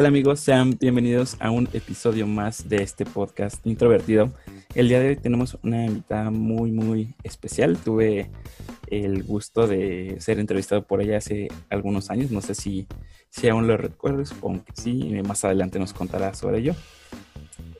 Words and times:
Hola, 0.00 0.08
¿qué 0.08 0.12
tal 0.12 0.16
amigos? 0.16 0.40
Sean 0.40 0.78
bienvenidos 0.80 1.36
a 1.40 1.50
un 1.50 1.68
episodio 1.74 2.26
más 2.26 2.70
de 2.70 2.82
este 2.82 3.04
podcast 3.04 3.66
introvertido. 3.66 4.32
El 4.74 4.88
día 4.88 4.98
de 4.98 5.08
hoy 5.08 5.16
tenemos 5.16 5.58
una 5.62 5.84
invitada 5.84 6.30
muy, 6.30 6.72
muy 6.72 7.14
especial. 7.22 7.76
Tuve 7.76 8.30
el 8.86 9.24
gusto 9.24 9.66
de 9.66 10.16
ser 10.18 10.38
entrevistado 10.38 10.86
por 10.86 11.02
ella 11.02 11.18
hace 11.18 11.48
algunos 11.68 12.08
años. 12.08 12.30
No 12.30 12.40
sé 12.40 12.54
si, 12.54 12.86
si 13.28 13.50
aún 13.50 13.66
lo 13.66 13.76
recuerdas, 13.76 14.34
aunque 14.42 14.72
sí, 14.74 15.20
más 15.22 15.44
adelante 15.44 15.78
nos 15.78 15.92
contará 15.92 16.32
sobre 16.32 16.60
ello. 16.60 16.74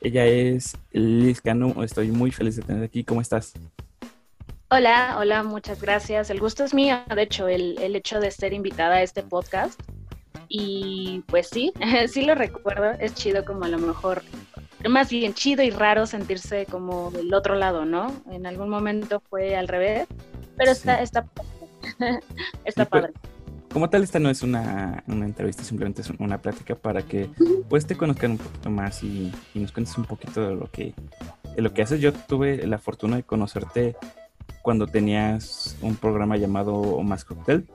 Ella 0.03 0.27
es 0.27 0.77
Liz. 0.91 1.41
Estoy 1.83 2.11
muy 2.11 2.29
feliz 2.29 2.55
de 2.55 2.61
tener 2.61 2.83
aquí. 2.83 3.03
¿Cómo 3.03 3.21
estás? 3.21 3.53
Hola, 4.69 5.15
hola, 5.17 5.41
muchas 5.41 5.81
gracias. 5.81 6.29
El 6.29 6.39
gusto 6.39 6.63
es 6.63 6.75
mío, 6.75 6.99
de 7.15 7.23
hecho, 7.23 7.47
el, 7.47 7.79
el 7.81 7.95
hecho 7.95 8.19
de 8.19 8.29
ser 8.29 8.53
invitada 8.53 8.97
a 8.97 9.01
este 9.01 9.23
podcast. 9.23 9.81
Y 10.47 11.23
pues 11.27 11.47
sí, 11.49 11.71
sí 12.07 12.23
lo 12.23 12.35
recuerdo. 12.35 12.91
Es 12.99 13.13
chido 13.13 13.45
como 13.45 13.65
a 13.65 13.69
lo 13.69 13.79
mejor, 13.79 14.21
más 14.89 15.09
bien 15.09 15.33
chido 15.33 15.63
y 15.63 15.69
raro 15.69 16.05
sentirse 16.05 16.65
como 16.65 17.11
del 17.11 17.33
otro 17.33 17.55
lado, 17.55 17.85
¿no? 17.85 18.13
En 18.31 18.45
algún 18.45 18.69
momento 18.69 19.21
fue 19.29 19.55
al 19.55 19.67
revés, 19.67 20.07
pero 20.57 20.71
está, 20.71 21.01
está, 21.01 21.25
está 22.65 22.85
pues, 22.85 22.87
padre. 22.87 23.13
Como 23.71 23.89
tal, 23.89 24.03
esta 24.03 24.19
no 24.19 24.29
es 24.29 24.41
una, 24.41 25.01
una, 25.07 25.25
entrevista, 25.25 25.63
simplemente 25.63 26.01
es 26.01 26.09
una 26.09 26.41
plática 26.41 26.75
para 26.75 27.03
que 27.03 27.29
pues 27.69 27.87
te 27.87 27.95
conozcan 27.95 28.31
un 28.31 28.37
poquito 28.37 28.69
más 28.69 29.01
y, 29.01 29.31
y, 29.53 29.59
nos 29.59 29.71
cuentes 29.71 29.97
un 29.97 30.03
poquito 30.03 30.45
de 30.45 30.55
lo 30.55 30.69
que 30.69 30.93
de 31.55 31.61
lo 31.61 31.73
que 31.73 31.81
haces. 31.81 32.01
Yo 32.01 32.13
tuve 32.13 32.65
la 32.67 32.77
fortuna 32.77 33.15
de 33.15 33.23
conocerte 33.23 33.95
cuando 34.61 34.87
tenías 34.87 35.77
un 35.81 35.95
programa 35.95 36.37
llamado 36.37 37.01
Más 37.01 37.25
Cocktail. 37.25 37.65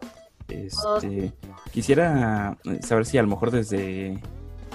Este, 0.48 1.32
quisiera 1.72 2.56
saber 2.82 3.06
si 3.06 3.18
a 3.18 3.22
lo 3.22 3.28
mejor 3.28 3.50
desde 3.50 4.20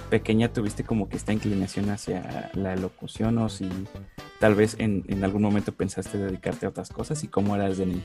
pequeña 0.09 0.51
tuviste 0.51 0.83
como 0.83 1.07
que 1.07 1.15
esta 1.15 1.31
inclinación 1.31 1.89
hacia 1.89 2.51
la 2.53 2.75
locución 2.75 3.37
o 3.37 3.47
si 3.47 3.69
tal 4.39 4.55
vez 4.55 4.75
en, 4.77 5.05
en 5.07 5.23
algún 5.23 5.41
momento 5.41 5.71
pensaste 5.71 6.17
dedicarte 6.17 6.65
a 6.65 6.69
otras 6.69 6.89
cosas 6.89 7.23
y 7.23 7.27
cómo 7.27 7.55
eras 7.55 7.77
de 7.77 7.85
niño. 7.85 8.03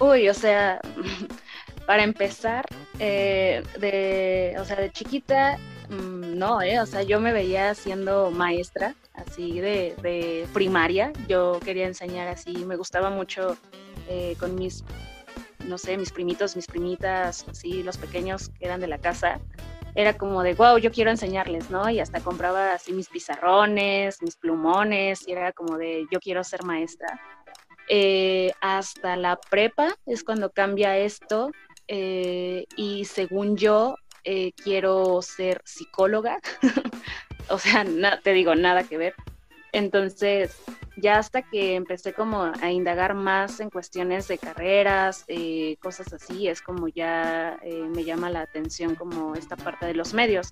Uy, 0.00 0.28
o 0.28 0.34
sea, 0.34 0.80
para 1.86 2.02
empezar, 2.02 2.64
eh, 2.98 3.62
de, 3.78 4.56
o 4.58 4.64
sea, 4.64 4.76
de 4.76 4.90
chiquita, 4.90 5.58
mm, 5.88 6.36
no, 6.36 6.60
eh, 6.62 6.80
o 6.80 6.86
sea, 6.86 7.02
yo 7.02 7.20
me 7.20 7.32
veía 7.32 7.74
siendo 7.74 8.30
maestra, 8.30 8.94
así 9.14 9.60
de, 9.60 9.94
de 10.02 10.48
primaria. 10.52 11.12
Yo 11.28 11.60
quería 11.64 11.86
enseñar 11.86 12.28
así, 12.28 12.64
me 12.64 12.76
gustaba 12.76 13.10
mucho 13.10 13.56
eh, 14.08 14.36
con 14.40 14.56
mis, 14.56 14.84
no 15.64 15.78
sé, 15.78 15.96
mis 15.96 16.12
primitos, 16.12 16.56
mis 16.56 16.66
primitas, 16.66 17.46
así, 17.48 17.82
los 17.82 17.98
pequeños 17.98 18.50
que 18.50 18.66
eran 18.66 18.80
de 18.80 18.86
la 18.86 18.98
casa. 18.98 19.40
Era 19.94 20.14
como 20.14 20.42
de, 20.42 20.54
wow, 20.54 20.78
yo 20.78 20.90
quiero 20.90 21.10
enseñarles, 21.10 21.70
¿no? 21.70 21.88
Y 21.88 22.00
hasta 22.00 22.20
compraba 22.20 22.72
así 22.72 22.92
mis 22.92 23.08
pizarrones, 23.08 24.20
mis 24.22 24.36
plumones, 24.36 25.26
y 25.28 25.32
era 25.32 25.52
como 25.52 25.78
de, 25.78 26.06
yo 26.10 26.18
quiero 26.18 26.42
ser 26.42 26.64
maestra. 26.64 27.20
Eh, 27.88 28.52
hasta 28.60 29.16
la 29.16 29.38
prepa 29.50 29.94
es 30.06 30.24
cuando 30.24 30.50
cambia 30.50 30.96
esto 30.96 31.50
eh, 31.86 32.64
y 32.76 33.04
según 33.04 33.58
yo 33.58 33.96
eh, 34.24 34.52
quiero 34.52 35.20
ser 35.20 35.60
psicóloga, 35.64 36.40
o 37.50 37.58
sea, 37.58 37.84
te 38.22 38.32
digo, 38.32 38.54
nada 38.54 38.84
que 38.84 38.96
ver. 38.96 39.14
Entonces, 39.72 40.56
ya 40.96 41.18
hasta 41.18 41.42
que 41.42 41.74
empecé 41.74 42.12
como 42.12 42.52
a 42.60 42.70
indagar 42.70 43.14
más 43.14 43.60
en 43.60 43.70
cuestiones 43.70 44.28
de 44.28 44.38
carreras, 44.38 45.24
eh, 45.28 45.76
cosas 45.80 46.12
así, 46.12 46.48
es 46.48 46.62
como 46.62 46.88
ya 46.88 47.58
eh, 47.62 47.82
me 47.94 48.04
llama 48.04 48.30
la 48.30 48.42
atención 48.42 48.94
como 48.94 49.34
esta 49.34 49.56
parte 49.56 49.86
de 49.86 49.94
los 49.94 50.14
medios. 50.14 50.48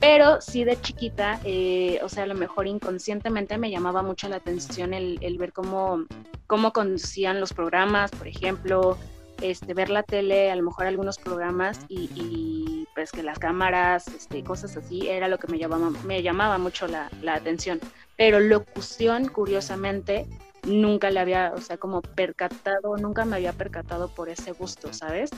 Pero 0.00 0.40
sí 0.40 0.64
de 0.64 0.80
chiquita, 0.80 1.40
eh, 1.44 1.98
o 2.02 2.08
sea, 2.08 2.24
a 2.24 2.26
lo 2.26 2.34
mejor 2.34 2.66
inconscientemente 2.66 3.56
me 3.58 3.70
llamaba 3.70 4.02
mucho 4.02 4.28
la 4.28 4.36
atención 4.36 4.92
el, 4.92 5.38
ver 5.38 5.52
cómo, 5.52 6.04
cómo 6.46 6.72
conducían 6.72 7.40
los 7.40 7.52
programas, 7.52 8.10
por 8.10 8.28
ejemplo, 8.28 8.98
este, 9.40 9.74
ver 9.74 9.90
la 9.90 10.02
tele, 10.02 10.50
a 10.50 10.56
lo 10.56 10.62
mejor 10.62 10.86
algunos 10.86 11.18
programas 11.18 11.80
y, 11.88 12.86
pues 12.94 13.12
que 13.12 13.22
las 13.22 13.38
cámaras, 13.38 14.08
este, 14.08 14.42
cosas 14.42 14.76
así, 14.76 15.08
era 15.08 15.28
lo 15.28 15.38
que 15.38 15.48
me 15.48 15.58
llamaba, 15.58 15.90
me 16.04 16.22
llamaba 16.22 16.56
mucho 16.56 16.86
la 16.86 17.34
atención. 17.34 17.80
Pero 18.16 18.40
locución, 18.40 19.28
curiosamente, 19.28 20.26
nunca 20.66 21.10
le 21.10 21.20
había, 21.20 21.52
o 21.54 21.60
sea, 21.60 21.76
como 21.76 22.02
percatado, 22.02 22.96
nunca 22.96 23.24
me 23.24 23.36
había 23.36 23.52
percatado 23.52 24.08
por 24.08 24.28
ese 24.28 24.52
gusto, 24.52 24.92
¿sabes? 24.92 25.30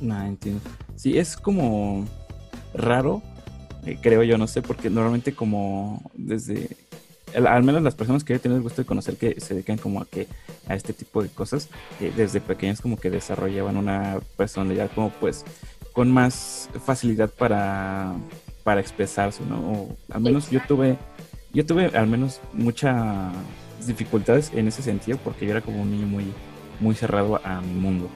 No, 0.00 0.20
entiendo. 0.22 0.60
Sí, 0.96 1.18
es 1.18 1.36
como 1.36 2.06
raro, 2.74 3.22
eh, 3.86 3.98
creo 4.00 4.22
yo, 4.22 4.38
no 4.38 4.46
sé, 4.46 4.62
porque 4.62 4.90
normalmente 4.90 5.34
como 5.34 6.02
desde 6.14 6.76
al 7.34 7.62
menos 7.62 7.82
las 7.82 7.94
personas 7.94 8.24
que 8.24 8.34
yo 8.34 8.40
tenido 8.40 8.58
el 8.58 8.62
gusto 8.62 8.82
de 8.82 8.86
conocer 8.86 9.16
que 9.16 9.40
se 9.40 9.54
dedican 9.54 9.78
como 9.78 10.00
a 10.00 10.04
que 10.04 10.28
a 10.68 10.74
este 10.74 10.92
tipo 10.92 11.22
de 11.22 11.28
cosas 11.28 11.68
eh, 12.00 12.12
desde 12.14 12.40
pequeños 12.40 12.80
como 12.80 12.98
que 12.98 13.10
desarrollaban 13.10 13.76
una 13.76 14.20
personalidad 14.36 14.90
como 14.94 15.10
pues 15.10 15.44
con 15.92 16.10
más 16.10 16.68
facilidad 16.84 17.30
para 17.30 18.12
para 18.64 18.80
expresarse 18.80 19.42
no 19.44 19.56
o 19.56 19.96
al 20.10 20.20
menos 20.20 20.50
yo 20.50 20.60
tuve 20.68 20.98
yo 21.52 21.66
tuve 21.66 21.86
al 21.96 22.06
menos 22.06 22.40
muchas 22.52 23.32
dificultades 23.86 24.50
en 24.54 24.68
ese 24.68 24.82
sentido 24.82 25.18
porque 25.22 25.44
yo 25.44 25.52
era 25.52 25.60
como 25.60 25.82
un 25.82 25.90
niño 25.90 26.06
muy 26.06 26.32
muy 26.80 26.94
cerrado 26.94 27.40
a 27.44 27.60
mi 27.60 27.74
mundo 27.74 28.08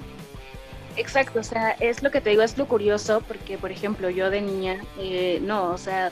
Exacto, 0.96 1.40
o 1.40 1.42
sea, 1.42 1.72
es 1.72 2.02
lo 2.02 2.10
que 2.10 2.22
te 2.22 2.30
digo, 2.30 2.42
es 2.42 2.56
lo 2.56 2.66
curioso, 2.66 3.22
porque 3.28 3.58
por 3.58 3.70
ejemplo 3.70 4.08
yo 4.08 4.30
de 4.30 4.40
niña, 4.40 4.80
eh, 4.98 5.40
no, 5.42 5.72
o 5.72 5.78
sea, 5.78 6.10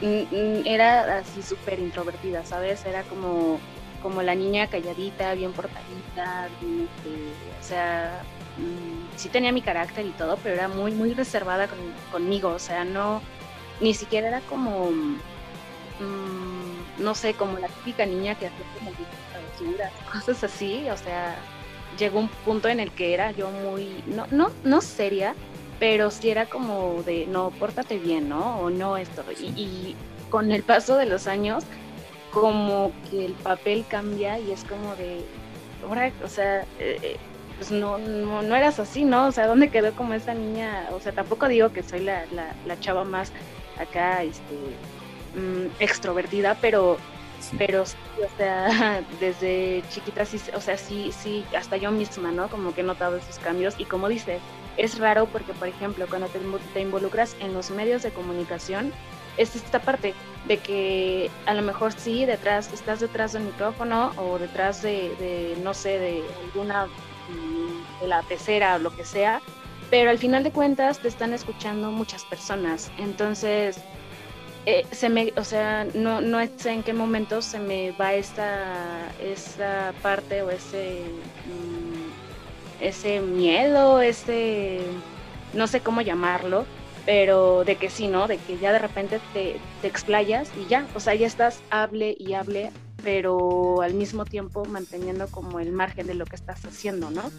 era 0.00 1.18
así 1.18 1.42
súper 1.42 1.78
introvertida, 1.78 2.44
¿sabes? 2.44 2.84
Era 2.84 3.02
como, 3.04 3.60
como 4.02 4.22
la 4.22 4.34
niña 4.34 4.66
calladita, 4.66 5.34
bien 5.34 5.52
portadita, 5.52 6.46
este, 6.46 7.10
o 7.60 7.62
sea, 7.62 8.22
mm, 8.56 9.16
sí 9.16 9.28
tenía 9.28 9.52
mi 9.52 9.62
carácter 9.62 10.04
y 10.04 10.10
todo, 10.10 10.36
pero 10.42 10.56
era 10.56 10.66
muy, 10.66 10.90
muy 10.92 11.14
reservada 11.14 11.68
conmigo, 12.10 12.50
o 12.50 12.58
sea, 12.58 12.84
no, 12.84 13.22
ni 13.80 13.94
siquiera 13.94 14.26
era 14.28 14.40
como, 14.42 14.90
mm, 15.98 17.02
no 17.02 17.14
sé, 17.14 17.34
como 17.34 17.58
la 17.58 17.68
típica 17.68 18.06
niña 18.06 18.34
que 18.36 18.50
como 18.78 18.92
travesuras, 19.30 19.92
cosas 20.12 20.44
así, 20.44 20.88
o 20.90 20.96
sea, 20.96 21.36
llegó 21.98 22.18
un 22.18 22.28
punto 22.28 22.68
en 22.68 22.80
el 22.80 22.90
que 22.92 23.14
era 23.14 23.32
yo 23.32 23.50
muy, 23.50 24.02
no, 24.06 24.26
no, 24.30 24.50
no 24.64 24.80
seria, 24.80 25.34
pero 25.78 26.10
sí 26.10 26.30
era 26.30 26.46
como 26.46 27.02
de, 27.04 27.26
no, 27.26 27.50
pórtate 27.50 27.98
bien, 27.98 28.28
¿no? 28.28 28.60
O 28.60 28.70
no 28.70 28.96
esto. 28.96 29.24
Y, 29.40 29.46
y 29.60 29.96
con 30.28 30.50
el 30.50 30.62
paso 30.62 30.96
de 30.96 31.06
los 31.06 31.26
años, 31.26 31.64
como 32.32 32.92
que 33.10 33.24
el 33.24 33.32
papel 33.32 33.84
cambia 33.88 34.38
y 34.38 34.52
es 34.52 34.64
como 34.64 34.94
de, 34.96 35.24
ahora, 35.86 36.12
o 36.24 36.28
sea, 36.28 36.62
eh, 36.78 36.98
eh, 37.02 37.16
pues 37.56 37.70
no, 37.70 37.98
no, 37.98 38.42
no, 38.42 38.56
eras 38.56 38.78
así, 38.78 39.04
¿no? 39.04 39.26
O 39.26 39.32
sea, 39.32 39.46
¿dónde 39.46 39.70
quedó 39.70 39.92
como 39.94 40.14
esa 40.14 40.34
niña? 40.34 40.88
O 40.92 41.00
sea, 41.00 41.12
tampoco 41.12 41.48
digo 41.48 41.72
que 41.72 41.82
soy 41.82 42.00
la, 42.00 42.26
la, 42.26 42.54
la 42.66 42.78
chava 42.80 43.04
más 43.04 43.32
acá, 43.78 44.22
este, 44.22 44.54
mmm, 45.34 45.66
extrovertida, 45.80 46.56
pero, 46.60 46.96
sí. 47.40 47.56
pero 47.58 47.86
sí, 47.86 47.96
o 48.24 48.36
sea, 48.36 49.02
desde 49.20 49.82
chiquita 49.90 50.24
sí, 50.24 50.40
o 50.54 50.60
sea, 50.60 50.76
sí, 50.76 51.12
sí, 51.12 51.44
hasta 51.56 51.76
yo 51.76 51.90
misma, 51.90 52.30
¿no? 52.30 52.48
Como 52.48 52.74
que 52.74 52.82
he 52.82 52.84
notado 52.84 53.16
esos 53.16 53.38
cambios 53.38 53.74
y 53.78 53.84
como 53.84 54.08
dices, 54.08 54.40
es 54.76 54.98
raro 54.98 55.26
porque, 55.26 55.52
por 55.54 55.68
ejemplo, 55.68 56.06
cuando 56.08 56.28
te, 56.28 56.38
te, 56.72 56.80
involucras 56.80 57.36
en 57.40 57.52
los 57.52 57.70
medios 57.70 58.02
de 58.02 58.10
comunicación, 58.10 58.92
es 59.36 59.54
esta 59.54 59.80
parte 59.80 60.14
de 60.46 60.58
que 60.58 61.30
a 61.46 61.54
lo 61.54 61.62
mejor 61.62 61.92
sí, 61.92 62.24
detrás, 62.24 62.72
estás 62.72 63.00
detrás 63.00 63.32
del 63.32 63.42
micrófono 63.42 64.12
o 64.16 64.38
detrás 64.38 64.82
de, 64.82 65.14
de 65.18 65.56
no 65.62 65.74
sé, 65.74 65.98
de 65.98 66.22
alguna, 66.44 66.86
mm, 66.86 68.00
de 68.02 68.08
la 68.08 68.22
pecera 68.22 68.76
o 68.76 68.78
lo 68.78 68.94
que 68.94 69.04
sea, 69.04 69.40
pero 69.90 70.10
al 70.10 70.18
final 70.18 70.44
de 70.44 70.52
cuentas 70.52 70.98
te 70.98 71.08
están 71.08 71.32
escuchando 71.32 71.90
muchas 71.90 72.24
personas. 72.24 72.90
Entonces, 72.98 73.78
eh, 74.70 74.86
se 74.92 75.08
me, 75.08 75.32
o 75.36 75.44
sea, 75.44 75.86
no, 75.94 76.20
no 76.20 76.38
sé 76.56 76.70
en 76.70 76.82
qué 76.82 76.92
momento 76.92 77.42
se 77.42 77.58
me 77.58 77.92
va 77.92 78.14
esta, 78.14 79.08
esta 79.22 79.94
parte 80.02 80.42
o 80.42 80.50
ese... 80.50 81.02
Mmm, 81.46 81.98
ese 82.80 83.20
miedo, 83.20 84.00
ese, 84.00 84.80
no 85.54 85.66
sé 85.66 85.80
cómo 85.80 86.00
llamarlo, 86.00 86.64
pero 87.06 87.64
de 87.64 87.76
que 87.76 87.90
sí, 87.90 88.08
¿no? 88.08 88.28
De 88.28 88.38
que 88.38 88.58
ya 88.58 88.72
de 88.72 88.78
repente 88.78 89.20
te, 89.32 89.56
te 89.82 89.88
explayas 89.88 90.50
y 90.56 90.68
ya, 90.68 90.86
o 90.94 91.00
sea, 91.00 91.14
ya 91.14 91.26
estás, 91.26 91.60
hable 91.70 92.16
y 92.18 92.34
hable, 92.34 92.70
pero 93.02 93.82
al 93.82 93.94
mismo 93.94 94.24
tiempo 94.24 94.64
manteniendo 94.64 95.28
como 95.28 95.60
el 95.60 95.72
margen 95.72 96.06
de 96.06 96.14
lo 96.14 96.24
que 96.26 96.36
estás 96.36 96.64
haciendo, 96.64 97.10
¿no? 97.10 97.30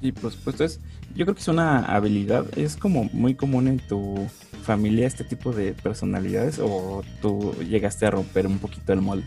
Sí, 0.00 0.12
por 0.12 0.32
supuesto, 0.32 0.64
es, 0.64 0.80
yo 1.14 1.26
creo 1.26 1.34
que 1.34 1.42
es 1.42 1.48
una 1.48 1.84
habilidad, 1.84 2.46
es 2.58 2.76
como 2.76 3.04
muy 3.12 3.34
común 3.34 3.68
en 3.68 3.78
tu 3.78 4.26
familia 4.62 5.06
este 5.06 5.24
tipo 5.24 5.52
de 5.52 5.72
personalidades 5.72 6.58
o 6.58 7.02
tú 7.20 7.54
llegaste 7.68 8.06
a 8.06 8.10
romper 8.10 8.46
un 8.46 8.58
poquito 8.58 8.92
el 8.92 9.00
molde. 9.00 9.26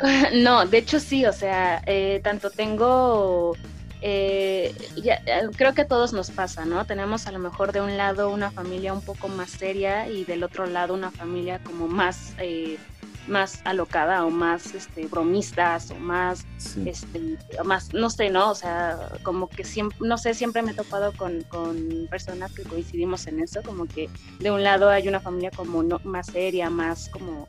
No, 0.34 0.66
de 0.66 0.78
hecho 0.78 0.98
sí, 0.98 1.24
o 1.26 1.32
sea, 1.32 1.82
eh, 1.86 2.20
tanto 2.24 2.50
tengo 2.50 3.54
eh, 4.04 4.74
eh, 4.96 5.20
creo 5.56 5.74
que 5.74 5.82
a 5.82 5.86
todos 5.86 6.12
nos 6.12 6.30
pasa, 6.32 6.64
¿no? 6.64 6.84
Tenemos 6.84 7.28
a 7.28 7.32
lo 7.32 7.38
mejor 7.38 7.70
de 7.70 7.80
un 7.80 7.96
lado 7.96 8.30
una 8.30 8.50
familia 8.50 8.92
un 8.92 9.00
poco 9.00 9.28
más 9.28 9.50
seria 9.50 10.08
y 10.08 10.24
del 10.24 10.42
otro 10.42 10.66
lado 10.66 10.92
una 10.92 11.12
familia 11.12 11.60
como 11.62 11.86
más, 11.86 12.34
más 13.28 13.60
alocada 13.64 14.24
o 14.24 14.30
más 14.30 14.74
este, 14.74 15.06
bromistas 15.06 15.90
o 15.90 15.94
más, 15.96 16.44
este, 16.84 17.38
más, 17.64 17.92
no 17.94 18.10
sé, 18.10 18.30
¿no? 18.30 18.50
O 18.50 18.54
sea, 18.54 18.98
como 19.22 19.48
que 19.48 19.64
siempre, 19.64 19.98
no 20.00 20.18
sé, 20.18 20.34
siempre 20.34 20.62
me 20.62 20.72
he 20.72 20.74
topado 20.74 21.12
con, 21.12 21.42
con, 21.44 22.08
personas 22.10 22.52
que 22.52 22.62
coincidimos 22.64 23.26
en 23.26 23.40
eso, 23.40 23.62
como 23.62 23.86
que 23.86 24.08
de 24.40 24.50
un 24.50 24.62
lado 24.62 24.90
hay 24.90 25.08
una 25.08 25.20
familia 25.20 25.50
como 25.50 25.82
no, 25.82 26.00
más 26.04 26.26
seria, 26.26 26.68
más 26.68 27.08
como, 27.08 27.48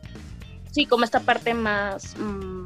sí, 0.72 0.86
como 0.86 1.04
esta 1.04 1.20
parte 1.20 1.54
más... 1.54 2.16
Mm, 2.18 2.66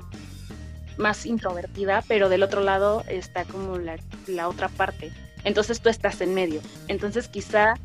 más 0.97 1.27
introvertida, 1.27 2.03
pero 2.07 2.27
del 2.27 2.41
otro 2.41 2.61
lado 2.61 3.03
está 3.07 3.45
como 3.45 3.77
la, 3.77 3.97
la 4.25 4.49
otra 4.49 4.67
parte. 4.67 5.11
Entonces 5.43 5.79
tú 5.79 5.89
estás 5.89 6.21
en 6.21 6.33
medio. 6.33 6.59
Entonces 6.87 7.27
quizá 7.27 7.75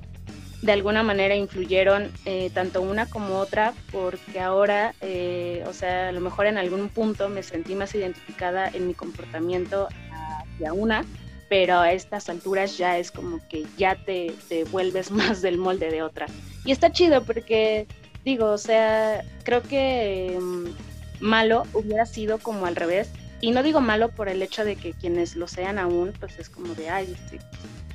de 0.62 0.72
alguna 0.72 1.02
manera 1.02 1.34
influyeron 1.34 2.10
eh, 2.24 2.50
tanto 2.54 2.80
una 2.82 3.06
como 3.06 3.38
otra, 3.38 3.74
porque 3.90 4.40
ahora, 4.40 4.94
eh, 5.00 5.64
o 5.66 5.72
sea, 5.72 6.08
a 6.08 6.12
lo 6.12 6.20
mejor 6.20 6.46
en 6.46 6.56
algún 6.56 6.88
punto 6.88 7.28
me 7.28 7.42
sentí 7.42 7.74
más 7.74 7.94
identificada 7.94 8.68
en 8.68 8.86
mi 8.86 8.94
comportamiento 8.94 9.88
hacia 10.10 10.72
una, 10.72 11.04
pero 11.48 11.78
a 11.78 11.92
estas 11.92 12.28
alturas 12.28 12.78
ya 12.78 12.98
es 12.98 13.10
como 13.10 13.40
que 13.48 13.66
ya 13.76 13.96
te, 13.96 14.32
te 14.48 14.64
vuelves 14.64 15.10
más 15.10 15.42
del 15.42 15.58
molde 15.58 15.90
de 15.90 16.02
otra. 16.02 16.26
Y 16.64 16.72
está 16.72 16.90
chido 16.90 17.24
porque, 17.24 17.86
digo, 18.24 18.46
o 18.46 18.58
sea, 18.58 19.22
creo 19.44 19.62
que... 19.62 20.38
Mm, 20.40 20.92
malo 21.22 21.62
hubiera 21.72 22.04
sido 22.04 22.38
como 22.38 22.66
al 22.66 22.76
revés. 22.76 23.10
Y 23.40 23.50
no 23.52 23.62
digo 23.62 23.80
malo 23.80 24.10
por 24.10 24.28
el 24.28 24.42
hecho 24.42 24.64
de 24.64 24.76
que 24.76 24.92
quienes 24.92 25.34
lo 25.34 25.48
sean 25.48 25.78
aún, 25.78 26.12
pues 26.20 26.38
es 26.38 26.48
como 26.48 26.74
de, 26.74 26.90
ay, 26.90 27.12
este, 27.12 27.40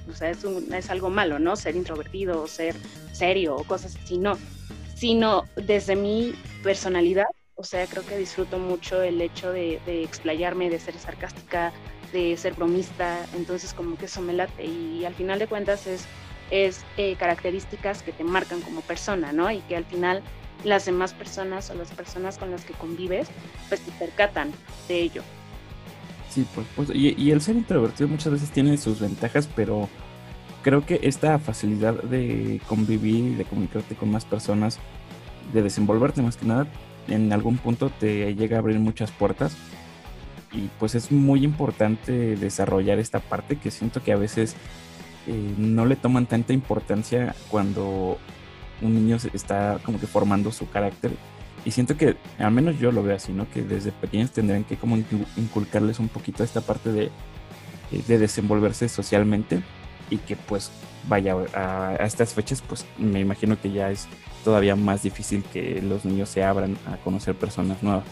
o 0.09 0.13
sea, 0.13 0.31
es, 0.31 0.89
algo 0.89 1.09
malo, 1.09 1.39
¿no? 1.39 1.55
Ser 1.55 1.75
introvertido 1.75 2.41
o 2.41 2.47
ser 2.47 2.75
serio 3.11 3.55
o 3.55 3.63
cosas 3.63 3.95
así, 3.95 4.17
no. 4.17 4.37
Sino 4.95 5.45
desde 5.55 5.95
mi 5.95 6.33
personalidad, 6.63 7.27
o 7.55 7.63
sea, 7.63 7.85
creo 7.87 8.05
que 8.05 8.17
disfruto 8.17 8.59
mucho 8.59 9.01
el 9.01 9.21
hecho 9.21 9.51
de, 9.51 9.79
explayarme, 9.85 10.69
de 10.69 10.79
ser 10.79 10.97
sarcástica, 10.97 11.71
de 12.11 12.37
ser 12.37 12.53
bromista, 12.53 13.25
entonces 13.35 13.73
como 13.73 13.97
que 13.97 14.05
eso 14.05 14.21
me 14.21 14.33
late 14.33 14.65
y, 14.65 15.05
al 15.05 15.13
final 15.13 15.39
de 15.39 15.47
cuentas 15.47 15.87
es, 15.87 16.05
es 16.51 16.83
eh, 16.97 17.15
características 17.15 18.01
que 18.01 18.11
te 18.11 18.23
marcan 18.23 18.61
como 18.61 18.81
persona, 18.81 19.33
¿no? 19.33 19.51
Y 19.51 19.59
que 19.61 19.75
al 19.75 19.85
final 19.85 20.23
las 20.63 20.85
demás 20.85 21.13
personas 21.13 21.69
o 21.69 21.75
las 21.75 21.91
personas 21.91 22.37
con 22.37 22.51
las 22.51 22.65
que 22.65 22.73
convives, 22.73 23.27
pues 23.69 23.81
te 23.81 23.91
percatan 23.91 24.51
de 24.87 25.01
ello. 25.01 25.23
Sí, 26.29 26.45
pues, 26.75 26.89
y, 26.93 27.31
el 27.31 27.41
ser 27.41 27.55
introvertido 27.55 28.09
muchas 28.09 28.33
veces 28.33 28.51
tiene 28.51 28.77
sus 28.77 28.99
ventajas, 28.99 29.49
pero 29.55 29.89
creo 30.61 30.85
que 30.85 30.99
esta 31.03 31.39
facilidad 31.39 32.01
de 32.03 32.61
convivir, 32.67 33.37
de 33.37 33.45
comunicarte 33.45 33.95
con 33.95 34.11
más 34.11 34.25
personas, 34.25 34.79
de 35.53 35.61
desenvolverte 35.61 36.21
más 36.21 36.37
que 36.37 36.45
nada, 36.45 36.67
en 37.07 37.31
algún 37.31 37.57
punto 37.57 37.89
te 37.89 38.35
llega 38.35 38.57
a 38.57 38.59
abrir 38.59 38.79
muchas 38.79 39.11
puertas. 39.11 39.55
Y 40.51 40.69
pues 40.79 40.95
es 40.95 41.11
muy 41.11 41.43
importante 41.43 42.35
desarrollar 42.35 42.99
esta 42.99 43.19
parte 43.19 43.57
que 43.57 43.71
siento 43.71 44.01
que 44.01 44.13
a 44.13 44.17
veces 44.17 44.55
eh, 45.27 45.53
no 45.57 45.85
le 45.85 45.95
toman 45.95 46.25
tanta 46.25 46.53
importancia 46.53 47.35
cuando 47.49 48.17
un 48.81 48.95
niño 48.95 49.17
está 49.33 49.79
como 49.83 49.99
que 49.99 50.07
formando 50.07 50.51
su 50.51 50.69
carácter. 50.69 51.11
Y 51.67 51.71
siento 51.71 51.97
que, 51.97 52.15
al 52.39 52.51
menos 52.51 52.79
yo 52.79 52.93
lo 52.93 53.03
veo 53.03 53.17
así, 53.17 53.33
¿no? 53.33 53.45
Que 53.51 53.61
desde 53.61 53.91
pequeños 53.91 54.31
tendrían 54.31 54.63
que 54.63 54.77
como 54.77 54.95
inculcarles 54.95 55.99
un 55.99 56.07
poquito 56.07 56.41
esta 56.45 56.61
parte 56.61 56.93
de, 56.93 57.11
eh, 57.91 58.01
de 58.07 58.17
desenvolverse 58.17 58.87
socialmente 58.87 59.61
y 60.09 60.15
que 60.19 60.37
pues 60.37 60.71
vaya 61.09 61.35
a, 61.53 61.97
estas 61.99 62.33
fechas 62.33 62.61
pues 62.61 62.85
me 62.97 63.19
imagino 63.19 63.59
que 63.59 63.69
ya 63.69 63.91
es 63.91 64.07
todavía 64.45 64.77
más 64.77 65.03
difícil 65.03 65.43
que 65.43 65.81
los 65.81 66.05
niños 66.05 66.29
se 66.29 66.41
abran 66.41 66.77
a 66.85 66.95
conocer 67.03 67.35
personas 67.35 67.83
nuevas. 67.83 68.05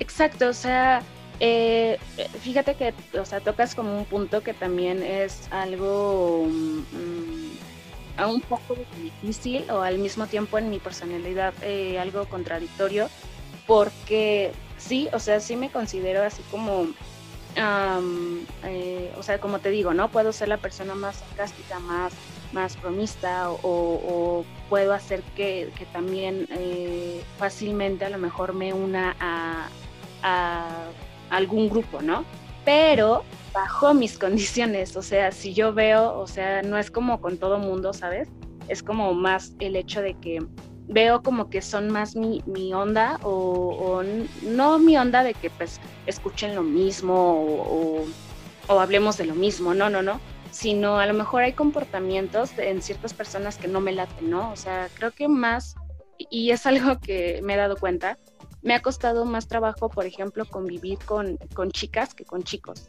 Exacto, 0.00 0.48
o 0.48 0.54
sea, 0.54 1.02
eh, 1.40 1.98
fíjate 2.40 2.76
que, 2.76 2.94
o 3.18 3.26
sea, 3.26 3.40
tocas 3.40 3.74
como 3.74 3.98
un 3.98 4.06
punto 4.06 4.42
que 4.42 4.54
también 4.54 5.02
es 5.02 5.48
algo 5.50 6.46
mm, 6.48 7.73
un 8.18 8.40
poco 8.40 8.76
difícil 9.02 9.68
o 9.70 9.82
al 9.82 9.98
mismo 9.98 10.26
tiempo 10.26 10.58
en 10.58 10.70
mi 10.70 10.78
personalidad 10.78 11.52
eh, 11.62 11.98
algo 11.98 12.26
contradictorio 12.26 13.08
porque 13.66 14.52
sí, 14.78 15.08
o 15.12 15.18
sea, 15.18 15.40
sí 15.40 15.56
me 15.56 15.70
considero 15.70 16.22
así 16.22 16.42
como, 16.50 16.86
eh, 17.56 19.12
o 19.16 19.22
sea, 19.22 19.38
como 19.40 19.58
te 19.58 19.70
digo, 19.70 19.94
¿no? 19.94 20.10
Puedo 20.10 20.32
ser 20.32 20.48
la 20.48 20.58
persona 20.58 20.94
más 20.94 21.16
sarcástica, 21.16 21.78
más, 21.80 22.12
más 22.52 22.80
bromista 22.80 23.50
o, 23.50 24.44
puedo 24.68 24.92
hacer 24.92 25.22
que, 25.36 25.70
también 25.92 26.46
eh, 26.50 27.22
fácilmente 27.38 28.04
a 28.04 28.10
lo 28.10 28.18
mejor 28.18 28.52
me 28.54 28.72
una 28.72 29.16
a 29.20 29.68
algún 31.30 31.68
grupo, 31.68 32.00
¿no? 32.02 32.24
Pero 32.64 33.24
bajo 33.54 33.94
mis 33.94 34.18
condiciones, 34.24 34.96
o 34.96 35.02
sea, 35.02 35.32
si 35.32 35.54
yo 35.54 35.72
veo, 35.72 36.18
o 36.18 36.26
sea, 36.26 36.62
no 36.62 36.76
es 36.76 36.90
como 36.90 37.20
con 37.20 37.38
todo 37.38 37.58
mundo, 37.58 37.92
¿sabes? 37.92 38.28
Es 38.68 38.82
como 38.82 39.14
más 39.14 39.54
el 39.60 39.76
hecho 39.76 40.02
de 40.02 40.14
que 40.14 40.40
veo 40.86 41.22
como 41.22 41.48
que 41.48 41.62
son 41.62 41.88
más 41.90 42.14
mi, 42.14 42.42
mi 42.46 42.74
onda 42.74 43.18
o, 43.22 44.02
no 44.42 44.78
mi 44.78 44.98
onda 44.98 45.22
de 45.22 45.32
que 45.32 45.48
pues 45.48 45.80
escuchen 46.06 46.54
lo 46.54 46.62
mismo 46.62 47.14
o, 47.14 48.04
o, 48.68 48.80
hablemos 48.80 49.16
de 49.16 49.24
lo 49.24 49.34
mismo, 49.34 49.72
no, 49.72 49.88
no, 49.88 50.02
no, 50.02 50.20
sino 50.50 50.98
a 50.98 51.06
lo 51.06 51.14
mejor 51.14 51.42
hay 51.42 51.52
comportamientos 51.52 52.58
en 52.58 52.82
ciertas 52.82 53.14
personas 53.14 53.56
que 53.56 53.68
no 53.68 53.80
me 53.80 53.92
laten, 53.92 54.30
¿no? 54.30 54.52
O 54.52 54.56
sea, 54.56 54.88
creo 54.94 55.10
que 55.12 55.26
más, 55.26 55.74
y 56.18 56.50
es 56.50 56.66
algo 56.66 56.98
que 57.00 57.40
me 57.42 57.54
he 57.54 57.56
dado 57.56 57.76
cuenta, 57.76 58.18
me 58.62 58.74
ha 58.74 58.80
costado 58.80 59.24
más 59.24 59.46
trabajo, 59.46 59.88
por 59.90 60.06
ejemplo, 60.06 60.44
convivir 60.46 60.98
con, 61.04 61.38
con 61.54 61.70
chicas 61.70 62.14
que 62.14 62.24
con 62.24 62.42
chicos. 62.42 62.88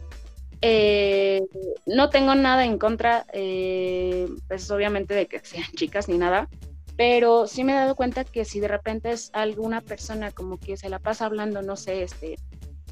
Eh, 0.67 1.45
no 1.85 2.09
tengo 2.09 2.33
nada 2.33 2.65
en 2.65 2.79
contra, 2.79 3.27
eh, 3.33 4.27
pues 4.47 4.71
obviamente 4.71 5.13
de 5.13 5.27
que 5.27 5.39
sean 5.43 5.67
chicas 5.75 6.09
ni 6.09 6.17
nada, 6.17 6.49
pero 6.97 7.45
sí 7.45 7.63
me 7.63 7.73
he 7.73 7.75
dado 7.75 7.95
cuenta 7.95 8.23
que 8.23 8.45
si 8.45 8.59
de 8.59 8.67
repente 8.67 9.11
es 9.11 9.29
alguna 9.33 9.81
persona 9.81 10.31
como 10.31 10.57
que 10.57 10.75
se 10.75 10.89
la 10.89 10.97
pasa 10.97 11.27
hablando, 11.27 11.61
no 11.61 11.75
sé, 11.75 12.01
este, 12.01 12.39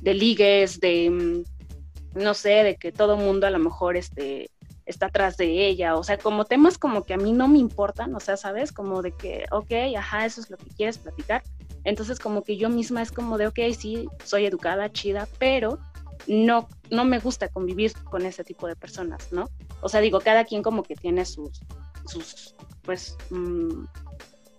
de 0.01 0.13
ligues, 0.13 0.80
de, 0.82 1.10
mm, 1.10 2.20
no 2.22 2.36
sé, 2.36 2.63
de 2.63 2.75
que 2.75 2.92
todo 2.92 3.18
mundo 3.18 3.48
a 3.48 3.50
lo 3.50 3.58
mejor 3.58 3.98
este, 3.98 4.51
está 4.86 5.08
atrás 5.08 5.36
de 5.38 5.65
ella, 5.65 5.96
o 5.96 6.03
sea, 6.03 6.20
como 6.20 6.46
temas 6.46 6.77
como 6.77 7.06
que 7.06 7.15
a 7.15 7.18
mí 7.18 7.32
no 7.32 7.48
me 7.48 7.58
importan, 7.58 8.13
o 8.13 8.20
sea, 8.20 8.38
¿sabes? 8.38 8.72
Como 8.72 9.01
de 9.01 9.13
que, 9.13 9.46
ok, 9.50 9.98
ajá, 9.98 10.27
eso 10.27 10.42
es 10.42 10.51
lo 10.51 10.58
que 10.58 10.70
quieres 10.77 11.00
platicar. 11.00 11.42
Entonces 11.86 12.20
como 12.20 12.44
que 12.44 12.56
yo 12.56 12.70
misma 12.70 13.01
es 13.01 13.12
como 13.12 13.39
de, 13.39 13.48
ok, 13.48 13.60
sí, 13.75 14.08
soy 14.24 14.46
educada, 14.46 14.92
chida, 14.92 15.27
pero 15.39 15.80
no, 16.27 16.68
no 16.89 17.06
me 17.06 17.20
gusta 17.20 17.48
convivir 17.48 17.94
con 18.03 18.25
ese 18.25 18.44
tipo 18.44 18.68
de 18.68 18.75
personas, 18.75 19.32
¿no? 19.32 19.50
O 19.82 19.89
sea, 19.89 20.01
digo, 20.01 20.20
cada 20.20 20.46
quien 20.46 20.63
como 20.63 20.84
que 20.84 20.96
tiene 20.96 21.25
sus, 21.25 21.62
sus 22.06 22.56
pues, 22.84 23.18
mm, 23.30 23.86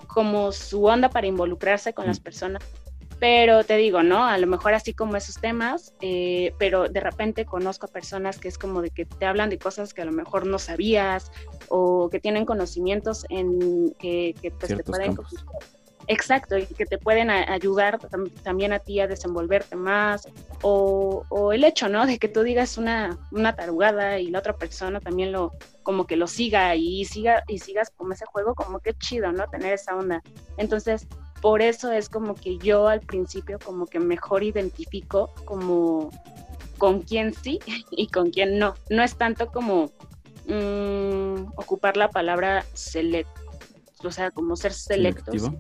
como 0.07 0.53
su 0.53 0.85
onda 0.85 1.09
para 1.09 1.27
involucrarse 1.27 1.93
con 1.93 2.07
las 2.07 2.21
personas. 2.21 2.63
Pero 3.21 3.65
te 3.65 3.77
digo, 3.77 4.03
¿no? 4.03 4.25
A 4.25 4.37
lo 4.39 4.47
mejor 4.47 4.75
así 4.75 4.93
como 4.93 5.17
esos 5.17 5.37
temas, 5.37 5.95
eh, 6.01 6.53
pero 6.59 6.89
de 6.89 7.01
repente 7.01 7.47
conozco 7.47 7.87
a 7.87 7.89
personas 7.89 8.39
que 8.39 8.49
es 8.49 8.59
como 8.59 8.83
de 8.83 8.91
que 8.91 9.07
te 9.07 9.25
hablan 9.25 9.51
de 9.51 9.59
cosas 9.59 9.95
que 9.95 10.03
a 10.03 10.05
lo 10.05 10.13
mejor 10.13 10.47
no 10.47 10.59
sabías 10.59 11.31
o 11.69 12.11
que 12.11 12.21
tienen 12.21 12.45
conocimientos 12.45 13.25
en 13.31 13.95
que, 13.99 14.35
pues, 14.59 14.77
te 14.77 14.83
pueden 14.83 15.17
Exacto, 16.07 16.59
y 16.59 16.67
que 16.67 16.87
te 16.87 16.99
pueden 16.99 17.31
ayudar 17.31 17.99
también 18.43 18.73
a 18.73 18.79
ti 18.79 19.01
a 19.01 19.07
desenvolverte 19.07 19.77
más, 19.77 20.29
o, 20.63 21.53
el 21.53 21.65
hecho, 21.65 21.89
¿no? 21.89 22.07
De 22.07 22.19
que 22.19 22.29
tú 22.29 22.43
digas 22.43 22.79
una, 22.79 23.19
una 23.31 23.55
tarugada 23.55 24.19
y 24.19 24.29
la 24.29 24.41
otra 24.41 24.57
persona 24.57 25.01
también 25.01 25.33
lo, 25.33 25.53
como 25.83 26.07
que 26.07 26.17
lo 26.17 26.27
siga 26.27 26.75
y 26.75 27.05
siga, 27.05 27.45
y 27.49 27.59
sigas 27.59 27.91
como 27.91 28.13
ese 28.13 28.27
juego, 28.27 28.55
como 28.55 28.81
que 28.81 28.95
chido, 28.95 29.33
¿no? 29.33 29.47
Tener 29.49 29.73
esa 29.73 29.97
onda. 29.97 30.23
Entonces, 30.59 31.07
por 31.41 31.63
eso 31.63 31.93
es 31.93 32.09
como 32.09 32.35
que 32.35 32.59
yo 32.59 32.89
al 32.89 33.01
principio 33.01 33.59
como 33.59 33.87
que 33.87 34.01
mejor 34.01 34.43
identifico 34.43 35.33
como 35.45 36.11
con 36.79 37.01
quién 37.03 37.35
sí 37.35 37.61
y 37.91 38.09
con 38.09 38.31
quién 38.31 38.59
no. 38.59 38.75
No 38.91 39.03
es 39.03 39.17
tanto 39.17 39.47
como 39.47 39.91
mm, 40.47 41.53
ocupar 41.57 41.97
la 41.97 42.11
palabra 42.11 42.65
select 42.75 43.44
o 44.03 44.11
sea, 44.11 44.31
como 44.31 44.57
ser 44.57 44.73
selectos. 44.73 45.51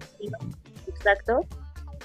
Exacto. 0.86 1.40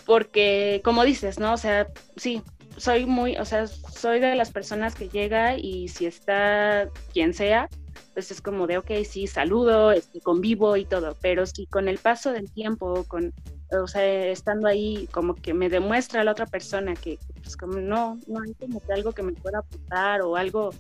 Porque, 0.05 0.81
como 0.83 1.03
dices, 1.03 1.39
¿no? 1.39 1.53
O 1.53 1.57
sea, 1.57 1.88
sí, 2.15 2.41
soy 2.77 3.05
muy, 3.05 3.38
o 3.38 3.45
sea, 3.45 3.67
soy 3.67 4.19
de 4.19 4.36
las 4.36 4.51
personas 4.51 4.95
que 4.95 5.09
llega 5.09 5.57
y 5.57 5.89
si 5.89 6.05
está 6.05 6.89
quien 7.13 7.33
sea, 7.33 7.69
pues 8.13 8.31
es 8.31 8.41
como 8.41 8.67
de, 8.67 8.77
ok, 8.77 8.91
sí, 9.07 9.27
saludo, 9.27 9.91
este, 9.91 10.21
convivo 10.21 10.77
y 10.77 10.86
todo, 10.86 11.15
pero 11.21 11.45
si 11.45 11.65
con 11.65 11.88
el 11.88 11.98
paso 11.98 12.31
del 12.31 12.51
tiempo, 12.51 13.03
con, 13.05 13.33
o 13.71 13.88
sea, 13.88 14.03
estando 14.27 14.67
ahí, 14.67 15.07
como 15.12 15.36
que 15.36 15.53
me 15.53 15.69
demuestra 15.69 16.21
a 16.21 16.24
la 16.24 16.31
otra 16.31 16.45
persona 16.45 16.95
que, 16.95 17.19
pues, 17.41 17.55
como 17.55 17.79
no, 17.79 18.19
no 18.27 18.41
hay 18.41 18.53
como 18.53 18.79
que 18.79 18.93
algo 18.93 19.12
que 19.12 19.24
me 19.24 19.33
pueda 19.33 19.59
aportar 19.59 20.21
o 20.21 20.36
algo, 20.36 20.71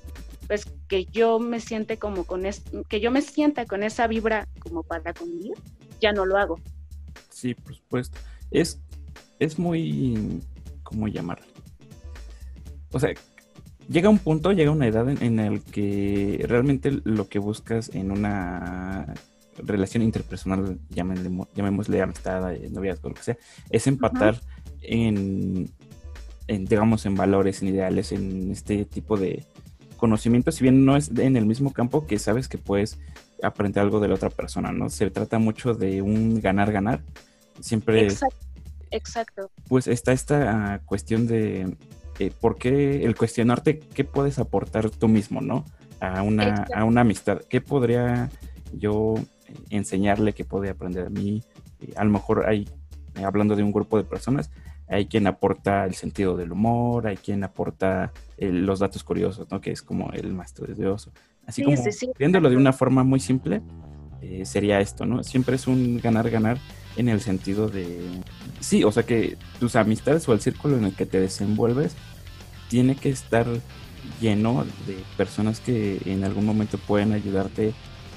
pues, 0.49 0.65
que 0.87 1.05
yo 1.05 1.39
me 1.39 1.59
siente 1.59 1.97
como 1.97 2.23
con 2.23 2.47
es, 2.47 2.63
que 2.87 2.99
yo 2.99 3.11
me 3.11 3.21
sienta 3.21 3.67
con 3.67 3.83
esa 3.83 4.07
vibra 4.07 4.47
como 4.59 4.81
para 4.81 5.13
convivir, 5.13 5.53
ya 6.01 6.11
no 6.11 6.25
lo 6.25 6.37
hago. 6.37 6.59
Sí, 7.29 7.53
por 7.53 7.75
supuesto. 7.75 8.17
Es, 8.49 8.81
es 9.37 9.59
muy, 9.59 10.41
¿cómo 10.81 11.07
llamarlo? 11.07 11.45
O 12.91 12.99
sea, 12.99 13.13
llega 13.87 14.09
un 14.09 14.17
punto, 14.17 14.51
llega 14.51 14.71
una 14.71 14.87
edad 14.87 15.07
en, 15.07 15.21
en 15.21 15.39
el 15.39 15.61
que 15.61 16.43
realmente 16.49 16.99
lo 17.03 17.29
que 17.29 17.37
buscas 17.37 17.89
en 17.93 18.09
una 18.09 19.13
relación 19.57 20.01
interpersonal, 20.01 20.79
llamémosle, 20.89 21.53
llamémosle 21.53 22.01
amistad, 22.01 22.53
eh, 22.53 22.69
noviazgo, 22.71 23.09
lo 23.09 23.13
que 23.13 23.21
sea, 23.21 23.37
es 23.69 23.85
empatar 23.85 24.41
en, 24.81 25.69
digamos, 26.47 27.05
en 27.05 27.13
valores, 27.13 27.61
en 27.61 27.67
ideales, 27.67 28.11
en 28.13 28.49
este 28.49 28.85
tipo 28.85 29.15
de 29.15 29.45
conocimiento, 29.99 30.51
si 30.51 30.63
bien 30.63 30.85
no 30.85 30.97
es 30.97 31.11
en 31.17 31.35
el 31.35 31.45
mismo 31.45 31.71
campo 31.73 32.07
que 32.07 32.17
sabes 32.17 32.47
que 32.47 32.57
puedes 32.57 32.99
aprender 33.43 33.83
algo 33.83 33.99
de 33.99 34.07
la 34.07 34.15
otra 34.15 34.29
persona, 34.29 34.71
¿no? 34.71 34.89
Se 34.89 35.09
trata 35.11 35.37
mucho 35.39 35.73
de 35.73 36.01
un 36.01 36.41
ganar-ganar. 36.41 37.01
Siempre... 37.59 38.07
Exacto. 38.91 39.51
Pues 39.67 39.87
está 39.87 40.13
esta 40.13 40.81
cuestión 40.85 41.27
de 41.27 41.77
eh, 42.17 42.31
por 42.41 42.57
qué 42.57 43.05
el 43.05 43.15
cuestionarte 43.15 43.77
qué 43.77 44.03
puedes 44.03 44.39
aportar 44.39 44.89
tú 44.89 45.07
mismo, 45.07 45.41
¿no? 45.41 45.63
A 45.99 46.23
una, 46.23 46.65
a 46.73 46.85
una 46.85 47.01
amistad. 47.01 47.41
¿Qué 47.47 47.61
podría 47.61 48.31
yo 48.73 49.15
enseñarle 49.69 50.33
que 50.33 50.45
puede 50.45 50.69
aprender 50.69 51.07
a 51.07 51.09
mí. 51.09 51.43
A 51.95 52.03
lo 52.03 52.11
mejor 52.11 52.45
hay, 52.47 52.67
eh, 53.15 53.23
hablando 53.23 53.55
de 53.55 53.63
un 53.63 53.71
grupo 53.71 53.97
de 53.97 54.03
personas, 54.03 54.51
hay 54.89 55.05
quien 55.05 55.27
aporta 55.27 55.85
el 55.85 55.93
sentido 55.93 56.35
del 56.35 56.51
humor, 56.51 57.07
hay 57.07 57.17
quien 57.17 57.43
aporta 57.43 58.11
los 58.37 58.79
datos 58.79 59.03
curiosos, 59.03 59.47
¿no? 59.51 59.61
Que 59.61 59.71
es 59.71 59.81
como 59.81 60.11
el 60.11 60.33
más 60.33 60.47
estudioso. 60.47 61.11
Así 61.45 61.63
como, 61.63 61.77
viéndolo 62.17 62.49
de 62.49 62.57
una 62.57 62.73
forma 62.73 63.03
muy 63.03 63.19
simple, 63.19 63.61
eh, 64.21 64.45
sería 64.45 64.79
esto, 64.79 65.05
¿no? 65.05 65.23
Siempre 65.23 65.55
es 65.55 65.67
un 65.67 65.99
ganar-ganar 65.99 66.57
en 66.97 67.07
el 67.07 67.21
sentido 67.21 67.69
de, 67.69 68.01
sí, 68.59 68.83
o 68.83 68.91
sea 68.91 69.03
que 69.03 69.37
tus 69.59 69.75
amistades 69.75 70.27
o 70.27 70.33
el 70.33 70.41
círculo 70.41 70.77
en 70.77 70.85
el 70.85 70.95
que 70.95 71.05
te 71.05 71.19
desenvuelves 71.19 71.95
tiene 72.67 72.95
que 72.95 73.09
estar 73.09 73.47
lleno 74.19 74.65
de 74.85 74.97
personas 75.17 75.59
que 75.59 76.01
en 76.05 76.23
algún 76.23 76.45
momento 76.45 76.77
pueden 76.77 77.13
ayudarte 77.13 77.73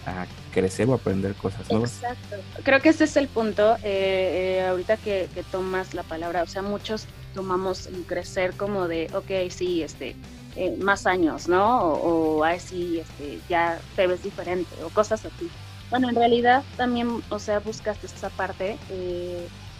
a 0.06 0.26
crecer 0.52 0.88
o 0.88 0.94
aprender 0.94 1.34
cosas 1.34 1.68
nuevas. 1.70 1.94
Exacto. 1.94 2.36
Creo 2.62 2.80
que 2.80 2.90
ese 2.90 3.04
es 3.04 3.16
el 3.16 3.28
punto. 3.28 3.76
Eh, 3.82 4.58
eh, 4.60 4.66
ahorita 4.68 4.96
que, 4.96 5.28
tomas 5.50 5.94
la 5.94 6.02
palabra, 6.02 6.42
o 6.42 6.46
sea, 6.46 6.62
muchos 6.62 7.06
tomamos 7.34 7.86
el 7.86 8.04
crecer 8.04 8.54
como 8.54 8.86
de, 8.86 9.08
ok, 9.14 9.50
sí, 9.50 9.82
este, 9.82 10.14
eh, 10.56 10.76
más 10.80 11.06
años, 11.06 11.48
¿no? 11.48 11.80
O, 11.80 12.46
o 12.46 12.58
sí, 12.58 13.00
este, 13.00 13.40
ya 13.48 13.80
te 13.96 14.06
ves 14.06 14.22
diferente 14.22 14.70
o 14.84 14.88
cosas 14.90 15.24
así. 15.24 15.50
Bueno, 15.90 16.08
en 16.08 16.14
realidad 16.14 16.62
también, 16.76 17.22
o 17.28 17.38
sea, 17.38 17.58
buscaste 17.58 18.06
esa 18.06 18.30
parte 18.30 18.78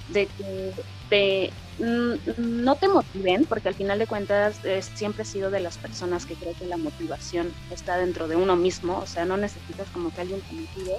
de 0.09 0.27
que 0.27 0.73
te, 1.09 1.51
no 1.79 2.77
te 2.77 2.89
motiven, 2.89 3.45
porque 3.45 3.69
al 3.69 3.75
final 3.75 3.99
de 3.99 4.07
cuentas 4.07 4.61
siempre 4.95 5.23
he 5.23 5.27
sido 5.27 5.51
de 5.51 5.61
las 5.61 5.79
personas 5.79 6.27
que 6.27 6.35
creo 6.35 6.55
que 6.55 6.67
la 6.67 6.77
motivación 6.77 7.53
está 7.71 7.97
dentro 7.99 8.29
de 8.29 8.37
uno 8.37 8.57
mismo, 8.57 8.99
o 8.99 9.07
sea, 9.07 9.25
no 9.25 9.37
necesitas 9.37 9.89
como 9.91 10.13
que 10.13 10.23
alguien 10.23 10.41
te 10.41 10.55
motive, 10.55 10.97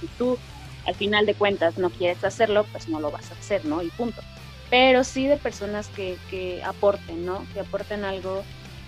si 0.00 0.06
tú 0.18 0.38
al 0.86 0.94
final 0.94 1.26
de 1.26 1.34
cuentas 1.34 1.78
no 1.78 1.90
quieres 1.90 2.22
hacerlo, 2.24 2.64
pues 2.72 2.88
no 2.88 3.00
lo 3.00 3.10
vas 3.10 3.30
a 3.30 3.34
hacer, 3.34 3.64
¿no? 3.64 3.82
Y 3.82 3.88
punto. 3.90 4.20
Pero 4.68 5.04
sí 5.04 5.26
de 5.26 5.36
personas 5.36 5.88
que, 5.88 6.18
que 6.30 6.62
aporten, 6.64 7.24
¿no? 7.24 7.46
Que 7.52 7.60
aporten 7.60 8.04
algo 8.04 8.42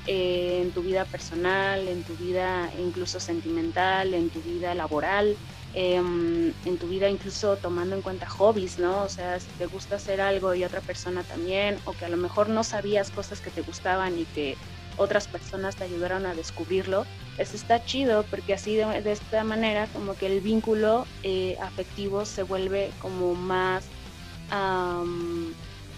eh, 0.07 0.61
en 0.63 0.73
tu 0.73 0.83
vida 0.83 1.05
personal, 1.05 1.89
en 1.89 2.03
tu 2.03 2.15
vida 2.17 2.71
incluso 2.79 3.21
sentimental, 3.21 4.13
en 4.13 4.29
tu 4.29 4.41
vida 4.43 4.75
laboral, 4.75 5.37
Em, 5.77 6.55
en 6.65 6.79
tu 6.79 6.87
vida, 6.87 7.09
incluso 7.09 7.57
tomando 7.57 7.97
en 7.97 8.03
cuenta 8.03 8.29
hobbies, 8.29 8.79
¿no? 8.79 9.03
O 9.03 9.09
sea, 9.09 9.41
si 9.41 9.51
te 9.59 9.67
gusta 9.67 9.97
hacer 9.97 10.21
algo 10.21 10.55
y 10.55 10.63
otra 10.63 10.81
persona 10.81 11.25
también, 11.25 11.79
o 11.85 11.93
que 11.93 12.05
a 12.05 12.09
lo 12.09 12.17
mejor 12.17 12.49
no 12.49 12.63
sabías 12.63 13.11
cosas 13.11 13.41
que 13.41 13.51
te 13.51 13.61
gustaban 13.63 14.17
y 14.17 14.25
que 14.25 14.57
otras 14.97 15.27
personas 15.27 15.75
te 15.75 15.83
ayudaron 15.83 16.27
a 16.27 16.35
descubrirlo, 16.37 17.03
eso 17.03 17.09
pues 17.37 17.55
está 17.55 17.85
chido 17.85 18.25
porque 18.31 18.55
así 18.55 18.77
de, 18.77 19.03
esta 19.11 19.43
manera 19.43 19.89
como 19.89 20.15
que 20.15 20.27
el 20.27 20.41
vínculo 20.41 21.07
eh, 21.25 21.57
afectivo 21.61 22.25
se 22.25 22.45
vuelve 22.45 22.93
como 23.01 23.35
más, 23.35 23.89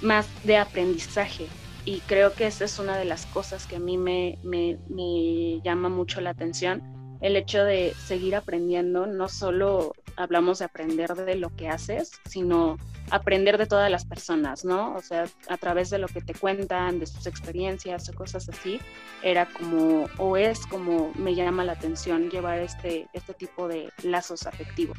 más 0.00 0.30
de 0.42 0.56
aprendizaje. 0.56 1.48
Y 1.84 2.00
creo 2.00 2.32
que 2.32 2.46
esa 2.46 2.64
es 2.64 2.78
una 2.78 2.96
de 2.96 3.04
las 3.04 3.26
cosas 3.26 3.66
que 3.66 3.76
a 3.76 3.80
mí 3.80 3.98
me, 3.98 4.38
me, 4.42 4.78
me 4.88 5.60
llama 5.62 5.90
mucho 5.90 6.22
la 6.22 6.30
atención 6.30 6.95
el 7.20 7.36
hecho 7.36 7.64
de 7.64 7.94
seguir 8.04 8.36
aprendiendo, 8.36 9.06
no 9.06 9.28
solo 9.28 9.94
hablamos 10.16 10.58
de 10.58 10.64
aprender 10.64 11.14
de 11.14 11.36
lo 11.36 11.54
que 11.54 11.68
haces, 11.68 12.12
sino 12.26 12.78
aprender 13.10 13.58
de 13.58 13.66
todas 13.66 13.90
las 13.90 14.04
personas, 14.04 14.64
¿no? 14.64 14.94
O 14.94 15.02
sea, 15.02 15.26
a 15.48 15.56
través 15.56 15.90
de 15.90 15.98
lo 15.98 16.08
que 16.08 16.20
te 16.20 16.34
cuentan, 16.34 16.98
de 16.98 17.06
sus 17.06 17.26
experiencias 17.26 18.08
o 18.08 18.14
cosas 18.14 18.48
así, 18.48 18.80
era 19.22 19.46
como, 19.46 20.06
o 20.18 20.36
es 20.36 20.66
como 20.66 21.12
me 21.14 21.34
llama 21.34 21.64
la 21.64 21.72
atención 21.72 22.30
llevar 22.30 22.58
este, 22.58 23.08
este 23.12 23.34
tipo 23.34 23.68
de 23.68 23.90
lazos 24.02 24.46
afectivos. 24.46 24.98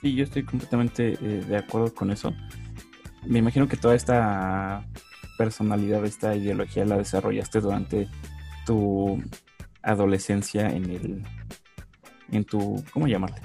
Sí, 0.00 0.14
yo 0.14 0.24
estoy 0.24 0.44
completamente 0.44 1.12
eh, 1.12 1.44
de 1.46 1.56
acuerdo 1.56 1.94
con 1.94 2.10
eso. 2.10 2.32
Me 3.26 3.38
imagino 3.38 3.68
que 3.68 3.76
toda 3.76 3.94
esta 3.94 4.86
personalidad, 5.36 6.04
esta 6.04 6.34
ideología 6.34 6.84
la 6.86 6.96
desarrollaste 6.96 7.60
durante 7.60 8.08
tu 8.64 9.22
adolescencia 9.82 10.68
en 10.68 10.84
el 10.90 11.22
en 12.32 12.44
tu 12.44 12.82
¿cómo 12.92 13.06
llamarle? 13.06 13.40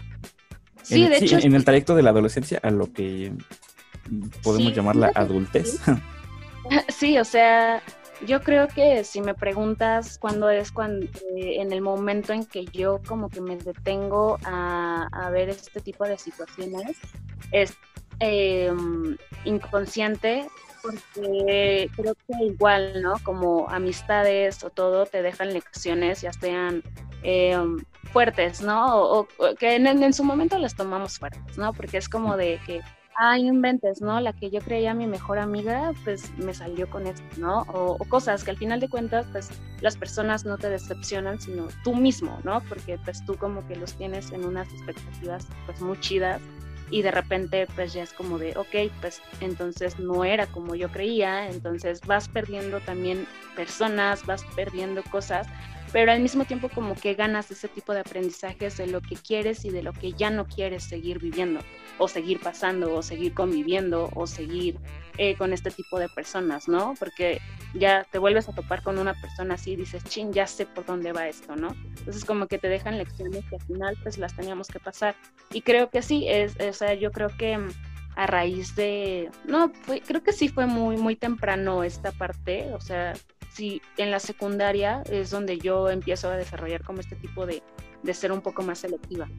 Sí, 0.84 1.08
de 1.08 1.18
hecho 1.18 1.38
en 1.40 1.56
el 1.56 1.66
trayecto 1.66 1.96
de 1.96 2.04
la 2.04 2.12
adolescencia 2.12 2.60
a 2.62 2.70
lo 2.70 2.92
que 2.94 3.34
podemos 4.44 4.76
llamar 4.76 4.96
la 4.96 5.12
adultez. 5.16 5.80
Sí. 6.90 7.20
o 7.20 7.24
sea, 7.24 7.84
yo 8.26 8.42
creo 8.42 8.68
que 8.68 9.04
si 9.04 9.22
me 9.22 9.36
preguntas 9.36 10.18
cuándo 10.18 10.50
es 10.50 10.72
cuando 10.72 11.06
eh, 11.06 11.62
en 11.62 11.72
el 11.72 11.82
momento 11.82 12.34
en 12.34 12.44
que 12.44 12.66
yo 12.66 13.02
como 13.08 13.30
que 13.30 13.40
me 13.40 13.56
detengo 13.56 14.40
a, 14.44 15.08
a 15.12 15.30
ver 15.30 15.50
este 15.50 15.80
tipo 15.80 16.06
de 16.06 16.18
situaciones 16.18 16.98
es 17.52 17.78
em, 18.18 19.16
inconsciente 19.44 20.48
porque 20.86 21.90
creo 21.96 22.16
que 22.16 22.46
igual, 22.46 23.02
¿no? 23.02 23.14
Como 23.24 23.70
amistades 23.70 24.64
o 24.64 24.70
todo 24.70 25.06
te 25.06 25.22
dejan 25.22 25.54
lecciones, 25.54 26.22
ya 26.22 26.32
sean 26.34 26.84
eh, 27.24 27.58
fuertes, 28.12 28.62
¿no? 28.62 29.02
O, 29.02 29.28
que 29.58 29.76
en, 29.76 30.14
su 30.14 30.24
momento 30.24 30.58
las 30.58 30.76
tomamos 30.76 31.18
fuertes, 31.20 31.58
¿no? 31.58 31.74
Porque 31.74 31.98
es 31.98 32.08
como 32.08 32.38
de 32.38 32.60
que, 32.66 32.82
ay, 33.16 33.48
inventes, 33.48 34.02
¿no? 34.02 34.20
La 34.20 34.34
que 34.34 34.52
yo 34.52 34.62
creía 34.62 34.94
mi 34.94 35.08
mejor 35.08 35.40
amiga, 35.40 35.94
pues 36.04 36.32
me 36.38 36.54
salió 36.54 36.90
con 36.90 37.08
esto, 37.08 37.24
¿no? 37.38 37.62
O, 37.74 37.98
o, 38.00 38.06
cosas 38.06 38.44
que 38.44 38.52
al 38.52 38.58
final 38.58 38.80
de 38.80 38.90
cuentas, 38.90 39.26
pues 39.32 39.50
las 39.82 39.98
personas 39.98 40.46
no 40.46 40.58
te 40.58 40.70
decepcionan, 40.70 41.40
sino 41.40 41.68
tú 41.84 41.96
mismo, 41.96 42.40
¿no? 42.44 42.62
Porque 42.70 43.00
pues 43.04 43.26
tú 43.26 43.36
como 43.38 43.68
que 43.68 43.76
los 43.76 43.94
tienes 43.94 44.32
en 44.32 44.46
unas 44.46 44.72
expectativas 44.72 45.48
pues 45.66 45.82
muy 45.82 46.00
chidas 46.00 46.42
y 46.90 47.02
de 47.02 47.12
repente 47.12 47.68
pues 47.76 47.94
ya 47.94 48.04
es 48.04 48.14
como 48.14 48.38
de, 48.38 48.56
ok, 48.58 48.92
pues 49.02 49.22
entonces 49.42 50.00
no 50.00 50.24
era 50.24 50.48
como 50.48 50.76
yo 50.76 50.90
creía, 50.90 51.50
entonces 51.50 52.02
vas 52.06 52.28
perdiendo 52.28 52.80
también 52.80 53.28
personas, 53.56 54.26
vas 54.26 54.44
perdiendo 54.56 55.04
cosas, 55.04 55.48
pero 55.92 56.12
al 56.12 56.20
mismo 56.20 56.46
tiempo 56.46 56.70
como 56.70 56.96
que 56.96 57.14
ganas 57.14 57.50
ese 57.52 57.68
tipo 57.68 57.94
de 57.94 58.02
aprendizajes 58.02 58.78
de 58.78 58.88
lo 58.88 59.02
que 59.02 59.16
quieres 59.16 59.66
y 59.66 59.70
de 59.70 59.84
lo 59.84 59.94
que 59.94 60.14
ya 60.14 60.30
no 60.30 60.46
quieres 60.46 60.84
seguir 60.84 61.20
viviendo 61.20 61.60
o 61.98 62.08
seguir 62.08 62.40
pasando 62.40 62.94
o 62.94 63.02
seguir 63.02 63.34
conviviendo 63.34 64.10
o 64.16 64.28
seguir 64.28 64.78
eh, 65.18 65.36
con 65.36 65.54
este 65.54 65.72
tipo 65.72 65.98
de 65.98 66.10
personas, 66.10 66.68
¿no? 66.68 66.94
Porque 67.00 67.40
ya 67.74 68.06
te 68.12 68.20
vuelves 68.20 68.50
a 68.50 68.54
topar 68.54 68.84
con 68.84 68.98
una 68.98 69.14
persona 69.14 69.56
así 69.56 69.72
y 69.72 69.76
dices, 69.78 70.04
chin, 70.04 70.34
ya 70.34 70.48
sé 70.48 70.66
por 70.66 70.86
dónde 70.86 71.14
va 71.14 71.28
esto, 71.28 71.56
¿no? 71.56 71.76
Entonces 71.98 72.26
como 72.26 72.48
que 72.48 72.58
te 72.58 72.68
dejan 72.68 72.98
lecciones 72.98 73.46
que 73.46 73.56
al 73.56 73.62
final 73.62 73.98
pues 74.04 74.18
las 74.18 74.36
teníamos 74.36 74.68
que 74.68 74.80
pasar. 74.80 75.16
Y 75.52 75.62
creo 75.62 75.90
que 75.90 76.02
sí, 76.02 76.28
es, 76.28 76.58
o 76.60 76.74
sea, 76.74 76.94
yo 76.96 77.12
creo 77.12 77.30
que 77.30 77.58
a 78.16 78.28
raíz 78.28 78.76
de, 78.76 79.30
no, 79.46 79.72
fue, 79.84 80.02
creo 80.02 80.24
que 80.24 80.34
sí 80.34 80.48
fue 80.48 80.66
muy, 80.66 80.98
muy 80.98 81.16
temprano 81.16 81.84
esta 81.84 82.12
parte, 82.12 82.74
o 82.74 82.80
sea, 82.80 83.14
sí, 83.56 83.82
en 83.98 84.12
la 84.12 84.20
secundaria 84.20 85.02
es 85.10 85.30
donde 85.30 85.58
yo 85.58 85.90
empiezo 85.90 86.30
a 86.30 86.36
desarrollar 86.36 86.84
como 86.84 87.00
este 87.00 87.16
tipo 87.16 87.46
de, 87.46 87.64
de 88.04 88.14
ser 88.14 88.32
un 88.32 88.42
poco 88.42 88.64
más 88.64 88.80
selectiva. 88.80 89.30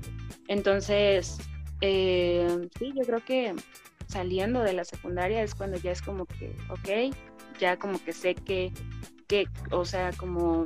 Entonces, 0.48 1.38
eh, 1.82 2.68
sí, 2.78 2.92
yo 2.96 3.04
creo 3.04 3.24
que 3.24 3.54
saliendo 4.06 4.62
de 4.62 4.72
la 4.72 4.84
secundaria 4.84 5.42
es 5.42 5.54
cuando 5.54 5.76
ya 5.76 5.92
es 5.92 6.00
como 6.00 6.26
que, 6.26 6.56
ok, 6.70 7.14
ya 7.58 7.78
como 7.78 8.02
que 8.02 8.12
sé 8.12 8.34
que, 8.34 8.72
que 9.26 9.46
o 9.70 9.84
sea, 9.84 10.12
como 10.12 10.64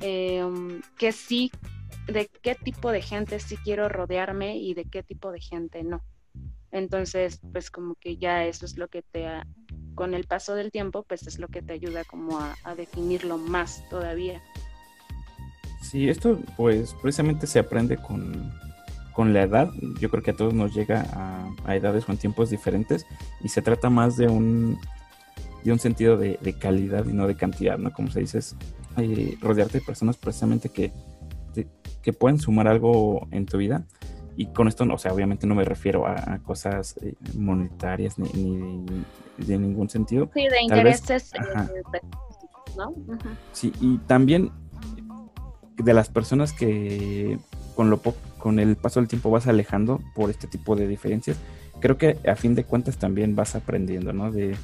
em, 0.00 0.80
que 0.96 1.12
sí, 1.12 1.50
de 2.06 2.28
qué 2.42 2.54
tipo 2.54 2.92
de 2.92 3.02
gente 3.02 3.40
sí 3.40 3.56
quiero 3.58 3.88
rodearme 3.88 4.56
y 4.56 4.74
de 4.74 4.84
qué 4.84 5.02
tipo 5.02 5.32
de 5.32 5.40
gente 5.40 5.82
no. 5.82 6.02
Entonces, 6.72 7.40
pues 7.52 7.70
como 7.70 7.94
que 7.94 8.16
ya 8.16 8.44
eso 8.44 8.66
es 8.66 8.76
lo 8.76 8.88
que 8.88 9.02
te, 9.02 9.26
con 9.94 10.14
el 10.14 10.24
paso 10.24 10.54
del 10.54 10.70
tiempo, 10.70 11.04
pues 11.08 11.26
es 11.26 11.38
lo 11.38 11.48
que 11.48 11.62
te 11.62 11.72
ayuda 11.72 12.04
como 12.04 12.38
a, 12.38 12.74
definirlo 12.76 13.38
más 13.38 13.82
todavía. 13.88 14.40
Sí, 15.82 16.08
esto 16.08 16.38
pues 16.56 16.94
precisamente 17.00 17.46
se 17.46 17.58
aprende 17.58 17.96
con, 17.96 18.52
con 19.12 19.32
la 19.32 19.42
edad. 19.42 19.70
Yo 20.00 20.10
creo 20.10 20.22
que 20.22 20.32
a 20.32 20.36
todos 20.36 20.54
nos 20.54 20.74
llega 20.74 21.06
a, 21.64 21.74
edades 21.74 22.08
o 22.08 22.12
en 22.12 22.18
tiempos 22.18 22.50
diferentes 22.50 23.06
y 23.42 23.48
se 23.48 23.62
trata 23.62 23.90
más 23.90 24.16
de 24.16 24.28
un, 24.28 24.78
de 25.64 25.72
un 25.72 25.78
sentido 25.78 26.16
de, 26.16 26.56
calidad 26.60 27.06
y 27.06 27.12
no 27.12 27.26
de 27.26 27.36
cantidad, 27.36 27.78
¿no? 27.78 27.92
Como 27.92 28.10
se 28.10 28.20
dice, 28.20 28.38
es 28.38 28.56
eh, 28.98 29.36
rodearte 29.40 29.78
de 29.78 29.84
personas 29.84 30.16
precisamente 30.16 30.68
que, 30.68 30.92
que 32.02 32.12
pueden 32.12 32.38
sumar 32.38 32.68
algo 32.68 33.26
en 33.30 33.46
tu 33.46 33.58
vida 33.58 33.86
y 34.36 34.46
con 34.46 34.68
esto, 34.68 34.84
o 34.84 34.98
sea, 34.98 35.12
obviamente 35.12 35.46
no 35.46 35.54
me 35.54 35.64
refiero 35.64 36.06
a, 36.06 36.38
cosas 36.44 36.96
eh, 37.02 37.14
monetarias 37.34 38.18
ni, 38.18 38.84
de, 39.38 39.58
ningún 39.58 39.88
sentido. 39.88 40.30
Sí, 40.34 40.46
de 40.48 40.62
intereses, 40.62 41.32
eh, 41.34 41.38
¿no? 42.76 42.94
Sí, 43.52 43.72
y 43.80 43.98
también 43.98 44.50
de 45.76 45.94
las 45.94 46.08
personas 46.08 46.52
que 46.52 47.38
con 47.74 47.90
lo 47.90 48.00
con 48.38 48.58
el 48.58 48.76
paso 48.76 49.00
del 49.00 49.08
tiempo 49.08 49.30
vas 49.30 49.46
alejando 49.46 50.00
por 50.14 50.30
este 50.30 50.46
tipo 50.46 50.76
de 50.76 50.86
diferencias, 50.86 51.38
creo 51.80 51.98
que 51.98 52.18
a 52.28 52.36
fin 52.36 52.54
de 52.54 52.64
cuentas 52.64 52.96
también 52.98 53.34
vas 53.34 53.54
aprendiendo, 53.54 54.12
¿no? 54.12 54.30
De 54.30 54.54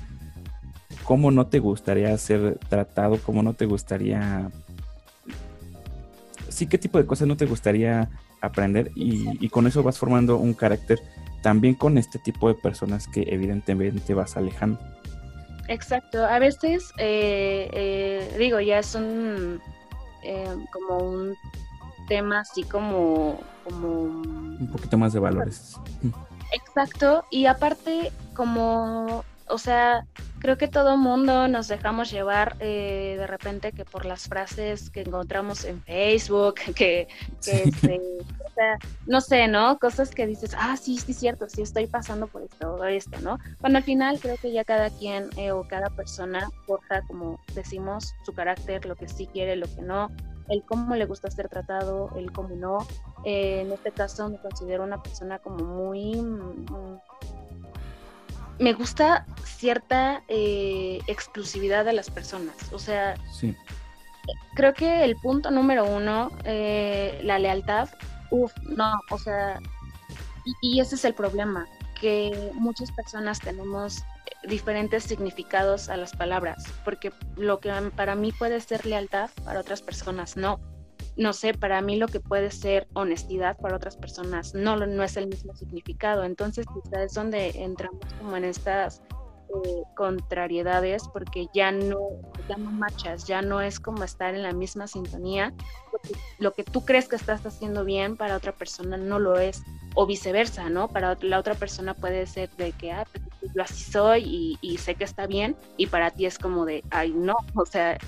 cómo 1.04 1.30
no 1.30 1.46
te 1.46 1.58
gustaría 1.58 2.16
ser 2.18 2.58
tratado, 2.68 3.18
cómo 3.24 3.42
no 3.42 3.54
te 3.54 3.66
gustaría 3.66 4.50
sí, 6.52 6.66
qué 6.66 6.78
tipo 6.78 6.98
de 6.98 7.06
cosas 7.06 7.26
no 7.26 7.36
te 7.36 7.46
gustaría 7.46 8.10
aprender 8.42 8.90
y, 8.94 9.48
con 9.48 9.66
eso 9.66 9.82
vas 9.82 9.98
formando 9.98 10.36
un 10.36 10.52
carácter 10.52 11.00
también 11.42 11.74
con 11.74 11.96
este 11.96 12.18
tipo 12.18 12.48
de 12.48 12.54
personas 12.54 13.08
que 13.08 13.24
evidentemente 13.28 14.14
vas 14.14 14.36
alejando. 14.36 14.78
Exacto, 15.68 16.24
a 16.24 16.38
veces 16.38 16.92
eh, 16.98 17.70
eh, 17.72 18.36
digo, 18.38 18.60
ya 18.60 18.80
es 18.80 18.94
un 18.94 19.60
eh, 20.24 20.56
como 20.72 20.98
un 20.98 21.36
tema 22.08 22.40
así 22.40 22.64
como, 22.64 23.40
como 23.64 24.02
un 24.02 24.68
poquito 24.72 24.98
más 24.98 25.12
de 25.12 25.20
valores. 25.20 25.76
Exacto, 26.52 27.24
y 27.30 27.46
aparte 27.46 28.12
como 28.34 29.24
o 29.48 29.58
sea, 29.58 30.06
creo 30.38 30.58
que 30.58 30.68
todo 30.68 30.96
mundo 30.96 31.48
nos 31.48 31.68
dejamos 31.68 32.10
llevar 32.10 32.56
eh, 32.60 33.16
de 33.18 33.26
repente 33.26 33.72
que 33.72 33.84
por 33.84 34.04
las 34.04 34.28
frases 34.28 34.90
que 34.90 35.02
encontramos 35.02 35.64
en 35.64 35.82
Facebook, 35.82 36.54
que, 36.74 37.08
este, 37.38 38.00
o 38.44 38.50
sea, 38.54 38.78
no 39.06 39.20
sé, 39.20 39.48
¿no? 39.48 39.78
Cosas 39.78 40.10
que 40.10 40.26
dices, 40.26 40.54
ah, 40.58 40.76
sí, 40.76 40.98
sí, 40.98 41.12
cierto, 41.12 41.48
sí 41.48 41.62
estoy 41.62 41.86
pasando 41.86 42.26
por 42.26 42.42
esto 42.42 42.74
o 42.74 42.84
esto, 42.84 43.20
¿no? 43.20 43.38
Cuando 43.60 43.78
al 43.78 43.84
final 43.84 44.18
creo 44.20 44.36
que 44.36 44.52
ya 44.52 44.64
cada 44.64 44.90
quien 44.90 45.30
eh, 45.36 45.52
o 45.52 45.66
cada 45.66 45.90
persona 45.90 46.48
forja, 46.66 47.02
como 47.02 47.38
decimos, 47.54 48.14
su 48.24 48.32
carácter, 48.32 48.84
lo 48.86 48.96
que 48.96 49.08
sí 49.08 49.26
quiere, 49.26 49.56
lo 49.56 49.66
que 49.66 49.82
no, 49.82 50.08
el 50.48 50.62
cómo 50.64 50.94
le 50.96 51.06
gusta 51.06 51.30
ser 51.30 51.48
tratado, 51.48 52.10
el 52.16 52.32
cómo 52.32 52.54
no. 52.54 52.78
Eh, 53.24 53.62
en 53.62 53.72
este 53.72 53.90
caso 53.92 54.28
me 54.28 54.38
considero 54.38 54.84
una 54.84 55.02
persona 55.02 55.38
como 55.38 55.64
muy... 55.64 56.20
Me 58.62 58.74
gusta 58.74 59.26
cierta 59.44 60.22
eh, 60.28 61.00
exclusividad 61.08 61.84
de 61.84 61.92
las 61.92 62.10
personas. 62.10 62.54
O 62.72 62.78
sea, 62.78 63.16
creo 64.54 64.72
que 64.72 65.02
el 65.02 65.16
punto 65.16 65.50
número 65.50 65.84
uno, 65.84 66.30
eh, 66.44 67.18
la 67.24 67.40
lealtad, 67.40 67.88
uff, 68.30 68.52
no, 68.62 69.00
o 69.10 69.18
sea, 69.18 69.58
y, 70.60 70.78
ese 70.78 70.94
es 70.94 71.04
el 71.04 71.12
problema, 71.12 71.66
que 72.00 72.52
muchas 72.54 72.92
personas 72.92 73.40
tenemos 73.40 74.04
diferentes 74.44 75.02
significados 75.02 75.88
a 75.88 75.96
las 75.96 76.12
palabras, 76.14 76.62
porque 76.84 77.12
lo 77.34 77.58
que 77.58 77.72
para 77.96 78.14
mí 78.14 78.30
puede 78.30 78.60
ser 78.60 78.86
lealtad, 78.86 79.30
para 79.44 79.58
otras 79.58 79.82
personas 79.82 80.36
no 80.36 80.60
no 81.16 81.32
sé, 81.32 81.54
para 81.54 81.80
mí 81.82 81.96
lo 81.96 82.08
que 82.08 82.20
puede 82.20 82.50
ser 82.50 82.88
honestidad 82.94 83.56
para 83.58 83.76
otras 83.76 83.96
personas 83.96 84.54
no, 84.54 84.76
no 84.76 85.02
es 85.02 85.16
el 85.16 85.28
mismo 85.28 85.54
significado. 85.54 86.24
Entonces 86.24 86.66
quizás 86.66 87.00
es 87.00 87.14
donde 87.14 87.50
entramos 87.62 88.00
como 88.18 88.36
en 88.36 88.44
estas 88.44 89.02
eh, 89.54 89.82
contrariedades 89.94 91.02
porque 91.12 91.48
ya 91.52 91.70
no, 91.72 91.98
ya 92.48 92.56
no 92.56 92.70
marchas, 92.70 93.26
ya 93.26 93.42
no 93.42 93.60
es 93.60 93.78
como 93.78 94.02
estar 94.02 94.34
en 94.34 94.42
la 94.42 94.52
misma 94.52 94.86
sintonía, 94.86 95.52
lo 96.38 96.54
que 96.54 96.64
tú 96.64 96.84
crees 96.86 97.06
que 97.06 97.16
estás 97.16 97.44
haciendo 97.44 97.84
bien 97.84 98.16
para 98.16 98.36
otra 98.36 98.52
persona 98.52 98.96
no 98.96 99.18
lo 99.18 99.38
es, 99.38 99.62
o 99.94 100.06
viceversa, 100.06 100.70
¿no? 100.70 100.88
Para 100.88 101.18
la 101.20 101.38
otra 101.38 101.54
persona 101.54 101.92
puede 101.92 102.26
ser 102.26 102.48
de 102.56 102.72
que, 102.72 102.92
ah, 102.92 103.06
pues, 103.12 103.52
yo 103.54 103.62
así 103.62 103.84
soy 103.84 104.22
y, 104.24 104.58
y 104.62 104.78
sé 104.78 104.94
que 104.94 105.04
está 105.04 105.26
bien, 105.26 105.54
y 105.76 105.86
para 105.86 106.10
ti 106.10 106.24
es 106.24 106.38
como 106.38 106.64
de, 106.64 106.82
ay, 106.90 107.12
no, 107.12 107.36
o 107.54 107.66
sea, 107.66 107.98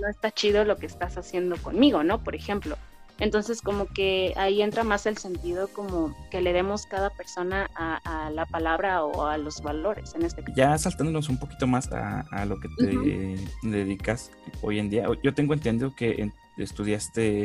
no 0.00 0.08
está 0.08 0.30
chido 0.30 0.64
lo 0.64 0.76
que 0.76 0.86
estás 0.86 1.16
haciendo 1.16 1.56
conmigo, 1.56 2.02
¿no? 2.02 2.22
Por 2.22 2.34
ejemplo. 2.34 2.76
Entonces 3.20 3.60
como 3.60 3.84
que 3.86 4.32
ahí 4.36 4.62
entra 4.62 4.82
más 4.82 5.04
el 5.04 5.18
sentido 5.18 5.68
como 5.68 6.16
que 6.30 6.40
le 6.40 6.54
demos 6.54 6.86
cada 6.86 7.10
persona 7.10 7.68
a, 7.74 8.30
la 8.30 8.46
palabra 8.46 9.04
o 9.04 9.26
a 9.26 9.36
los 9.36 9.60
valores 9.60 10.14
en 10.14 10.24
este 10.24 10.42
caso. 10.42 10.54
Ya 10.56 10.78
saltándonos 10.78 11.28
un 11.28 11.38
poquito 11.38 11.66
más 11.66 11.90
a, 11.92 12.46
lo 12.46 12.58
que 12.58 12.68
te 12.78 13.68
dedicas 13.68 14.30
hoy 14.62 14.78
en 14.78 14.88
día, 14.88 15.06
yo 15.22 15.34
tengo 15.34 15.52
entendido 15.52 15.94
que 15.94 16.30
estudiaste 16.56 17.44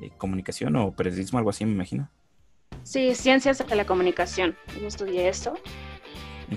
eh, 0.00 0.10
comunicación 0.16 0.76
o 0.76 0.92
periodismo, 0.92 1.38
algo 1.38 1.50
así 1.50 1.64
me 1.64 1.72
imagino. 1.72 2.08
Sí, 2.84 3.14
ciencias 3.16 3.66
de 3.66 3.74
la 3.74 3.84
comunicación, 3.84 4.56
yo 4.80 4.86
estudié 4.86 5.28
eso. 5.28 5.54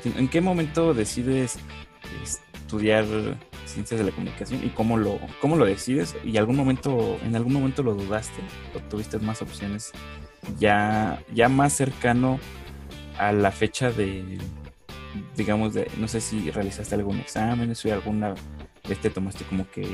¿En 0.03 0.27
qué 0.27 0.41
momento 0.41 0.93
decides 0.93 1.57
estudiar 2.73 3.05
ciencias 3.65 3.99
de 3.99 4.05
la 4.05 4.11
comunicación 4.11 4.63
y 4.63 4.69
cómo 4.69 4.97
lo, 4.97 5.19
cómo 5.41 5.55
lo 5.55 5.65
decides 5.65 6.15
y 6.23 6.37
algún 6.37 6.55
momento, 6.55 7.17
en 7.23 7.35
algún 7.35 7.53
momento 7.53 7.83
lo 7.83 7.93
dudaste 7.93 8.41
o 8.75 8.79
tuviste 8.89 9.19
más 9.19 9.41
opciones 9.41 9.91
ya, 10.59 11.21
ya 11.33 11.49
más 11.49 11.73
cercano 11.73 12.39
a 13.17 13.31
la 13.31 13.51
fecha 13.51 13.91
de, 13.91 14.39
digamos, 15.35 15.73
de, 15.73 15.89
no 15.97 16.07
sé 16.07 16.21
si 16.21 16.51
realizaste 16.51 16.95
algún 16.95 17.19
examen, 17.19 17.75
si 17.75 17.89
alguna 17.89 18.35
vez 18.87 18.99
te 18.99 19.09
tomaste 19.09 19.43
como 19.45 19.69
que 19.69 19.87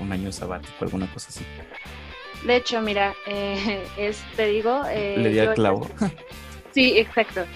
un 0.00 0.12
año 0.12 0.32
sabático, 0.32 0.74
alguna 0.80 1.10
cosa 1.12 1.28
así. 1.30 1.44
De 2.44 2.56
hecho, 2.56 2.80
mira, 2.80 3.14
eh, 3.26 3.86
es, 3.96 4.22
te 4.36 4.46
digo... 4.46 4.82
Eh, 4.90 5.16
Le 5.18 5.30
di 5.30 5.38
al 5.38 5.54
clavo. 5.54 5.88
Sí, 6.72 6.98
exacto. 6.98 7.46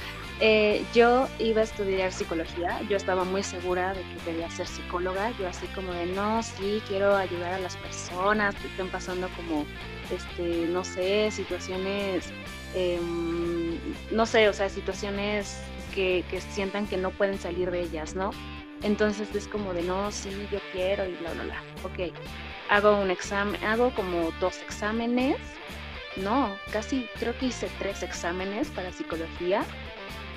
Eh, 0.42 0.82
yo 0.94 1.28
iba 1.38 1.60
a 1.60 1.64
estudiar 1.64 2.12
psicología, 2.12 2.80
yo 2.88 2.96
estaba 2.96 3.24
muy 3.24 3.42
segura 3.42 3.92
de 3.92 4.00
que 4.00 4.16
quería 4.24 4.50
ser 4.50 4.66
psicóloga, 4.66 5.32
yo 5.38 5.46
así 5.46 5.66
como 5.68 5.92
de, 5.92 6.06
no, 6.06 6.42
sí, 6.42 6.82
quiero 6.88 7.14
ayudar 7.14 7.52
a 7.52 7.58
las 7.58 7.76
personas 7.76 8.54
que 8.54 8.68
estén 8.68 8.88
pasando 8.88 9.28
como, 9.36 9.66
este, 10.10 10.66
no 10.68 10.82
sé, 10.82 11.30
situaciones, 11.30 12.32
em, 12.74 13.76
no 14.10 14.24
sé, 14.24 14.48
o 14.48 14.54
sea, 14.54 14.70
situaciones 14.70 15.58
que, 15.94 16.24
que 16.30 16.40
sientan 16.40 16.86
que 16.86 16.96
no 16.96 17.10
pueden 17.10 17.38
salir 17.38 17.70
de 17.70 17.82
ellas, 17.82 18.14
¿no? 18.14 18.30
Entonces 18.82 19.34
es 19.34 19.46
como 19.46 19.74
de, 19.74 19.82
no, 19.82 20.10
sí, 20.10 20.30
yo 20.50 20.58
quiero 20.72 21.04
y 21.06 21.12
bla, 21.16 21.34
bla, 21.34 21.44
bla. 21.44 21.62
Ok, 21.84 22.14
hago 22.70 22.96
un 22.96 23.10
examen, 23.10 23.62
hago 23.62 23.90
como 23.94 24.30
dos 24.40 24.62
exámenes, 24.62 25.36
no, 26.16 26.56
casi 26.72 27.06
creo 27.18 27.36
que 27.36 27.46
hice 27.46 27.68
tres 27.78 28.02
exámenes 28.02 28.68
para 28.70 28.90
psicología 28.90 29.64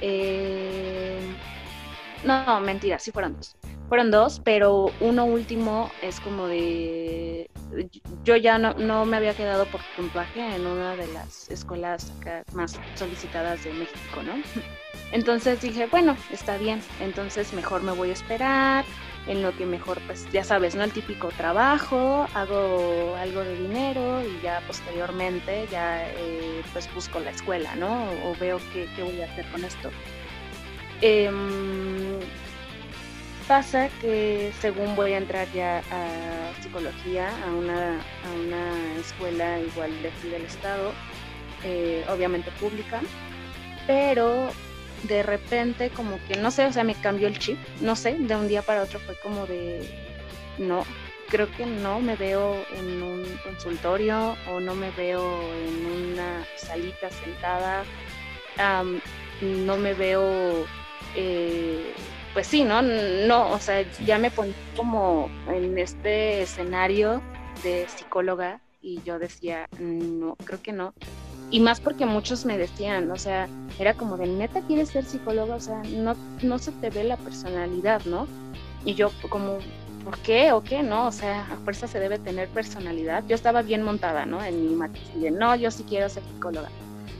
eh, 0.05 1.17
no, 2.25 2.59
mentira, 2.59 2.99
sí 2.99 3.11
fueron 3.11 3.37
dos. 3.37 3.55
Fueron 3.87 4.11
dos, 4.11 4.41
pero 4.43 4.91
uno 4.99 5.23
último 5.25 5.89
es 6.01 6.19
como 6.19 6.47
de... 6.47 7.49
Yo 8.25 8.35
ya 8.35 8.57
no, 8.57 9.05
me 9.05 9.17
había 9.17 9.33
quedado 9.33 9.65
por 9.65 9.79
puntuaje 9.95 10.55
en 10.55 10.67
una 10.67 10.97
de 10.97 11.07
las 11.13 11.49
escuelas 11.49 12.11
más 12.51 12.77
solicitadas 12.95 13.63
de 13.63 13.71
México, 13.73 14.21
¿no? 14.25 14.33
Entonces 15.13 15.61
dije, 15.61 15.85
bueno, 15.85 16.17
está 16.31 16.57
bien, 16.57 16.81
entonces 16.99 17.53
mejor 17.53 17.83
me 17.83 17.91
voy 17.91 18.09
a 18.09 18.13
esperar, 18.13 18.83
en 19.27 19.41
lo 19.41 19.55
que 19.55 19.65
mejor, 19.65 19.99
pues 20.05 20.27
ya 20.31 20.43
sabes, 20.43 20.75
¿no? 20.75 20.83
El 20.83 20.91
típico 20.91 21.29
trabajo, 21.29 22.27
hago 22.33 23.15
algo 23.15 23.41
de 23.41 23.57
dinero 23.57 24.21
y 24.21 24.41
ya 24.41 24.61
posteriormente 24.67 25.67
ya 25.71 26.09
eh, 26.09 26.61
pues 26.73 26.93
busco 26.93 27.19
la 27.19 27.31
escuela, 27.31 27.75
¿no? 27.75 28.03
O, 28.25 28.35
veo 28.39 28.59
qué, 28.73 28.87
voy 29.01 29.21
a 29.21 29.25
hacer 29.25 29.45
con 29.47 29.63
esto. 29.63 29.91
Em, 31.01 32.19
pasa 33.47 33.89
que 34.01 34.51
según 34.59 34.95
voy 34.95 35.13
a 35.13 35.17
entrar 35.17 35.47
ya 35.53 35.79
a 35.91 36.61
psicología, 36.61 37.29
a 37.45 37.51
una, 37.51 37.99
a 37.99 38.31
una 38.45 38.99
escuela 38.99 39.59
igual 39.59 40.01
de 40.01 40.09
aquí 40.09 40.29
del 40.29 40.43
estado, 40.45 40.91
eh, 41.63 42.05
obviamente 42.09 42.51
pública, 42.59 43.01
pero 43.87 44.49
de 45.03 45.23
repente 45.23 45.89
como 45.89 46.17
que, 46.27 46.37
no 46.37 46.51
sé, 46.51 46.65
o 46.65 46.71
sea, 46.73 46.83
me 46.83 46.95
cambió 46.95 47.27
el 47.27 47.39
chip, 47.39 47.57
no 47.81 47.95
sé, 47.95 48.15
de 48.17 48.35
un 48.35 48.47
día 48.47 48.61
para 48.61 48.83
otro 48.83 48.99
fue 48.99 49.15
como 49.19 49.45
de, 49.45 49.81
no, 50.57 50.85
creo 51.33 51.49
que 51.51 51.65
no 51.65 51.99
me 51.99 52.15
veo 52.15 52.63
en 52.77 53.01
un 53.01 53.25
consultorio 53.43 54.37
o 54.51 54.59
no 54.59 54.75
me 54.75 54.91
veo 54.91 55.41
en 55.51 55.85
una 56.13 56.45
salita 56.57 57.09
sentada. 57.09 57.83
no 59.41 59.77
me 59.77 59.95
veo, 59.95 60.65
eh, 61.15 61.91
pues 62.33 62.47
sí, 62.47 62.63
¿no? 62.63 62.81
No, 62.81 63.51
o 63.51 63.59
sea, 63.59 63.81
ya 64.05 64.19
me 64.19 64.29
ponía 64.29 64.53
como 64.75 65.29
en 65.47 65.77
este 65.77 66.43
escenario 66.43 67.21
de 67.63 67.87
psicóloga 67.87 68.61
y 68.79 69.01
yo 69.03 69.17
decía, 69.17 69.67
no, 69.79 70.35
creo 70.45 70.61
que 70.61 70.71
no. 70.71 70.93
Y 71.53 71.59
más 71.59 71.79
porque 71.79 72.07
muchos 72.07 72.45
me 72.45 72.57
decían, 72.57 73.11
o 73.11 73.15
sea, 73.15 73.47
era 73.77 73.93
como 73.93 74.17
de 74.17 74.25
neta 74.25 74.61
quieres 74.61 74.89
ser 74.89 75.05
psicóloga, 75.05 75.53
o 75.53 75.59
sea, 75.59 75.83
no, 75.83 76.15
no 76.41 76.57
se 76.57 76.71
te 76.71 76.89
ve 76.89 77.03
la 77.03 77.15
personalidad, 77.15 78.03
¿no? 78.05 78.27
Y 78.83 78.95
yo 78.95 79.11
como, 79.29 79.59
¿por 80.03 80.17
qué 80.17 80.51
o 80.51 80.63
qué? 80.63 80.81
No, 80.81 81.05
o 81.05 81.11
sea, 81.11 81.41
a 81.41 81.57
fuerza 81.57 81.87
se 81.87 81.99
debe 81.99 82.17
tener 82.17 82.49
personalidad. 82.49 83.23
Yo 83.27 83.35
estaba 83.35 83.61
bien 83.61 83.83
montada, 83.83 84.25
¿no? 84.25 84.43
En 84.43 84.67
mi 84.67 84.75
matriz 84.75 85.03
de, 85.13 85.29
no, 85.29 85.55
yo 85.55 85.69
sí 85.69 85.85
quiero 85.87 86.09
ser 86.09 86.23
psicóloga. 86.23 86.69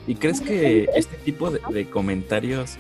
¿Y 0.08 0.16
crees 0.16 0.42
que 0.42 0.90
este 0.96 1.16
tipo 1.18 1.52
de, 1.52 1.88
comentarios 1.92 2.78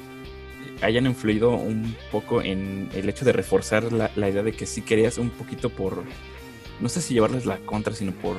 hayan 0.81 1.05
influido 1.05 1.51
un 1.51 1.95
poco 2.11 2.41
en 2.41 2.89
el 2.95 3.07
hecho 3.07 3.25
de 3.25 3.31
reforzar 3.31 3.93
la, 3.93 4.09
la, 4.15 4.27
idea 4.27 4.41
de 4.41 4.53
que 4.53 4.65
sí 4.65 4.81
querías 4.81 5.19
un 5.19 5.29
poquito 5.29 5.69
por, 5.69 6.03
no 6.79 6.89
sé 6.89 6.99
si 6.99 7.13
llevarles 7.13 7.45
la 7.45 7.57
contra, 7.57 7.93
sino 7.93 8.11
por 8.11 8.37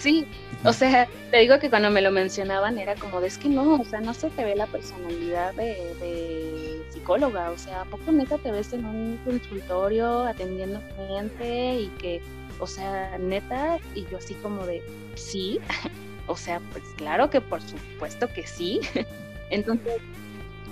Sí, 0.00 0.26
o 0.64 0.72
sea, 0.72 1.06
te 1.30 1.40
digo 1.40 1.58
que 1.58 1.68
cuando 1.68 1.90
me 1.90 2.00
lo 2.00 2.10
mencionaban 2.10 2.78
era 2.78 2.94
como 2.94 3.20
de 3.20 3.28
es 3.28 3.36
que 3.36 3.50
no, 3.50 3.74
o 3.74 3.84
sea, 3.84 4.00
no 4.00 4.14
se 4.14 4.30
te 4.30 4.44
ve 4.44 4.56
la 4.56 4.66
personalidad 4.66 5.52
de, 5.52 6.82
psicóloga, 6.88 7.50
o 7.50 7.58
sea, 7.58 7.82
¿a 7.82 7.84
poco 7.84 8.10
neta 8.10 8.38
te 8.38 8.50
ves 8.50 8.72
en 8.72 8.86
un 8.86 9.18
consultorio 9.24 10.24
atendiendo 10.24 10.80
gente 10.96 11.80
y 11.80 11.88
que, 11.98 12.22
o 12.58 12.66
sea, 12.66 13.18
neta, 13.18 13.78
y 13.94 14.06
yo 14.06 14.16
así 14.16 14.32
como 14.34 14.64
de, 14.64 14.82
sí, 15.16 15.60
o 16.26 16.36
sea, 16.36 16.60
pues 16.72 16.84
claro 16.96 17.28
que 17.28 17.42
por 17.42 17.60
supuesto 17.60 18.26
que 18.32 18.46
sí, 18.46 18.80
entonces, 19.50 20.00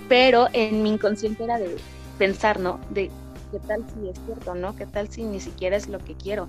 pero 0.07 0.47
en 0.53 0.81
mi 0.81 0.89
inconsciente 0.89 1.43
era 1.43 1.59
de 1.59 1.77
pensar, 2.17 2.59
¿no? 2.59 2.79
De 2.89 3.11
qué 3.51 3.59
tal 3.67 3.85
si 3.93 4.09
es 4.09 4.19
cierto, 4.25 4.55
¿no? 4.55 4.75
¿Qué 4.75 4.87
tal 4.87 5.07
si 5.07 5.21
ni 5.21 5.39
siquiera 5.39 5.77
es 5.77 5.87
lo 5.87 5.99
que 5.99 6.15
quiero? 6.15 6.47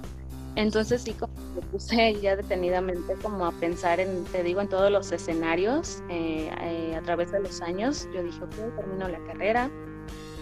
Entonces 0.61 1.03
sí, 1.03 1.14
como 1.14 1.33
me 1.55 1.62
puse 1.62 2.20
ya 2.20 2.37
detenidamente 2.37 3.16
como 3.23 3.46
a 3.46 3.53
pensar 3.53 3.99
en, 3.99 4.25
te 4.27 4.42
digo, 4.42 4.61
en 4.61 4.68
todos 4.68 4.90
los 4.90 5.11
escenarios 5.11 6.03
eh, 6.09 6.51
eh, 6.61 6.94
a 6.94 7.01
través 7.03 7.31
de 7.31 7.40
los 7.40 7.62
años. 7.62 8.07
Yo 8.11 8.23
dije, 8.23 8.44
ok, 8.44 8.55
termino 8.77 9.09
la 9.09 9.20
carrera, 9.20 9.70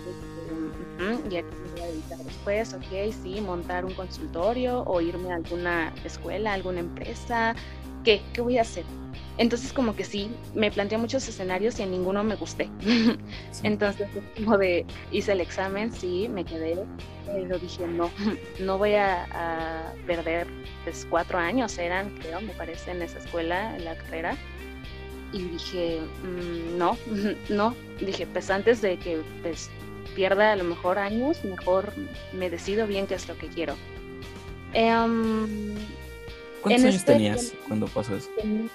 este, 0.05 0.73
ya 1.29 1.43
que 1.43 1.57
me 1.57 1.69
voy 1.71 1.81
a 1.83 1.87
dedicar 1.87 2.19
después, 2.25 2.75
ok, 2.75 3.13
sí, 3.21 3.41
montar 3.41 3.85
un 3.85 3.95
consultorio 3.95 4.83
o 4.85 5.01
irme 5.01 5.33
a 5.33 5.37
alguna 5.37 5.95
escuela, 6.03 6.53
alguna 6.53 6.81
empresa, 6.81 7.55
¿qué? 8.05 8.23
¿Qué 8.33 8.41
voy 8.41 8.59
a 8.59 8.63
hacer? 8.63 8.85
Entonces 9.39 9.73
como 9.73 9.95
que 9.95 10.05
sí, 10.05 10.31
me 10.55 10.71
planteé 10.71 10.99
muchos 10.99 11.27
escenarios 11.29 11.79
y 11.79 11.83
en 11.83 11.93
ninguno 11.93 12.25
me 12.25 12.35
gusté. 12.35 12.69
Entonces 13.63 14.09
como 14.37 14.59
de, 14.59 14.85
hice 15.13 15.33
el 15.33 15.41
examen, 15.41 15.93
sí, 15.93 16.29
me 16.29 16.45
quedé, 16.45 16.77
pero 17.27 17.59
dije, 17.59 17.87
no, 17.87 18.11
no 18.61 18.79
voy 18.79 18.95
a, 18.95 19.95
perder 20.07 20.49
pues, 20.85 21.07
cuatro 21.09 21.39
años, 21.39 21.79
eran, 21.79 22.11
creo, 22.19 22.41
me 22.41 22.53
parece, 22.55 22.91
en 22.91 23.03
esa 23.03 23.19
escuela, 23.19 23.77
en 23.77 23.85
la 23.85 23.95
carrera. 23.97 24.37
Y 25.33 25.43
dije, 25.43 26.01
mm, 26.23 26.77
no, 26.77 26.97
no, 27.49 27.77
dije, 28.01 28.27
pues 28.27 28.51
antes 28.51 28.83
de 28.83 28.99
que 28.99 29.21
pues, 29.43 29.71
pierda 30.17 30.53
a 30.53 30.57
lo 30.57 30.65
mejor 30.65 30.99
años, 30.99 31.45
mejor 31.45 31.93
me 32.33 32.51
decido 32.51 32.89
bien 32.89 33.07
qué 33.07 33.15
es 33.15 33.29
lo 33.29 33.39
que 33.39 33.47
quiero. 33.47 33.77
Em, 34.73 35.77
¿Cuántos 36.63 36.85
años 36.85 36.95
este 36.97 37.13
tenías 37.13 37.53
cuando 37.67 37.87
pasó 37.87 38.17
eso? 38.17 38.29
Tenía 38.37 38.71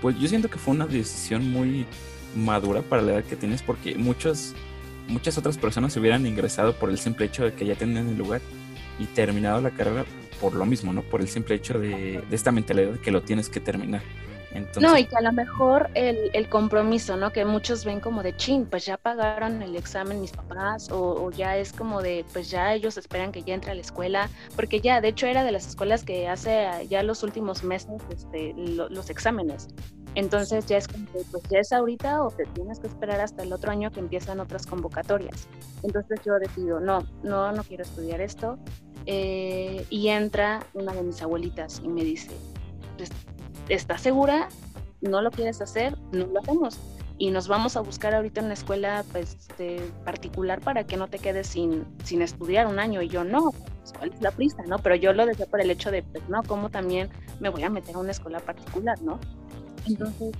Pues 0.00 0.18
yo 0.18 0.28
siento 0.28 0.48
que 0.48 0.58
fue 0.58 0.74
una 0.74 0.86
decisión 0.86 1.50
muy 1.50 1.86
madura 2.34 2.82
para 2.82 3.02
la 3.02 3.12
edad 3.12 3.24
que 3.24 3.36
tienes, 3.36 3.62
porque 3.62 3.94
muchas, 3.96 4.54
muchas 5.08 5.36
otras 5.38 5.58
personas 5.58 5.92
se 5.92 6.00
hubieran 6.00 6.24
ingresado 6.26 6.74
por 6.74 6.90
el 6.90 6.98
simple 6.98 7.26
hecho 7.26 7.44
de 7.44 7.52
que 7.52 7.66
ya 7.66 7.74
tenían 7.74 8.08
el 8.08 8.16
lugar 8.16 8.40
y 8.98 9.04
terminado 9.06 9.60
la 9.60 9.70
carrera 9.70 10.06
por 10.40 10.54
lo 10.54 10.64
mismo, 10.64 10.92
¿no? 10.92 11.02
Por 11.02 11.20
el 11.20 11.28
simple 11.28 11.56
hecho 11.56 11.78
de, 11.78 12.22
de 12.28 12.36
esta 12.36 12.50
mentalidad 12.50 12.98
que 12.98 13.10
lo 13.10 13.22
tienes 13.22 13.50
que 13.50 13.60
terminar 13.60 14.02
no, 14.80 14.98
y 14.98 15.04
que 15.04 15.16
a 15.16 15.20
lo 15.20 15.32
mejor 15.32 15.90
el, 15.94 16.48
compromiso, 16.48 17.16
¿no? 17.16 17.32
Que 17.32 17.44
muchos 17.44 17.84
ven 17.84 18.00
como 18.00 18.22
de 18.22 18.36
chin, 18.36 18.66
pues 18.66 18.84
ya 18.84 18.96
pagaron 18.96 19.62
el 19.62 19.76
examen 19.76 20.20
mis 20.20 20.32
papás, 20.32 20.88
o, 20.90 21.30
ya 21.30 21.56
es 21.56 21.72
como 21.72 22.02
de, 22.02 22.24
pues 22.32 22.50
ya 22.50 22.74
ellos 22.74 22.96
esperan 22.96 23.32
que 23.32 23.42
ya 23.42 23.54
entre 23.54 23.70
a 23.72 23.74
la 23.74 23.80
escuela, 23.80 24.28
porque 24.56 24.80
ya, 24.80 25.00
de 25.00 25.08
hecho, 25.08 25.26
era 25.26 25.44
de 25.44 25.52
las 25.52 25.66
escuelas 25.66 26.04
que 26.04 26.28
hace 26.28 26.68
ya 26.88 27.02
los 27.02 27.22
últimos 27.22 27.62
meses 27.62 28.02
este, 28.10 28.54
los 28.56 29.10
exámenes. 29.10 29.68
Entonces 30.16 30.66
ya 30.66 30.76
es 30.76 30.88
como 30.88 31.06
que, 31.06 31.20
pues 31.30 31.42
ya 31.48 31.60
es 31.60 31.72
ahorita 31.72 32.24
o 32.24 32.30
te 32.30 32.44
tienes 32.46 32.80
que 32.80 32.88
esperar 32.88 33.20
hasta 33.20 33.44
el 33.44 33.52
otro 33.52 33.70
año 33.70 33.92
que 33.92 34.00
empiezan 34.00 34.40
otras 34.40 34.66
convocatorias. 34.66 35.48
Entonces 35.82 36.20
yo 36.26 36.34
decido, 36.40 36.80
no, 36.80 37.06
no, 37.22 37.52
no 37.52 37.62
quiero 37.62 37.84
estudiar 37.84 38.20
esto. 38.20 38.58
Eh, 39.06 39.86
y 39.88 40.08
entra 40.08 40.66
una 40.74 40.92
de 40.92 41.02
mis 41.02 41.22
abuelitas 41.22 41.80
y 41.82 41.88
me 41.88 42.04
dice, 42.04 42.30
pues 42.96 43.10
¿estás 43.70 44.02
segura? 44.02 44.48
¿No 45.00 45.22
lo 45.22 45.30
quieres 45.30 45.62
hacer? 45.62 45.96
No 46.12 46.26
lo 46.26 46.40
hacemos. 46.40 46.78
Y 47.16 47.30
nos 47.30 47.48
vamos 47.48 47.76
a 47.76 47.80
buscar 47.80 48.14
ahorita 48.14 48.40
en 48.40 48.48
la 48.48 48.54
escuela 48.54 49.04
pues, 49.12 49.36
particular 50.04 50.60
para 50.60 50.84
que 50.84 50.96
no 50.96 51.08
te 51.08 51.18
quedes 51.18 51.48
sin, 51.48 51.84
sin 52.04 52.22
estudiar 52.22 52.66
un 52.66 52.78
año. 52.78 53.02
Y 53.02 53.08
yo, 53.08 53.24
no, 53.24 53.52
pues, 53.52 53.92
¿cuál 53.96 54.12
es 54.12 54.20
la 54.20 54.30
prisa? 54.30 54.62
¿no? 54.66 54.78
Pero 54.78 54.94
yo 54.96 55.12
lo 55.12 55.26
decía 55.26 55.46
por 55.46 55.60
el 55.60 55.70
hecho 55.70 55.90
de, 55.90 56.02
pues, 56.02 56.28
no, 56.28 56.42
¿cómo 56.42 56.70
también 56.70 57.10
me 57.38 57.48
voy 57.48 57.62
a 57.62 57.70
meter 57.70 57.94
a 57.94 57.98
una 57.98 58.10
escuela 58.10 58.40
particular? 58.40 59.00
¿no? 59.02 59.20
Entonces, 59.86 60.34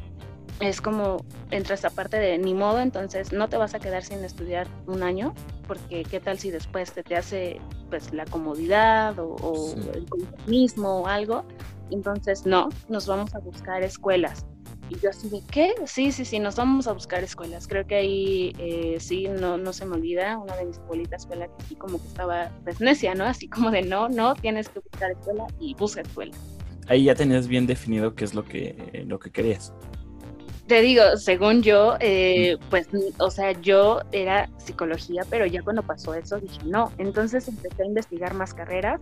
es 0.60 0.80
como 0.80 1.24
entra 1.50 1.74
esta 1.74 1.90
parte 1.90 2.18
de 2.18 2.38
ni 2.38 2.54
modo, 2.54 2.80
entonces 2.80 3.32
no 3.32 3.48
te 3.48 3.56
vas 3.56 3.74
a 3.74 3.78
quedar 3.78 4.02
sin 4.02 4.24
estudiar 4.24 4.66
un 4.86 5.02
año, 5.02 5.34
porque 5.66 6.02
qué 6.02 6.20
tal 6.20 6.38
si 6.38 6.50
después 6.50 6.92
te, 6.92 7.02
te 7.02 7.16
hace 7.16 7.60
pues 7.88 8.12
la 8.12 8.26
comodidad 8.26 9.18
o, 9.18 9.36
o 9.36 9.74
el 9.94 10.06
mismo 10.46 11.00
o 11.00 11.06
algo, 11.06 11.44
entonces, 11.90 12.46
no, 12.46 12.68
nos 12.88 13.06
vamos 13.06 13.34
a 13.34 13.38
buscar 13.38 13.82
escuelas. 13.82 14.46
Y 14.88 14.98
yo 14.98 15.10
así 15.10 15.28
de, 15.28 15.40
¿qué? 15.50 15.74
Sí, 15.86 16.10
sí, 16.10 16.24
sí, 16.24 16.40
nos 16.40 16.56
vamos 16.56 16.88
a 16.88 16.92
buscar 16.92 17.22
escuelas. 17.22 17.68
Creo 17.68 17.86
que 17.86 17.94
ahí 17.94 18.52
eh, 18.58 18.96
sí, 18.98 19.28
no, 19.28 19.56
no 19.56 19.72
se 19.72 19.86
me 19.86 19.94
olvida, 19.94 20.36
una 20.36 20.56
de 20.56 20.64
mis 20.64 20.78
abuelitas 20.78 21.26
fue 21.26 21.38
que 21.38 21.64
sí 21.68 21.76
como 21.76 22.00
que 22.00 22.08
estaba 22.08 22.50
pues 22.64 22.80
necia, 22.80 23.14
¿no? 23.14 23.24
Así 23.24 23.48
como 23.48 23.70
de, 23.70 23.82
no, 23.82 24.08
no, 24.08 24.34
tienes 24.34 24.68
que 24.68 24.80
buscar 24.80 25.12
escuela 25.12 25.46
y 25.60 25.74
busca 25.74 26.00
escuela. 26.00 26.32
Ahí 26.88 27.04
ya 27.04 27.14
tenías 27.14 27.46
bien 27.46 27.68
definido 27.68 28.16
qué 28.16 28.24
es 28.24 28.34
lo 28.34 28.44
que, 28.44 29.04
lo 29.06 29.20
que 29.20 29.30
querías 29.30 29.72
te 30.70 30.82
digo, 30.82 31.16
según 31.16 31.62
yo, 31.62 31.96
eh, 31.98 32.56
pues, 32.70 32.86
o 33.18 33.28
sea, 33.32 33.50
yo 33.60 34.02
era 34.12 34.48
psicología, 34.58 35.22
pero 35.28 35.44
ya 35.44 35.62
cuando 35.62 35.82
pasó 35.82 36.14
eso 36.14 36.38
dije 36.38 36.60
no. 36.64 36.92
Entonces 36.96 37.48
empecé 37.48 37.82
a 37.82 37.86
investigar 37.86 38.34
más 38.34 38.54
carreras 38.54 39.00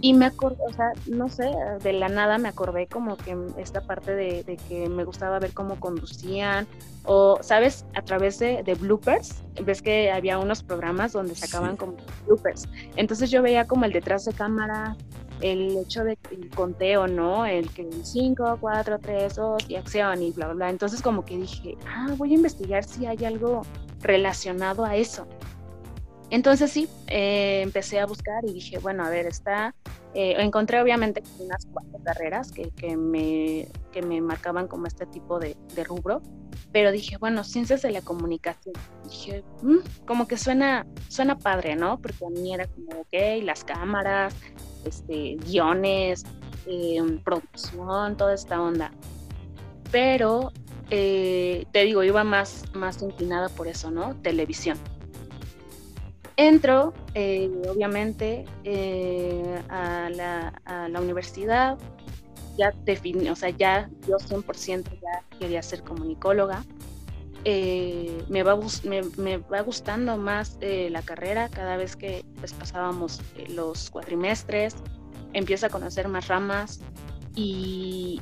y 0.00 0.14
me 0.14 0.26
acordé, 0.26 0.58
o 0.68 0.72
sea, 0.72 0.92
no 1.08 1.28
sé, 1.28 1.50
de 1.82 1.92
la 1.92 2.08
nada 2.08 2.38
me 2.38 2.48
acordé 2.48 2.86
como 2.86 3.16
que 3.16 3.36
esta 3.56 3.80
parte 3.80 4.14
de, 4.14 4.58
que 4.68 4.88
me 4.88 5.02
gustaba 5.02 5.40
ver 5.40 5.52
cómo 5.54 5.80
conducían 5.80 6.68
o, 7.02 7.38
¿sabes? 7.40 7.84
A 7.96 8.02
través 8.02 8.38
de, 8.38 8.62
bloopers, 8.80 9.42
ves 9.64 9.82
que 9.82 10.12
había 10.12 10.38
unos 10.38 10.62
programas 10.62 11.14
donde 11.14 11.34
sacaban 11.34 11.76
como 11.76 11.96
bloopers. 12.28 12.68
Entonces 12.94 13.28
yo 13.28 13.42
veía 13.42 13.66
como 13.66 13.86
el 13.86 13.92
detrás 13.92 14.24
de 14.24 14.34
cámara, 14.34 14.96
el 15.40 15.76
hecho 15.76 16.04
de 16.04 16.18
el 16.30 16.50
conteo, 16.50 17.06
¿no? 17.06 17.46
El 17.46 17.70
que 17.70 17.88
5, 18.02 18.58
4, 18.60 18.98
3, 18.98 19.34
2 19.34 19.70
y 19.70 19.76
acción 19.76 20.22
y 20.22 20.32
bla, 20.32 20.46
bla, 20.46 20.54
bla. 20.54 20.70
Entonces 20.70 21.02
como 21.02 21.24
que 21.24 21.36
dije, 21.36 21.76
ah, 21.86 22.14
voy 22.16 22.32
a 22.32 22.34
investigar 22.34 22.84
si 22.84 23.06
hay 23.06 23.24
algo 23.24 23.62
relacionado 24.00 24.84
a 24.84 24.96
eso. 24.96 25.26
Entonces 26.30 26.70
sí, 26.70 26.88
eh, 27.06 27.62
empecé 27.62 28.00
a 28.00 28.06
buscar 28.06 28.44
y 28.44 28.52
dije, 28.52 28.78
bueno, 28.78 29.04
a 29.04 29.08
ver, 29.08 29.26
está, 29.26 29.74
eh, 30.14 30.34
encontré 30.38 30.80
obviamente 30.80 31.22
unas 31.38 31.66
cuatro 31.72 31.98
carreras 32.04 32.52
que, 32.52 32.70
que, 32.70 32.96
me, 32.96 33.68
que 33.92 34.02
me 34.02 34.20
marcaban 34.20 34.68
como 34.68 34.86
este 34.86 35.06
tipo 35.06 35.38
de, 35.38 35.56
de, 35.74 35.84
rubro, 35.84 36.20
pero 36.72 36.92
dije, 36.92 37.16
bueno, 37.18 37.44
ciencias 37.44 37.82
de 37.82 37.90
la 37.90 38.02
comunicación. 38.02 38.74
Dije, 39.04 39.42
mm, 39.62 40.04
como 40.06 40.26
que 40.28 40.36
suena, 40.36 40.86
suena 41.08 41.38
padre, 41.38 41.76
¿no? 41.76 41.98
Porque 42.00 42.24
a 42.26 42.30
mí 42.30 42.54
era 42.54 42.66
como, 42.66 43.00
ok, 43.00 43.42
las 43.42 43.64
cámaras, 43.64 44.34
este, 44.84 45.36
guiones, 45.46 46.24
em, 46.66 47.18
producción, 47.20 48.16
toda 48.16 48.34
esta 48.34 48.60
onda. 48.60 48.90
Pero 49.90 50.52
eh, 50.90 51.66
te 51.72 51.84
digo, 51.84 52.02
iba 52.02 52.24
más, 52.24 52.64
más 52.74 53.02
inclinada 53.02 53.48
por 53.50 53.68
eso, 53.68 53.90
¿no? 53.90 54.14
Televisión. 54.16 54.78
Entro, 56.36 56.94
eh, 57.14 57.50
obviamente, 57.68 58.44
eh, 58.62 59.60
a, 59.68 60.08
la, 60.08 61.00
universidad, 61.00 61.76
ya 62.58 62.72
definí, 62.84 63.30
o 63.30 63.36
sea, 63.36 63.50
ya 63.50 63.88
yo 64.06 64.16
100% 64.16 64.84
ya 65.00 65.38
quería 65.38 65.62
ser 65.62 65.82
comunicóloga. 65.82 66.64
eh, 67.44 68.24
me, 68.28 68.42
va, 68.42 68.58
me, 69.16 69.36
va 69.38 69.60
gustando 69.62 70.16
más 70.16 70.58
eh, 70.60 70.88
la 70.90 71.02
carrera 71.02 71.48
cada 71.48 71.76
vez 71.76 71.94
que 71.96 72.24
pues, 72.40 72.52
pasábamos 72.52 73.20
eh, 73.36 73.46
los 73.48 73.90
cuatrimestres, 73.90 74.74
empiezo 75.32 75.66
a 75.66 75.68
conocer 75.68 76.08
más 76.08 76.26
ramas 76.26 76.80
y, 77.36 78.20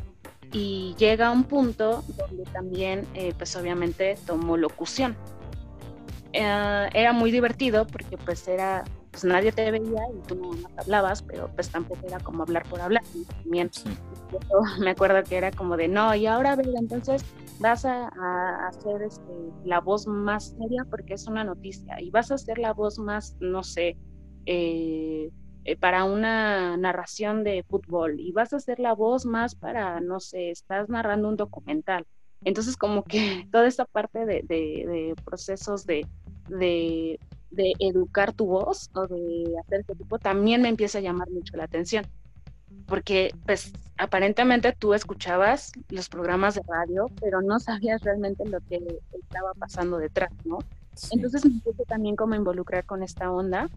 y 0.52 0.94
llega 0.98 1.30
un 1.30 1.44
punto 1.44 2.04
donde 2.16 2.44
también, 2.52 3.06
pues 3.38 3.56
obviamente, 3.56 4.16
tomo 4.26 4.56
locución. 4.56 5.16
era 6.32 7.12
muy 7.12 7.30
divertido 7.30 7.86
porque 7.86 8.18
pues 8.18 8.46
era 8.48 8.84
pues 9.16 9.24
nadie 9.24 9.50
te 9.50 9.70
veía 9.70 10.02
y 10.14 10.26
tú 10.28 10.34
no 10.34 10.50
hablabas, 10.76 11.22
pero 11.22 11.48
pues 11.54 11.70
tampoco 11.70 12.06
era 12.06 12.20
como 12.20 12.42
hablar 12.42 12.68
por 12.68 12.82
hablar. 12.82 13.02
También 13.42 13.70
me 14.78 14.90
acuerdo 14.90 15.24
que 15.24 15.38
era 15.38 15.50
como 15.52 15.78
de, 15.78 15.88
no, 15.88 16.14
y 16.14 16.26
ahora, 16.26 16.54
entonces 16.78 17.24
vas 17.58 17.86
a, 17.86 18.08
hacer 18.68 19.00
este, 19.00 19.32
la 19.64 19.80
voz 19.80 20.06
más 20.06 20.54
seria 20.58 20.84
porque 20.90 21.14
es 21.14 21.26
una 21.28 21.44
noticia 21.44 21.98
y 21.98 22.10
vas 22.10 22.30
a 22.30 22.34
hacer 22.34 22.58
la 22.58 22.74
voz 22.74 22.98
más, 22.98 23.38
no 23.40 23.62
sé, 23.62 23.96
eh, 24.44 25.30
eh, 25.64 25.76
para 25.78 26.04
una 26.04 26.76
narración 26.76 27.42
de 27.42 27.64
fútbol 27.66 28.20
y 28.20 28.32
vas 28.32 28.52
a 28.52 28.56
hacer 28.56 28.78
la 28.80 28.92
voz 28.92 29.24
más 29.24 29.54
para, 29.54 29.98
no 30.00 30.20
sé, 30.20 30.50
estás 30.50 30.90
narrando 30.90 31.30
un 31.30 31.36
documental. 31.36 32.04
Entonces 32.44 32.76
como 32.76 33.02
que 33.02 33.48
toda 33.50 33.66
esta 33.66 33.86
parte 33.86 34.26
de, 34.26 34.42
de 34.42 35.14
procesos 35.24 35.86
de, 35.86 36.06
de 36.50 37.18
de 37.50 37.72
educar 37.78 38.32
tu 38.32 38.46
voz 38.46 38.90
o 38.94 39.06
de 39.06 39.54
hacer 39.60 39.80
este 39.80 39.94
tipo, 39.94 40.18
también 40.18 40.62
me 40.62 40.68
empieza 40.68 40.98
a 40.98 41.02
llamar 41.02 41.30
mucho 41.30 41.56
la 41.56 41.64
atención. 41.64 42.06
Porque, 42.86 43.34
pues, 43.46 43.72
aparentemente 43.98 44.72
tú 44.72 44.94
escuchabas 44.94 45.72
los 45.88 46.08
programas 46.08 46.54
de 46.54 46.62
radio, 46.66 47.06
pero 47.20 47.40
no 47.42 47.58
sabías 47.58 48.02
realmente 48.02 48.44
lo 48.46 48.60
que 48.60 48.80
estaba 49.12 49.52
pasando 49.54 49.98
detrás, 49.98 50.30
¿no? 50.44 50.58
Entonces 51.10 51.44
me 51.44 51.52
empiezo 51.52 51.84
también 51.84 52.16
como 52.16 52.34
a 52.34 52.36
involucrar 52.36 52.84
con 52.84 53.02
esta 53.02 53.30
onda. 53.30 53.68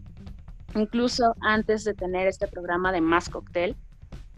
Incluso 0.74 1.34
antes 1.40 1.84
de 1.84 1.94
tener 1.94 2.28
este 2.28 2.46
programa 2.46 2.92
de 2.92 3.00
Más 3.00 3.28
Cocktail, 3.28 3.76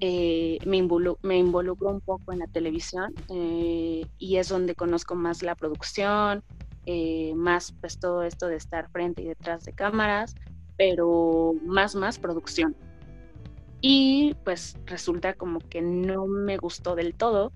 eh, 0.05 0.59
me, 0.66 0.79
involucro 0.79 1.90
un 1.90 2.01
poco 2.01 2.33
en 2.33 2.40
la 2.40 2.49
televisión 2.49 3.14
eh, 3.29 4.05
y 4.18 4.37
es 4.37 4.49
donde 4.49 4.75
conozco 4.75 5.14
más 5.14 5.42
la 5.42 5.55
producción, 5.55 6.42
eh, 6.87 7.33
más 7.35 7.73
pues 7.81 7.99
todo 7.99 8.23
esto 8.23 8.49
de 8.49 8.57
estar 8.57 8.88
frente 8.90 9.23
y 9.23 9.29
detrás 9.29 9.64
de 9.64 9.73
cámaras, 9.73 10.35
pero 10.77 11.55
más, 11.64 11.95
más 11.95 12.18
producción. 12.18 12.75
Y 13.81 14.35
pues 14.45 14.77
resulta 14.87 15.35
como 15.35 15.59
que 15.59 15.83
no 15.83 16.27
me 16.27 16.57
gustó 16.57 16.95
del 16.95 17.14
todo 17.14 17.53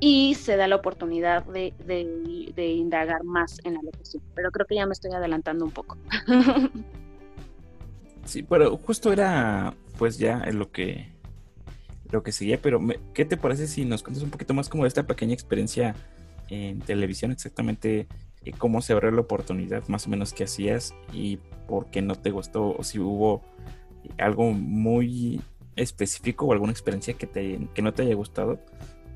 y 0.00 0.34
se 0.34 0.56
da 0.56 0.68
la 0.68 0.76
oportunidad 0.76 1.44
de, 1.44 1.74
de, 1.84 2.66
indagar 2.68 3.24
más 3.24 3.60
en 3.64 3.74
la 3.74 3.80
locución, 3.82 4.22
pero 4.34 4.50
creo 4.50 4.66
que 4.66 4.76
ya 4.76 4.86
me 4.86 4.92
estoy 4.92 5.12
adelantando 5.12 5.64
un 5.64 5.72
poco. 5.72 5.96
Sí, 8.24 8.42
pero 8.42 8.76
justo 8.76 9.10
era 9.10 9.72
pues 9.96 10.18
ya 10.18 10.44
lo 10.52 10.70
que 10.70 11.08
lo 12.10 12.22
que 12.22 12.30
seguía, 12.30 12.60
pero 12.60 12.78
¿qué 13.14 13.24
te 13.24 13.38
parece 13.38 13.66
si 13.66 13.86
nos 13.86 14.02
cuentas 14.02 14.22
un 14.22 14.28
poquito 14.28 14.52
más 14.52 14.68
como 14.68 14.84
de 14.84 14.88
esta 14.88 15.06
pequeña 15.06 15.32
experiencia 15.32 15.94
en 16.48 16.80
televisión 16.80 17.30
exactamente 17.30 18.06
eh, 18.44 18.52
cómo 18.56 18.82
se 18.82 18.92
abrió 18.92 19.10
la 19.10 19.20
oportunidad, 19.20 19.86
más 19.88 20.06
o 20.06 20.10
menos 20.10 20.32
qué 20.32 20.44
hacías 20.44 20.94
y 21.12 21.38
por 21.66 21.90
qué 21.90 22.02
no 22.02 22.14
te 22.14 22.30
gustó, 22.30 22.74
o 22.76 22.82
si 22.82 22.98
hubo 22.98 23.42
algo 24.18 24.52
muy 24.52 25.40
específico 25.76 26.46
o 26.46 26.52
alguna 26.52 26.72
experiencia 26.72 27.14
que, 27.14 27.26
te, 27.26 27.58
que 27.74 27.82
no 27.82 27.92
te 27.92 28.02
haya 28.02 28.14
gustado, 28.14 28.58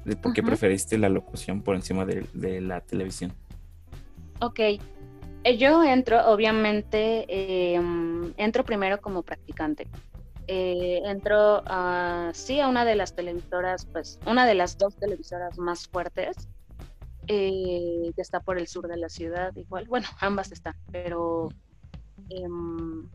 de 0.05 0.17
por 0.17 0.33
qué 0.33 0.43
preferiste 0.43 0.99
la 0.99 1.09
locución 1.09 1.63
por 1.63 1.77
encima 1.77 2.05
de, 2.05 2.61
la 2.61 2.81
televisión. 2.81 3.33
Ok, 4.41 4.59
eh, 4.59 5.57
yo 5.57 5.83
entro, 5.85 6.27
obviamente, 6.27 7.75
em, 7.75 8.33
entro 8.37 8.65
primero 8.65 9.01
como 9.01 9.23
practicante. 9.23 9.87
Eh, 10.49 11.01
entro 11.05 11.63
a, 11.67 12.31
sí 12.35 12.59
a 12.59 12.67
una 12.67 12.85
de 12.85 12.97
las 12.97 13.15
televisoras, 13.15 13.87
pues 13.87 14.19
una 14.27 14.45
de 14.45 14.55
las 14.55 14.77
dos 14.77 14.97
televisoras 14.97 15.57
más 15.57 15.87
fuertes 15.87 16.49
eh, 17.35 18.13
que 18.15 18.23
está 18.23 18.41
por 18.41 18.59
el 18.59 18.67
sur 18.67 18.89
de 18.89 18.97
la 18.97 19.09
ciudad, 19.09 19.55
igual, 19.57 19.87
bueno, 19.87 20.07
ambas 20.21 20.53
están, 20.53 20.75
pero 20.91 21.49
em, 22.29 23.09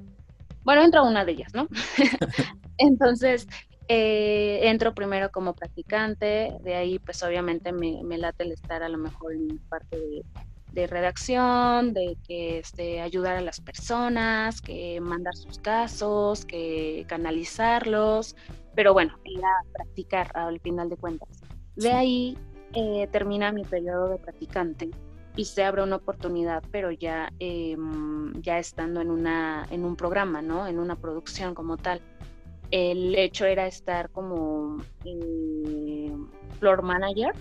bueno, 0.64 0.84
entro 0.84 1.02
a 1.02 1.04
una 1.04 1.24
de 1.24 1.34
ellas, 1.34 1.54
¿no? 1.54 1.68
Entonces, 2.78 3.48
eh, 3.88 4.62
entro 4.64 4.94
primero 4.94 5.32
como 5.32 5.54
practicante, 5.54 6.58
de 6.62 6.76
ahí 6.76 7.00
pues 7.00 7.22
obviamente 7.24 7.72
me, 7.72 8.18
late 8.18 8.44
el 8.44 8.52
estar 8.52 8.84
a 8.84 8.90
lo 8.90 8.98
mejor 8.98 9.34
en 9.34 9.60
parte 9.70 9.98
de, 10.74 10.88
redacción, 10.88 11.94
de 11.94 12.18
que 12.28 12.60
este, 12.60 13.02
ayudar 13.02 13.38
a 13.38 13.42
las 13.42 13.62
personas, 13.62 14.62
que 14.62 15.00
mandar 15.00 15.36
sus 15.36 15.58
casos, 15.60 16.46
que 16.46 17.06
canalizarlos, 17.08 18.36
pero 18.76 18.94
bueno, 18.94 19.18
era 19.24 19.50
practicar 19.74 20.32
al 20.36 20.60
final 20.60 20.90
de 20.90 20.98
cuentas. 20.98 21.30
De 21.76 21.92
ahí 21.92 22.38
eh, 22.80 23.08
termina 23.12 23.52
mi 23.52 23.64
periodo 23.64 24.08
de 24.08 24.20
practicante 24.20 24.92
y 25.36 25.46
se 25.46 25.64
abre 25.64 25.82
una 25.82 25.96
oportunidad, 25.96 26.64
pero 26.72 26.92
ya, 26.92 27.34
em, 27.40 28.40
ya 28.40 28.60
estando 28.60 29.02
en, 29.02 29.10
una, 29.10 29.66
en 29.72 29.84
un 29.84 29.96
programa, 29.96 30.44
¿no? 30.44 30.68
En 30.68 30.78
una 30.78 30.96
producción 30.96 31.56
como 31.56 31.78
tal. 31.78 32.02
El 32.70 33.16
hecho 33.16 33.46
era 33.46 33.66
estar 33.66 34.12
como 34.12 34.78
eh, 35.06 36.14
floor 36.60 36.84
manager, 36.84 37.34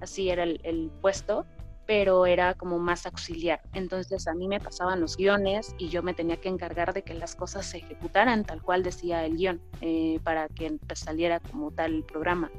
así 0.00 0.30
era 0.30 0.44
el, 0.44 0.60
el, 0.62 0.88
puesto, 1.00 1.46
pero 1.84 2.24
era 2.24 2.54
como 2.54 2.78
más 2.78 3.06
auxiliar. 3.06 3.62
Entonces 3.74 4.28
a 4.28 4.34
mí 4.34 4.46
me 4.46 4.60
pasaban 4.60 5.00
los 5.00 5.16
guiones 5.16 5.74
y 5.78 5.88
yo 5.88 6.04
me 6.04 6.14
tenía 6.14 6.36
que 6.36 6.48
encargar 6.48 6.94
de 6.94 7.02
que 7.02 7.14
las 7.14 7.34
cosas 7.34 7.66
se 7.66 7.78
ejecutaran 7.78 8.44
tal 8.44 8.62
cual 8.62 8.84
decía 8.84 9.24
el 9.24 9.36
guion, 9.36 9.60
eh, 9.80 10.20
para 10.22 10.46
que 10.46 10.78
saliera 10.94 11.40
como 11.40 11.72
tal 11.72 11.94
el 11.94 12.04
programa. 12.04 12.52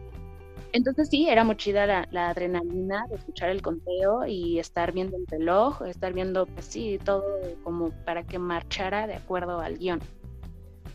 Entonces 0.74 1.10
sí, 1.10 1.30
era 1.30 1.44
muy 1.44 1.56
chida 1.56 1.86
la, 1.86 2.30
adrenalina 2.30 3.06
de 3.10 3.16
escuchar 3.16 3.50
el 3.50 3.62
conteo 3.62 4.26
y 4.26 4.60
estar 4.60 4.92
viendo 4.92 5.18
el 5.18 5.26
reloj, 5.28 5.82
estar 5.84 6.14
viendo, 6.14 6.46
pues 6.46 6.66
sí, 6.66 7.00
todo 7.04 7.24
como 7.64 7.92
para 8.06 8.24
que 8.24 8.38
marchara 8.38 9.08
de 9.08 9.16
acuerdo 9.16 9.60
al 9.60 9.78
guion. 9.78 10.00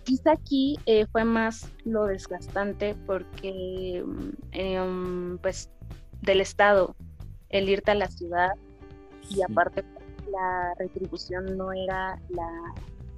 Quizá 0.05 0.33
aquí 0.33 0.79
eh, 0.87 1.07
fue 1.07 1.25
más 1.25 1.71
lo 1.85 2.07
desgastante 2.07 2.95
porque, 3.07 4.03
mm, 4.05 4.31
em, 4.53 5.39
pues, 5.39 5.71
del 6.21 6.41
estado, 6.41 6.95
el 7.49 7.69
irte 7.69 7.93
a 7.93 7.95
la 7.95 8.09
ciudad 8.09 8.51
y 9.31 9.43
aparte 9.43 9.85
la 10.31 10.75
retribución 10.79 11.57
no 11.57 11.73
era 11.73 12.21
la, 12.31 12.75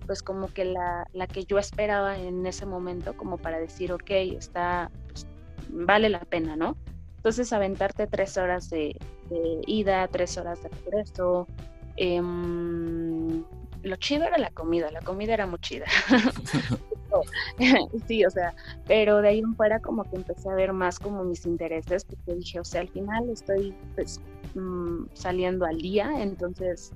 pues 0.07 0.23
como 0.23 0.53
que 0.53 0.64
la, 0.64 1.07
la 1.12 1.27
que 1.27 1.45
yo 1.45 1.59
esperaba 1.59 2.19
en 2.19 2.47
ese 2.47 2.67
momento 2.67 3.17
como 3.17 3.38
para 3.38 3.59
decir, 3.59 3.93
ok, 3.93 4.11
está, 4.11 4.90
pues, 5.09 5.27
vale 5.75 6.09
la 6.09 6.21
pena, 6.21 6.57
¿no? 6.57 6.77
Entonces, 7.17 7.53
aventarte 7.53 8.07
tres 8.07 8.37
horas 8.37 8.71
de, 8.71 8.97
ida, 9.67 10.07
tres 10.09 10.37
horas 10.39 10.63
de 10.63 10.69
regreso. 10.69 11.49
Em, 11.97 13.43
lo 13.83 13.97
chido 13.97 14.25
era 14.25 14.39
la 14.39 14.51
comida, 14.51 14.91
la 14.91 15.01
comida 15.01 15.35
era 15.35 15.47
muy 15.47 15.59
chida. 15.61 15.87
sí, 18.07 18.25
o 18.25 18.31
sea, 18.31 18.55
pero 18.87 19.21
de 19.21 19.29
ahí 19.29 19.39
en 19.39 19.55
fuera 19.55 19.81
como 19.81 20.05
que 20.05 20.17
empecé 20.17 20.49
a 20.49 20.55
ver 20.55 20.73
más 20.73 20.99
como 20.99 21.25
mis 21.25 21.47
intereses, 21.47 22.05
porque 22.05 22.35
dije, 22.35 22.61
o 22.61 22.65
sea, 22.65 22.81
al 22.81 22.89
final 22.89 23.29
estoy 23.31 23.75
pues 23.95 24.21
mm, 24.55 25.07
saliendo 25.15 25.65
al 25.65 25.79
día, 25.79 26.11
entonces 26.19 26.93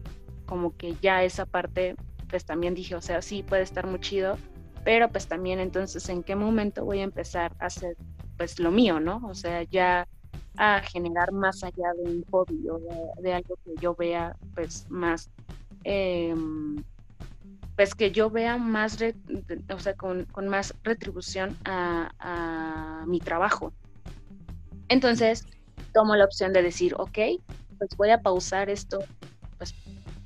como 0.46 0.76
que 0.76 0.94
ya 1.02 1.22
esa 1.24 1.46
parte, 1.46 1.94
pues 2.28 2.44
también 2.44 2.74
dije, 2.74 2.94
o 2.94 3.00
sea, 3.00 3.22
sí 3.22 3.42
puede 3.42 3.62
estar 3.62 3.86
muy 3.86 4.00
chido, 4.00 4.36
pero 4.84 5.08
pues 5.10 5.26
también 5.26 5.58
entonces 5.58 6.08
en 6.08 6.22
qué 6.22 6.34
momento 6.36 6.84
voy 6.84 7.00
a 7.00 7.04
empezar 7.04 7.52
a 7.60 7.66
hacer 7.66 7.96
pues 8.38 8.58
lo 8.58 8.70
mío, 8.70 9.00
¿no? 9.00 9.20
O 9.24 9.34
sea, 9.34 9.64
ya 9.64 10.08
a 10.56 10.80
generar 10.80 11.32
más 11.32 11.62
allá 11.62 11.92
de 11.96 12.10
un 12.10 12.24
hobby 12.30 12.68
o 12.68 12.80
de, 13.20 13.32
algo 13.34 13.56
que 13.64 13.74
yo 13.80 13.94
vea 13.94 14.36
pues 14.54 14.86
más, 14.88 15.30
em, 15.84 16.82
pues 17.76 17.94
que 17.94 18.10
yo 18.10 18.30
vea 18.30 18.56
más, 18.56 18.96
o 19.72 19.78
sea, 19.78 19.94
con, 19.94 20.26
más 20.48 20.74
retribución 20.82 21.56
a, 21.64 23.04
mi 23.06 23.20
trabajo. 23.20 23.72
Entonces, 24.88 25.46
tomo 25.92 26.16
la 26.16 26.24
opción 26.24 26.52
de 26.52 26.62
decir, 26.62 26.94
ok, 26.98 27.18
pues 27.78 27.90
voy 27.96 28.10
a 28.10 28.20
pausar 28.20 28.70
esto 28.70 28.98
pues 29.56 29.74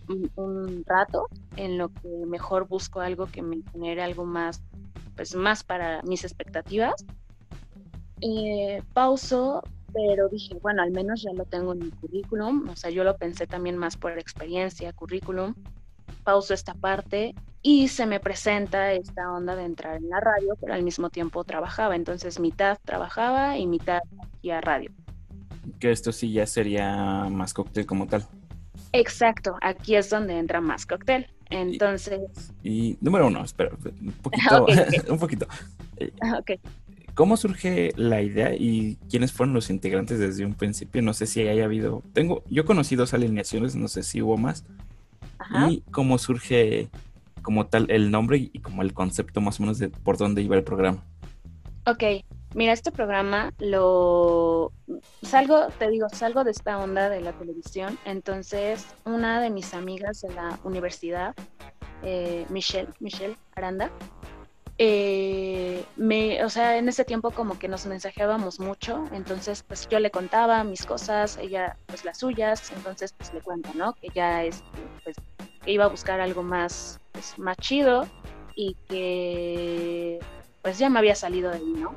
un, 0.08 0.30
un, 0.36 0.84
rato 0.86 1.28
en 1.56 1.78
lo 1.78 1.90
que 1.90 2.08
mejor 2.26 2.66
busco 2.66 3.00
algo 3.00 3.26
que 3.26 3.42
me 3.42 3.62
genere 3.72 4.02
algo 4.02 4.24
más, 4.24 4.62
pues 5.14 5.34
más 5.34 5.62
para 5.62 6.02
mis 6.02 6.24
expectativas 6.24 7.04
eh, 8.22 8.82
pauso, 8.92 9.62
pero 9.92 10.28
dije, 10.28 10.54
bueno, 10.62 10.82
al 10.82 10.90
menos 10.90 11.22
ya 11.22 11.32
lo 11.32 11.44
tengo 11.44 11.72
en 11.72 11.80
mi 11.80 11.90
currículum, 11.90 12.68
o 12.68 12.76
sea, 12.76 12.90
yo 12.90 13.04
lo 13.04 13.16
pensé 13.16 13.46
también 13.46 13.76
más 13.76 13.96
por 13.96 14.18
experiencia, 14.18 14.92
currículum, 14.92 15.54
pauso 16.24 16.54
esta 16.54 16.74
parte 16.74 17.34
y 17.62 17.88
se 17.88 18.06
me 18.06 18.20
presenta 18.20 18.92
esta 18.92 19.30
onda 19.32 19.56
de 19.56 19.64
entrar 19.64 19.96
en 19.96 20.08
la 20.08 20.20
radio, 20.20 20.56
pero 20.60 20.74
al 20.74 20.82
mismo 20.82 21.10
tiempo 21.10 21.44
trabajaba, 21.44 21.96
entonces 21.96 22.40
mitad 22.40 22.78
trabajaba 22.84 23.58
y 23.58 23.66
mitad 23.66 24.00
hacía 24.20 24.60
radio. 24.60 24.90
Que 25.78 25.90
esto 25.90 26.12
sí 26.12 26.32
ya 26.32 26.46
sería 26.46 27.28
más 27.30 27.52
cóctel 27.52 27.86
como 27.86 28.06
tal. 28.06 28.26
Exacto, 28.92 29.56
aquí 29.62 29.96
es 29.96 30.10
donde 30.10 30.38
entra 30.38 30.60
más 30.60 30.86
cóctel. 30.86 31.26
Entonces. 31.52 32.20
Y, 32.62 32.96
número 33.00 33.26
uno, 33.26 33.44
espera, 33.44 33.70
un 34.00 34.12
poquito. 34.12 34.66
un 35.08 35.18
poquito. 35.18 35.46
Ok. 36.36 36.58
¿Cómo 37.14 37.36
surge 37.36 37.92
la 37.96 38.22
idea 38.22 38.54
y 38.54 38.96
quiénes 39.10 39.32
fueron 39.32 39.54
los 39.54 39.68
integrantes 39.68 40.18
desde 40.18 40.46
un 40.46 40.54
principio? 40.54 41.02
No 41.02 41.12
sé 41.12 41.26
si 41.26 41.46
haya 41.46 41.64
habido. 41.64 42.02
Tengo, 42.14 42.42
yo 42.48 42.64
conocí 42.64 42.96
dos 42.96 43.12
alineaciones, 43.12 43.76
no 43.76 43.88
sé 43.88 44.02
si 44.02 44.22
hubo 44.22 44.36
más. 44.36 44.64
Y 45.68 45.82
cómo 45.90 46.18
surge 46.18 46.88
como 47.42 47.66
tal 47.66 47.90
el 47.90 48.10
nombre 48.10 48.38
y 48.52 48.60
como 48.60 48.82
el 48.82 48.94
concepto 48.94 49.40
más 49.40 49.58
o 49.58 49.64
menos 49.64 49.78
de 49.78 49.88
por 49.88 50.16
dónde 50.16 50.40
iba 50.42 50.56
el 50.56 50.64
programa. 50.64 51.04
Ok, 51.84 52.24
mira, 52.54 52.72
este 52.72 52.92
programa 52.92 53.52
lo 53.58 54.72
salgo, 55.22 55.66
te 55.78 55.90
digo, 55.90 56.08
salgo 56.10 56.44
de 56.44 56.52
esta 56.52 56.78
onda 56.78 57.08
de 57.10 57.20
la 57.20 57.32
televisión. 57.32 57.98
Entonces, 58.04 58.86
una 59.04 59.40
de 59.40 59.50
mis 59.50 59.74
amigas 59.74 60.20
de 60.20 60.32
la 60.32 60.58
universidad, 60.62 61.34
eh, 62.04 62.46
Michelle, 62.48 62.88
Michelle 63.00 63.36
Aranda, 63.56 63.90
eh, 64.84 65.84
me, 65.94 66.42
o 66.42 66.50
sea, 66.50 66.76
en 66.76 66.88
ese 66.88 67.04
tiempo 67.04 67.30
como 67.30 67.56
que 67.56 67.68
nos 67.68 67.86
mensajeábamos 67.86 68.58
mucho, 68.58 69.04
entonces 69.12 69.62
pues 69.62 69.86
yo 69.88 70.00
le 70.00 70.10
contaba 70.10 70.64
mis 70.64 70.84
cosas, 70.84 71.38
ella 71.38 71.76
pues 71.86 72.04
las 72.04 72.18
suyas, 72.18 72.72
entonces 72.72 73.14
pues 73.16 73.32
le 73.32 73.40
cuento, 73.42 73.70
¿no? 73.76 73.94
Que 73.94 74.08
ya 74.12 74.42
es, 74.42 74.64
pues, 75.04 75.14
que 75.64 75.70
iba 75.70 75.84
a 75.84 75.88
buscar 75.88 76.20
algo 76.20 76.42
más, 76.42 76.98
pues, 77.12 77.38
más 77.38 77.56
chido 77.58 78.08
y 78.56 78.76
que 78.88 80.18
pues 80.62 80.78
ya 80.78 80.90
me 80.90 80.98
había 80.98 81.14
salido 81.14 81.52
de 81.52 81.60
mí, 81.60 81.74
¿no? 81.74 81.94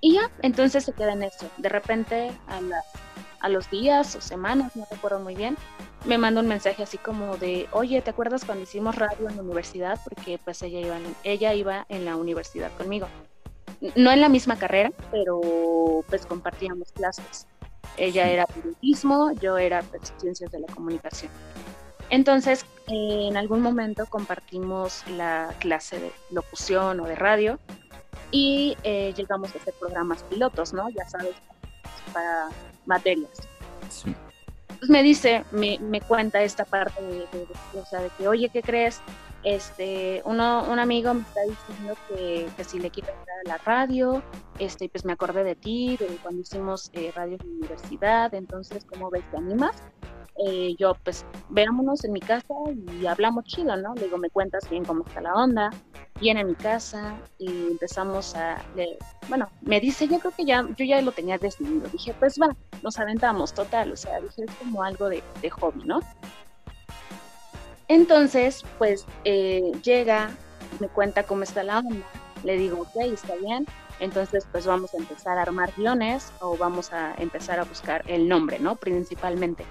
Y 0.00 0.14
ya, 0.14 0.30
entonces 0.40 0.84
se 0.84 0.94
queda 0.94 1.12
en 1.12 1.24
eso. 1.24 1.50
De 1.58 1.68
repente, 1.68 2.32
a, 2.46 2.60
a 3.40 3.48
los 3.48 3.70
días 3.70 4.14
o 4.16 4.20
semanas, 4.20 4.74
no 4.76 4.86
recuerdo 4.90 5.20
muy 5.20 5.34
bien, 5.34 5.56
me 6.04 6.18
manda 6.18 6.40
un 6.40 6.48
mensaje 6.48 6.82
así 6.82 6.98
como 6.98 7.36
de, 7.36 7.68
oye, 7.72 8.00
¿te 8.02 8.10
acuerdas 8.10 8.44
cuando 8.44 8.64
hicimos 8.64 8.96
radio 8.96 9.28
en 9.28 9.36
la 9.36 9.42
universidad? 9.42 9.98
Porque 10.04 10.38
pues 10.42 10.62
ella 10.62 10.80
iba 10.80 10.96
en, 10.96 11.16
ella 11.24 11.54
iba 11.54 11.86
en 11.88 12.04
la 12.04 12.16
universidad 12.16 12.70
conmigo. 12.76 13.08
No 13.94 14.10
en 14.10 14.20
la 14.20 14.28
misma 14.28 14.56
carrera, 14.58 14.92
pero 15.10 15.40
pues 16.08 16.26
compartíamos 16.26 16.92
clases. 16.92 17.46
Ella 17.96 18.28
era 18.28 18.46
periodismo, 18.46 19.32
yo 19.32 19.58
era 19.58 19.82
pues, 19.82 20.12
ciencias 20.18 20.50
de 20.50 20.60
la 20.60 20.66
comunicación. 20.68 21.30
Entonces, 22.10 22.64
en 22.86 23.36
algún 23.36 23.60
momento 23.60 24.06
compartimos 24.06 25.04
la 25.08 25.54
clase 25.58 25.98
de 25.98 26.12
locución 26.30 27.00
o 27.00 27.04
de 27.04 27.14
radio 27.14 27.58
y 28.30 28.76
eh, 28.82 29.12
llegamos 29.16 29.54
a 29.54 29.58
hacer 29.58 29.74
programas 29.78 30.22
pilotos, 30.24 30.72
¿no? 30.72 30.88
Ya 30.90 31.06
sabes, 31.08 31.34
para 32.12 32.48
materias. 32.88 33.30
Sí. 33.88 34.14
Pues 34.78 34.90
me 34.90 35.02
dice, 35.02 35.44
me, 35.50 35.78
me 35.80 36.00
cuenta 36.00 36.42
esta 36.42 36.64
parte 36.64 37.02
de, 37.02 37.26
o 37.74 37.84
sea, 37.84 38.00
de 38.00 38.10
que, 38.10 38.28
oye, 38.28 38.48
¿qué 38.48 38.62
crees? 38.62 39.00
Este, 39.44 40.20
uno, 40.24 40.64
un 40.68 40.78
amigo 40.78 41.14
me 41.14 41.22
está 41.22 41.40
diciendo 41.42 41.96
que, 42.08 42.48
que 42.56 42.64
si 42.64 42.78
le 42.80 42.90
quiero 42.90 43.08
entrar 43.10 43.38
a 43.44 43.48
la 43.48 43.58
radio, 43.58 44.22
este, 44.58 44.88
pues 44.88 45.04
me 45.04 45.12
acordé 45.12 45.44
de 45.44 45.54
ti, 45.54 45.96
de 45.96 46.06
cuando 46.22 46.42
hicimos 46.42 46.90
eh, 46.92 47.12
radio 47.14 47.36
en 47.40 47.48
la 47.48 47.56
universidad, 47.60 48.34
entonces, 48.34 48.84
¿cómo 48.84 49.10
ves? 49.10 49.24
¿Te 49.30 49.36
animas? 49.36 49.76
Eh, 50.46 50.76
yo 50.78 50.94
pues 51.02 51.24
veámonos 51.48 52.04
en 52.04 52.12
mi 52.12 52.20
casa 52.20 52.54
y 53.00 53.06
hablamos 53.06 53.44
chido, 53.44 53.76
¿no? 53.76 53.94
Le 53.94 54.04
digo, 54.04 54.18
me 54.18 54.30
cuentas 54.30 54.70
bien 54.70 54.84
cómo 54.84 55.04
está 55.04 55.20
la 55.20 55.34
onda, 55.34 55.70
viene 56.20 56.40
a 56.40 56.44
mi 56.44 56.54
casa 56.54 57.16
y 57.38 57.48
empezamos 57.48 58.36
a, 58.36 58.62
bueno, 59.28 59.48
me 59.62 59.80
dice, 59.80 60.06
yo 60.06 60.20
creo 60.20 60.32
que 60.32 60.44
ya, 60.44 60.64
yo 60.76 60.84
ya 60.84 61.02
lo 61.02 61.10
tenía 61.10 61.38
decidido, 61.38 61.88
dije, 61.88 62.14
pues 62.18 62.38
va, 62.40 62.54
nos 62.82 62.98
aventamos, 62.98 63.52
total, 63.52 63.92
o 63.92 63.96
sea, 63.96 64.20
dije, 64.20 64.44
es 64.44 64.54
como 64.56 64.82
algo 64.84 65.08
de, 65.08 65.24
de 65.42 65.50
hobby, 65.50 65.82
¿no? 65.84 66.00
Entonces, 67.88 68.64
pues 68.78 69.06
eh, 69.24 69.72
llega, 69.82 70.30
me 70.78 70.88
cuenta 70.88 71.24
cómo 71.24 71.42
está 71.42 71.64
la 71.64 71.78
onda, 71.78 72.06
le 72.44 72.56
digo, 72.56 72.82
ok, 72.82 72.96
está 73.12 73.34
bien, 73.36 73.66
entonces 73.98 74.46
pues 74.52 74.66
vamos 74.66 74.94
a 74.94 74.98
empezar 74.98 75.38
a 75.38 75.42
armar 75.42 75.72
guiones 75.76 76.32
o 76.40 76.56
vamos 76.56 76.92
a 76.92 77.14
empezar 77.18 77.58
a 77.58 77.64
buscar 77.64 78.04
el 78.06 78.28
nombre, 78.28 78.60
¿no? 78.60 78.76
Principalmente. 78.76 79.64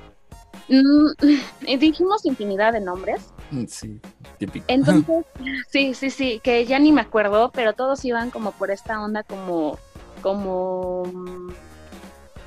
Mm, 0.67 1.12
dijimos 1.80 2.26
infinidad 2.26 2.74
de 2.74 2.82
nombres. 2.82 3.34
Mm, 3.52 3.65
sí, 3.65 4.00
típico. 4.38 4.65
Entonces, 4.67 5.26
sí, 5.72 5.93
sí, 5.93 6.10
sí, 6.10 6.39
que 6.43 6.65
ya 6.65 6.80
ni 6.80 6.91
me 6.91 7.02
acuerdo, 7.02 7.52
pero 7.54 7.74
todos 7.74 8.04
iban 8.06 8.32
como 8.32 8.52
por 8.52 8.72
esta 8.72 9.02
onda 9.02 9.24
como, 9.24 9.78
como, 10.22 11.04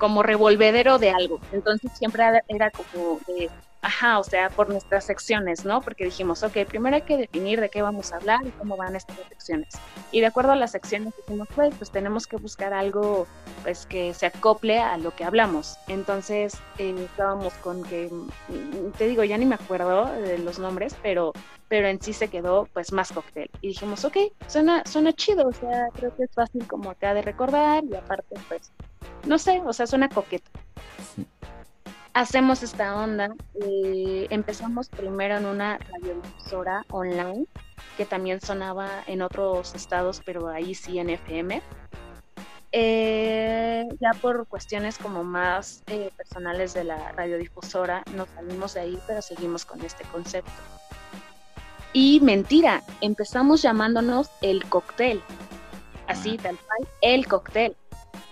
como 0.00 0.24
revolvedero 0.24 0.98
de 0.98 1.10
algo. 1.10 1.38
Entonces 1.52 1.92
siempre 1.96 2.24
era 2.48 2.70
como 2.72 3.20
de 3.28 3.48
Ajá, 3.82 4.18
o 4.18 4.24
sea, 4.24 4.50
por 4.50 4.68
nuestras 4.68 5.04
secciones, 5.04 5.64
¿no? 5.64 5.80
Porque 5.80 6.04
dijimos, 6.04 6.42
ok, 6.42 6.66
primero 6.68 6.96
hay 6.96 7.02
que 7.02 7.16
definir 7.16 7.62
de 7.62 7.70
qué 7.70 7.80
vamos 7.80 8.12
a 8.12 8.16
hablar 8.16 8.40
y 8.46 8.50
cómo 8.50 8.76
van 8.76 8.94
estas 8.94 9.16
secciones. 9.28 9.74
Y 10.12 10.20
de 10.20 10.26
acuerdo 10.26 10.52
a 10.52 10.56
las 10.56 10.72
secciones 10.72 11.14
dijimos, 11.16 11.48
pues, 11.54 11.74
pues 11.76 11.90
tenemos 11.90 12.26
que 12.26 12.36
buscar 12.36 12.74
algo 12.74 13.26
pues 13.62 13.86
que 13.86 14.12
se 14.12 14.26
acople 14.26 14.80
a 14.80 14.98
lo 14.98 15.16
que 15.16 15.24
hablamos. 15.24 15.78
Entonces 15.88 16.58
eh, 16.76 16.94
estábamos 16.98 17.54
con 17.54 17.82
que, 17.84 18.10
mm, 18.10 18.90
te 18.98 19.08
digo, 19.08 19.24
ya 19.24 19.38
ni 19.38 19.46
me 19.46 19.54
acuerdo 19.54 20.04
de 20.12 20.36
los 20.38 20.58
nombres, 20.58 20.94
pero, 21.02 21.32
pero 21.68 21.88
en 21.88 22.02
sí 22.02 22.12
se 22.12 22.28
quedó 22.28 22.68
pues 22.74 22.92
más 22.92 23.12
cóctel. 23.12 23.50
Y 23.62 23.68
dijimos, 23.68 24.04
ok, 24.04 24.16
suena, 24.46 24.84
suena 24.84 25.14
chido, 25.14 25.48
o 25.48 25.52
sea, 25.52 25.88
creo 25.94 26.14
que 26.16 26.24
es 26.24 26.30
fácil 26.34 26.66
como 26.68 26.90
acá 26.90 27.14
de 27.14 27.22
recordar 27.22 27.82
y 27.84 27.94
aparte 27.94 28.34
pues, 28.46 28.72
no 29.26 29.38
sé, 29.38 29.62
o 29.64 29.72
sea, 29.72 29.86
suena 29.86 30.08
coqueto 30.08 30.50
hacemos 32.14 32.62
esta 32.62 32.96
onda. 32.96 33.34
Eh, 33.54 34.26
empezamos 34.30 34.88
primero 34.88 35.36
en 35.36 35.46
una 35.46 35.78
radiodifusora 35.78 36.84
online 36.90 37.46
que 37.96 38.04
también 38.04 38.40
sonaba 38.40 38.88
en 39.06 39.22
otros 39.22 39.74
estados, 39.74 40.22
pero 40.24 40.48
ahí 40.48 40.74
sí 40.74 40.98
en 40.98 41.10
FM. 41.10 41.62
Eh, 42.72 43.88
ya 44.00 44.12
por 44.20 44.46
cuestiones 44.46 44.96
como 44.96 45.24
más 45.24 45.82
eh, 45.88 46.10
personales 46.16 46.72
de 46.72 46.84
la 46.84 47.10
radiodifusora 47.12 48.04
nos 48.14 48.28
salimos 48.30 48.74
de 48.74 48.80
ahí, 48.80 48.98
pero 49.06 49.22
seguimos 49.22 49.64
con 49.64 49.80
este 49.84 50.04
concepto. 50.04 50.52
Y 51.92 52.20
mentira, 52.20 52.84
empezamos 53.00 53.62
llamándonos 53.62 54.30
el 54.42 54.64
cóctel, 54.68 55.20
así 56.06 56.38
tal 56.38 56.56
cual, 56.58 56.88
el 57.02 57.26
cóctel. 57.26 57.76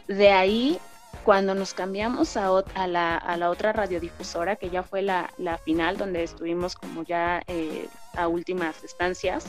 De 0.09 0.31
ahí 0.31 0.79
cuando 1.25 1.55
nos 1.55 1.75
cambiamos 1.75 2.37
a, 2.37 2.49
la, 2.87 3.51
otra 3.51 3.73
radiodifusora, 3.73 4.57
que 4.57 4.71
ya 4.71 4.83
fue 4.83 5.03
la, 5.03 5.31
final, 5.64 5.99
donde 5.99 6.23
estuvimos 6.23 6.75
como 6.75 7.05
ya 7.05 7.42
eh, 7.47 7.87
a 8.16 8.29
últimas 8.29 8.83
estancias, 8.83 9.47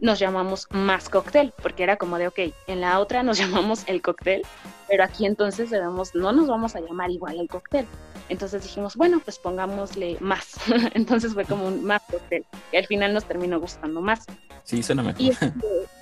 nos 0.00 0.18
llamamos 0.18 0.66
Más 0.70 1.08
Cóctel, 1.08 1.52
porque 1.62 1.84
era 1.84 1.96
como 1.96 2.18
de, 2.18 2.26
ok, 2.26 2.38
en 2.66 2.80
la 2.80 2.98
otra 2.98 3.22
nos 3.22 3.38
llamamos 3.38 3.84
El 3.86 4.02
Cóctel, 4.02 4.42
pero 4.88 5.04
aquí 5.04 5.24
entonces 5.24 5.70
debemos, 5.70 6.14
no 6.14 6.32
nos 6.32 6.48
vamos 6.48 6.74
a 6.74 6.80
llamar 6.80 7.10
igual 7.10 7.38
El 7.38 7.48
Cóctel. 7.48 7.86
Entonces 8.32 8.62
dijimos, 8.62 8.96
bueno, 8.96 9.20
pues 9.20 9.38
pongámosle 9.38 10.16
más. 10.20 10.54
entonces 10.94 11.34
fue 11.34 11.44
como 11.44 11.66
un 11.66 11.84
más 11.84 12.00
cóctel. 12.10 12.46
Y 12.72 12.78
al 12.78 12.86
final 12.86 13.12
nos 13.12 13.26
terminó 13.26 13.60
gustando 13.60 14.00
más. 14.00 14.24
Sí, 14.64 14.82
suena 14.82 15.02
mejor. 15.02 15.20
Este, 15.20 15.52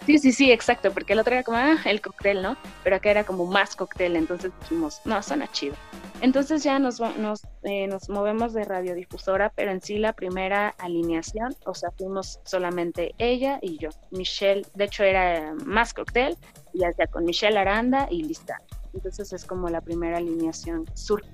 sí, 0.06 0.18
sí, 0.18 0.32
sí, 0.32 0.52
exacto, 0.52 0.92
porque 0.92 1.14
el 1.14 1.18
otro 1.18 1.34
era 1.34 1.42
como, 1.42 1.58
ah, 1.58 1.76
el 1.86 2.00
cóctel, 2.00 2.40
¿no? 2.40 2.56
Pero 2.84 2.94
acá 2.94 3.10
era 3.10 3.24
como 3.24 3.46
más 3.46 3.74
cóctel, 3.74 4.14
entonces 4.14 4.52
dijimos, 4.60 5.00
no, 5.04 5.20
suena 5.24 5.50
chido. 5.50 5.74
Entonces 6.20 6.62
ya 6.62 6.78
nos, 6.78 7.00
nos, 7.00 7.40
eh, 7.64 7.88
nos 7.88 8.08
movemos 8.08 8.52
de 8.52 8.62
radiodifusora, 8.62 9.50
pero 9.56 9.72
en 9.72 9.80
sí 9.80 9.98
la 9.98 10.12
primera 10.12 10.68
alineación, 10.78 11.56
o 11.66 11.74
sea, 11.74 11.90
fuimos 11.90 12.38
solamente 12.44 13.12
ella 13.18 13.58
y 13.60 13.76
yo. 13.78 13.88
Michelle, 14.12 14.64
de 14.74 14.84
hecho 14.84 15.02
era 15.02 15.52
más 15.64 15.92
cóctel, 15.92 16.36
y 16.72 16.78
ya 16.78 16.92
con 17.08 17.24
Michelle 17.24 17.58
Aranda 17.58 18.06
y 18.08 18.22
lista. 18.22 18.60
Entonces 18.92 19.32
es 19.32 19.44
como 19.44 19.68
la 19.68 19.80
primera 19.80 20.18
alineación 20.18 20.84
sur. 20.94 21.24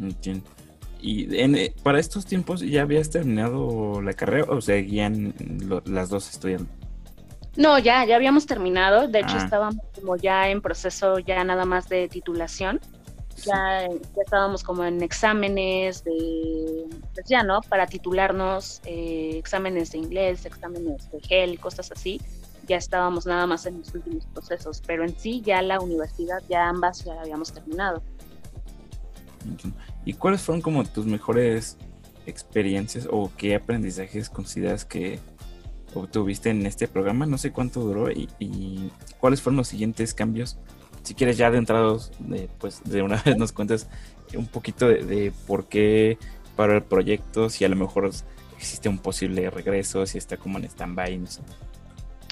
Entiendo. 0.00 0.44
¿Y 1.00 1.34
eh, 1.36 1.74
para 1.82 2.00
estos 2.00 2.24
tiempos 2.24 2.60
ya 2.60 2.82
habías 2.82 3.10
terminado 3.10 4.00
la 4.00 4.14
carrera 4.14 4.46
o 4.48 4.60
seguían 4.62 5.34
las 5.84 6.08
dos 6.08 6.30
estudiando? 6.30 6.66
No, 7.56 7.78
ya, 7.78 8.04
ya 8.04 8.16
habíamos 8.16 8.46
terminado. 8.46 9.06
De 9.06 9.20
hecho, 9.20 9.36
ah. 9.36 9.44
estábamos 9.44 9.84
como 9.94 10.16
ya 10.16 10.48
en 10.48 10.60
proceso 10.60 11.18
ya 11.18 11.44
nada 11.44 11.64
más 11.64 11.88
de 11.88 12.08
titulación. 12.08 12.80
Ya, 13.44 13.88
ya 13.88 14.22
estábamos 14.24 14.62
como 14.62 14.84
en 14.84 15.02
exámenes 15.02 16.04
de, 16.04 16.86
pues 17.14 17.26
ya, 17.26 17.42
¿no? 17.42 17.60
Para 17.62 17.86
titularnos, 17.86 18.80
eh, 18.86 19.32
exámenes 19.34 19.92
de 19.92 19.98
inglés, 19.98 20.46
exámenes 20.46 21.10
de 21.10 21.20
gel, 21.20 21.58
cosas 21.58 21.90
así. 21.92 22.20
Ya 22.66 22.76
estábamos 22.76 23.26
nada 23.26 23.46
más 23.46 23.66
en 23.66 23.80
los 23.80 23.94
últimos 23.94 24.24
procesos, 24.26 24.80
pero 24.86 25.04
en 25.04 25.18
sí 25.18 25.42
ya 25.42 25.60
la 25.62 25.80
universidad, 25.80 26.42
ya 26.48 26.68
ambas 26.68 27.04
ya 27.04 27.20
habíamos 27.20 27.52
terminado. 27.52 28.02
¿Y 30.04 30.14
cuáles 30.14 30.42
fueron 30.42 30.62
como 30.62 30.84
tus 30.84 31.06
mejores 31.06 31.76
experiencias 32.26 33.08
o 33.10 33.30
qué 33.36 33.54
aprendizajes 33.54 34.30
consideras 34.30 34.84
que 34.84 35.18
obtuviste 35.94 36.50
en 36.50 36.66
este 36.66 36.88
programa? 36.88 37.26
No 37.26 37.38
sé 37.38 37.52
cuánto 37.52 37.80
duró 37.80 38.10
y, 38.10 38.90
cuáles 39.20 39.42
fueron 39.42 39.58
los 39.58 39.68
siguientes 39.68 40.14
cambios 40.14 40.58
si 41.04 41.14
quieres 41.14 41.36
ya 41.36 41.50
de 41.50 41.58
entrados, 41.58 42.12
de, 42.18 42.48
pues 42.58 42.82
de 42.84 43.02
una 43.02 43.22
vez 43.22 43.36
nos 43.36 43.52
cuentes 43.52 43.86
un 44.34 44.46
poquito 44.46 44.88
de, 44.88 45.32
por 45.46 45.66
qué 45.68 46.18
para 46.56 46.74
el 46.76 46.82
proyecto, 46.82 47.50
si 47.50 47.64
a 47.64 47.68
lo 47.68 47.76
mejor 47.76 48.10
existe 48.56 48.88
un 48.88 48.98
posible 48.98 49.48
regreso, 49.50 50.06
si 50.06 50.18
está 50.18 50.36
como 50.36 50.58
en 50.58 50.64
stand-by, 50.64 51.18
no 51.18 51.26
sé. 51.26 51.42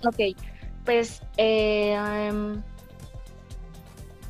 Ok, 0.05 0.37
pues 0.85 1.23
eh, 1.37 1.93
em, 1.93 2.63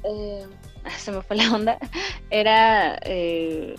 eh, 0.04 0.46
se 0.98 1.12
me 1.12 1.22
fue 1.22 1.36
la 1.36 1.52
onda. 1.52 1.78
Era, 2.30 2.98
eh, 3.02 3.74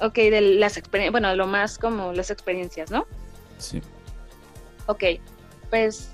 ok, 0.00 0.14
de 0.14 0.40
las 0.40 0.76
experiencias, 0.76 1.12
bueno, 1.12 1.34
lo 1.34 1.46
más 1.46 1.78
como 1.78 2.12
las 2.12 2.30
experiencias, 2.30 2.90
¿no? 2.90 3.06
Sí. 3.58 3.82
Ok, 4.86 5.04
pues 5.70 6.10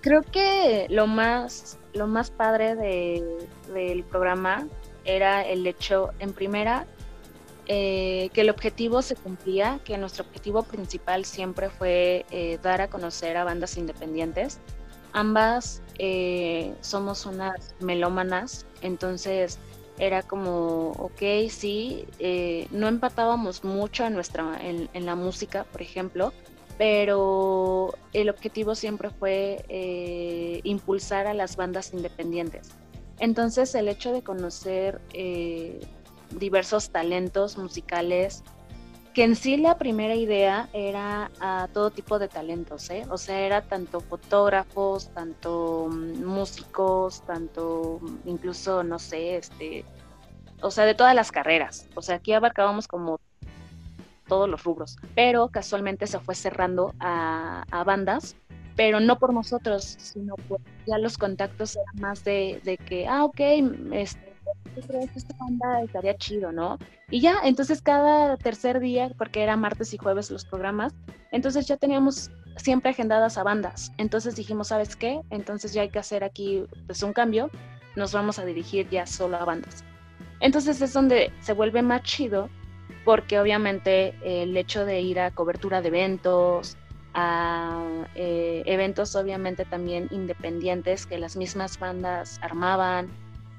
creo 0.00 0.22
que 0.22 0.86
lo 0.90 1.06
más, 1.06 1.78
lo 1.94 2.06
más 2.06 2.30
padre 2.30 2.74
del 2.74 4.04
programa 4.04 4.66
era 5.04 5.42
el 5.42 5.66
hecho, 5.66 6.10
en 6.18 6.32
primera, 6.32 6.86
eh, 7.66 8.30
que 8.32 8.40
el 8.40 8.50
objetivo 8.50 9.00
se 9.00 9.14
cumplía, 9.14 9.78
que 9.84 9.96
nuestro 9.96 10.24
objetivo 10.24 10.62
principal 10.62 11.24
siempre 11.24 11.70
fue 11.70 12.26
eh, 12.30 12.58
dar 12.62 12.80
a 12.80 12.88
conocer 12.88 13.36
a 13.36 13.44
bandas 13.44 13.76
independientes. 13.76 14.58
Ambas 15.12 15.82
eh, 15.98 16.74
somos 16.80 17.26
unas 17.26 17.74
melómanas, 17.80 18.66
entonces 18.82 19.58
era 19.98 20.22
como, 20.22 20.92
ok, 20.92 21.50
sí, 21.50 22.06
no 22.70 22.88
empatábamos 22.88 23.64
mucho 23.64 24.06
en, 24.06 24.14
nuestra, 24.14 24.58
en, 24.62 25.06
la 25.06 25.14
música, 25.14 25.64
por 25.64 25.82
ejemplo, 25.82 26.32
pero 26.78 27.94
el 28.14 28.30
objetivo 28.30 28.74
siempre 28.74 29.10
fue 29.10 30.60
impulsar 30.64 31.26
a 31.26 31.34
las 31.34 31.56
bandas 31.56 31.92
independientes. 31.92 32.70
Entonces 33.20 33.74
el 33.74 33.88
hecho 33.88 34.12
de 34.12 34.22
conocer 34.22 35.00
eh, 35.12 35.78
diversos 36.38 36.90
talentos 36.90 37.58
musicales, 37.58 38.42
que 39.14 39.24
en 39.24 39.34
sí 39.34 39.56
la 39.56 39.76
primera 39.76 40.14
idea 40.14 40.68
era 40.72 41.30
a 41.40 41.68
todo 41.72 41.90
tipo 41.90 42.18
de 42.18 42.28
talentos, 42.28 42.90
¿eh? 42.90 43.04
o 43.10 43.18
sea, 43.18 43.40
era 43.40 43.62
tanto 43.62 44.00
fotógrafos, 44.00 45.12
tanto 45.12 45.88
mm, 45.90 46.24
músicos, 46.24 47.22
tanto 47.26 47.98
mm, 48.00 48.28
incluso, 48.28 48.84
no 48.84 48.98
sé, 48.98 49.36
este, 49.36 49.84
o 50.62 50.70
sea, 50.70 50.84
de 50.84 50.94
todas 50.94 51.14
las 51.14 51.32
carreras, 51.32 51.88
o 51.94 52.02
sea, 52.02 52.16
aquí 52.16 52.32
abarcábamos 52.32 52.86
como 52.86 53.20
todos 54.28 54.48
los 54.48 54.62
rubros, 54.62 54.96
pero 55.16 55.48
casualmente 55.48 56.06
se 56.06 56.20
fue 56.20 56.34
cerrando 56.34 56.94
a, 57.00 57.64
bandas 57.84 58.36
pero 58.76 58.98
no 59.00 59.18
por 59.18 59.34
nosotros, 59.34 59.84
sino 59.98 60.36
por 60.36 60.60
ya 60.86 60.96
los 60.96 61.18
contactos 61.18 61.76
eran 61.76 62.00
más 62.00 62.24
de, 62.24 62.62
de 62.64 62.78
que, 62.78 63.06
ah, 63.06 63.24
ok, 63.24 63.40
este, 63.92 64.29
esta 64.76 65.34
banda 65.38 65.82
estaría 65.82 66.16
chido, 66.16 66.52
¿no? 66.52 66.78
Y 67.10 67.20
ya, 67.20 67.36
entonces 67.44 67.82
cada 67.82 68.36
tercer 68.36 68.80
día, 68.80 69.10
porque 69.18 69.42
era 69.42 69.56
martes 69.56 69.92
y 69.94 69.98
jueves 69.98 70.30
los 70.30 70.44
programas, 70.44 70.94
entonces 71.32 71.66
ya 71.66 71.76
teníamos 71.76 72.30
siempre 72.56 72.90
agendadas 72.90 73.38
a 73.38 73.42
bandas. 73.42 73.92
Entonces 73.98 74.36
dijimos, 74.36 74.68
¿sabes 74.68 74.96
qué? 74.96 75.20
Entonces 75.30 75.72
ya 75.72 75.82
hay 75.82 75.90
que 75.90 75.98
hacer 75.98 76.24
aquí 76.24 76.64
pues 76.86 77.02
un 77.02 77.12
cambio, 77.12 77.50
nos 77.96 78.12
vamos 78.12 78.38
a 78.38 78.44
dirigir 78.44 78.88
ya 78.90 79.06
solo 79.06 79.36
a 79.36 79.44
bandas. 79.44 79.84
Entonces 80.40 80.80
es 80.80 80.92
donde 80.92 81.32
se 81.40 81.52
vuelve 81.52 81.82
más 81.82 82.02
chido, 82.02 82.48
porque 83.04 83.38
obviamente 83.38 84.14
el 84.22 84.56
hecho 84.56 84.84
de 84.84 85.00
ir 85.00 85.20
a 85.20 85.30
cobertura 85.30 85.82
de 85.82 85.88
eventos, 85.88 86.76
a 87.14 87.82
eh, 88.14 88.62
eventos 88.66 89.16
obviamente 89.16 89.64
también 89.64 90.08
independientes 90.10 91.06
que 91.06 91.18
las 91.18 91.36
mismas 91.36 91.78
bandas 91.78 92.38
armaban, 92.42 93.08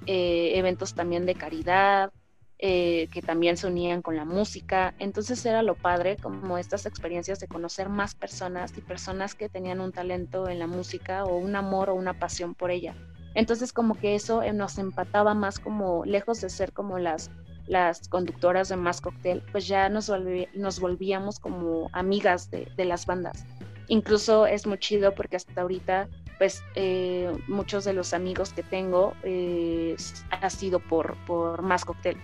eh, 0.06 0.54
eventos 0.56 0.94
también 0.94 1.26
de 1.26 1.36
caridad, 1.36 2.12
eh, 2.60 3.08
que 3.12 3.22
también 3.22 3.58
se 3.58 3.68
unían 3.68 4.02
con 4.02 4.16
la 4.16 4.26
música. 4.26 4.94
Entonces 5.00 5.46
era 5.46 5.64
lo 5.64 5.76
padre, 5.76 6.18
como 6.18 6.58
estas 6.58 6.86
experiencias 6.86 7.40
de 7.40 7.48
conocer 7.48 7.90
más 7.90 8.16
personas 8.16 8.78
y 8.78 8.82
personas 8.82 9.36
que 9.36 9.50
tenían 9.50 9.82
un 9.82 9.92
talento 9.92 10.48
en 10.48 10.60
la 10.60 10.68
música 10.68 11.26
o 11.26 11.38
un 11.38 11.56
amor 11.56 11.90
o 11.90 11.96
una 11.96 12.14
pasión 12.14 12.54
por 12.54 12.72
ella. 12.72 12.96
Entonces 13.34 13.74
como 13.74 13.96
que 13.96 14.16
eso 14.16 14.42
nos 14.54 14.78
empataba 14.78 15.34
más 15.34 15.58
como 15.58 16.04
lejos 16.06 16.42
de 16.42 16.50
ser 16.50 16.74
como 16.74 17.00
las 17.00 17.32
las 17.68 18.08
conductoras 18.10 18.68
de 18.70 18.76
Más 18.76 19.00
Cocktail, 19.00 19.44
pues 19.52 19.66
ya 19.66 19.88
nos, 19.88 20.12
nos 20.54 20.80
volvíamos 20.80 21.40
como 21.40 21.90
amigas 21.94 22.52
de, 22.52 22.86
las 22.86 23.06
bandas. 23.06 23.46
Incluso 23.88 24.46
es 24.46 24.68
muy 24.68 24.78
chido 24.78 25.14
porque 25.16 25.38
hasta 25.38 25.62
ahorita, 25.62 26.10
pues 26.42 26.64
eh, 26.74 27.32
muchos 27.48 27.84
de 27.84 27.94
los 27.94 28.16
amigos 28.16 28.52
que 28.52 28.64
tengo 28.64 29.14
eh, 29.22 29.96
ha 30.32 30.50
sido 30.50 30.80
por, 30.80 31.16
por 31.28 31.62
Más 31.62 31.86
Cocktail. 31.86 32.18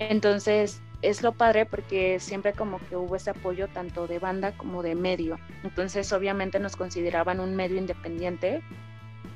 Entonces, 0.00 0.82
es 1.00 1.22
lo 1.22 1.32
padre 1.32 1.64
porque 1.64 2.20
siempre 2.20 2.52
como 2.52 2.78
que 2.90 2.96
hubo 2.96 3.16
ese 3.16 3.30
apoyo 3.30 3.68
tanto 3.68 4.06
de 4.06 4.18
banda 4.18 4.52
como 4.52 4.82
de 4.82 4.94
medio. 4.94 5.38
Entonces, 5.64 6.12
obviamente 6.12 6.58
nos 6.60 6.76
consideraban 6.76 7.40
un 7.40 7.56
medio 7.56 7.78
independiente 7.78 8.62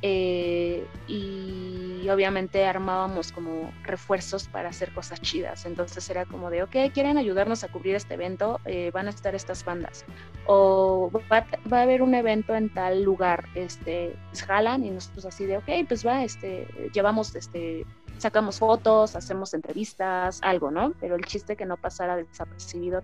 eh, 0.02 0.86
y 1.08 2.08
obviamente 2.08 2.64
armábamos 2.64 3.32
como 3.32 3.72
refuerzos 3.82 4.46
para 4.48 4.68
hacer 4.68 4.92
cosas 4.92 5.20
chidas. 5.20 5.66
Entonces 5.66 6.08
era 6.10 6.24
como 6.26 6.50
de, 6.50 6.62
ok, 6.62 6.76
quieren 6.92 7.18
ayudarnos 7.18 7.64
a 7.64 7.68
cubrir 7.68 7.94
este 7.94 8.14
evento, 8.14 8.60
eh, 8.64 8.90
van 8.92 9.06
a 9.06 9.10
estar 9.10 9.34
estas 9.34 9.64
bandas. 9.64 10.04
O 10.46 11.10
va, 11.30 11.46
a 11.70 11.82
haber 11.82 12.02
un 12.02 12.14
evento 12.14 12.54
en 12.54 12.72
tal 12.72 13.02
lugar, 13.02 13.46
este, 13.54 14.14
pues 14.28 14.42
jalan 14.42 14.84
y 14.84 14.90
nosotros 14.90 15.24
así 15.26 15.46
de, 15.46 15.56
ok, 15.56 15.68
pues 15.88 16.06
va, 16.06 16.22
este, 16.22 16.66
llevamos, 16.92 17.34
este, 17.34 17.84
sacamos 18.18 18.58
fotos, 18.58 19.16
hacemos 19.16 19.54
entrevistas, 19.54 20.40
algo, 20.42 20.70
¿no? 20.70 20.92
Pero 21.00 21.16
el 21.16 21.24
chiste 21.24 21.56
que 21.56 21.66
no 21.66 21.76
pasara 21.76 22.16
desapercibido 22.16 23.02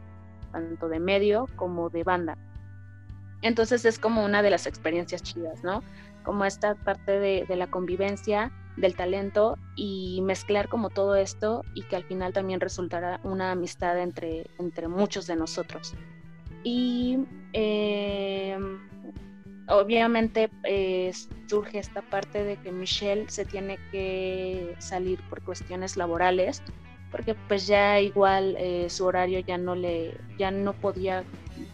tanto 0.52 0.88
de 0.88 1.00
medio 1.00 1.48
como 1.56 1.88
de 1.88 2.04
banda. 2.04 2.36
Entonces 3.40 3.84
es 3.84 3.98
como 3.98 4.24
una 4.24 4.42
de 4.42 4.50
las 4.50 4.66
experiencias 4.66 5.22
chidas, 5.22 5.64
¿no? 5.64 5.82
Como 6.22 6.44
esta 6.44 6.74
parte 6.74 7.18
de, 7.18 7.56
la 7.56 7.68
convivencia, 7.68 8.52
del 8.76 8.94
talento 8.94 9.58
y 9.76 10.20
mezclar 10.22 10.68
como 10.68 10.88
todo 10.88 11.14
esto 11.16 11.62
y 11.74 11.82
que 11.82 11.96
al 11.96 12.04
final 12.04 12.32
también 12.32 12.60
resultará 12.60 13.20
una 13.22 13.50
amistad 13.50 13.98
entre, 14.00 14.46
entre 14.58 14.88
muchos 14.88 15.26
de 15.26 15.36
nosotros. 15.36 15.94
Y 16.64 17.18
eh, 17.52 18.56
obviamente 19.68 20.50
eh, 20.64 21.12
surge 21.46 21.78
esta 21.78 22.02
parte 22.02 22.44
de 22.44 22.56
que 22.56 22.72
Michelle 22.72 23.26
se 23.28 23.44
tiene 23.44 23.78
que 23.90 24.74
salir 24.78 25.20
por 25.28 25.42
cuestiones 25.42 25.96
laborales 25.96 26.62
porque 27.10 27.34
pues 27.34 27.66
ya 27.66 28.00
igual 28.00 28.56
eh, 28.58 28.88
su 28.88 29.04
horario 29.04 29.38
ya 29.40 29.58
no 29.58 29.74
le 29.74 30.16
ya 30.38 30.50
no 30.50 30.72
podía 30.72 31.24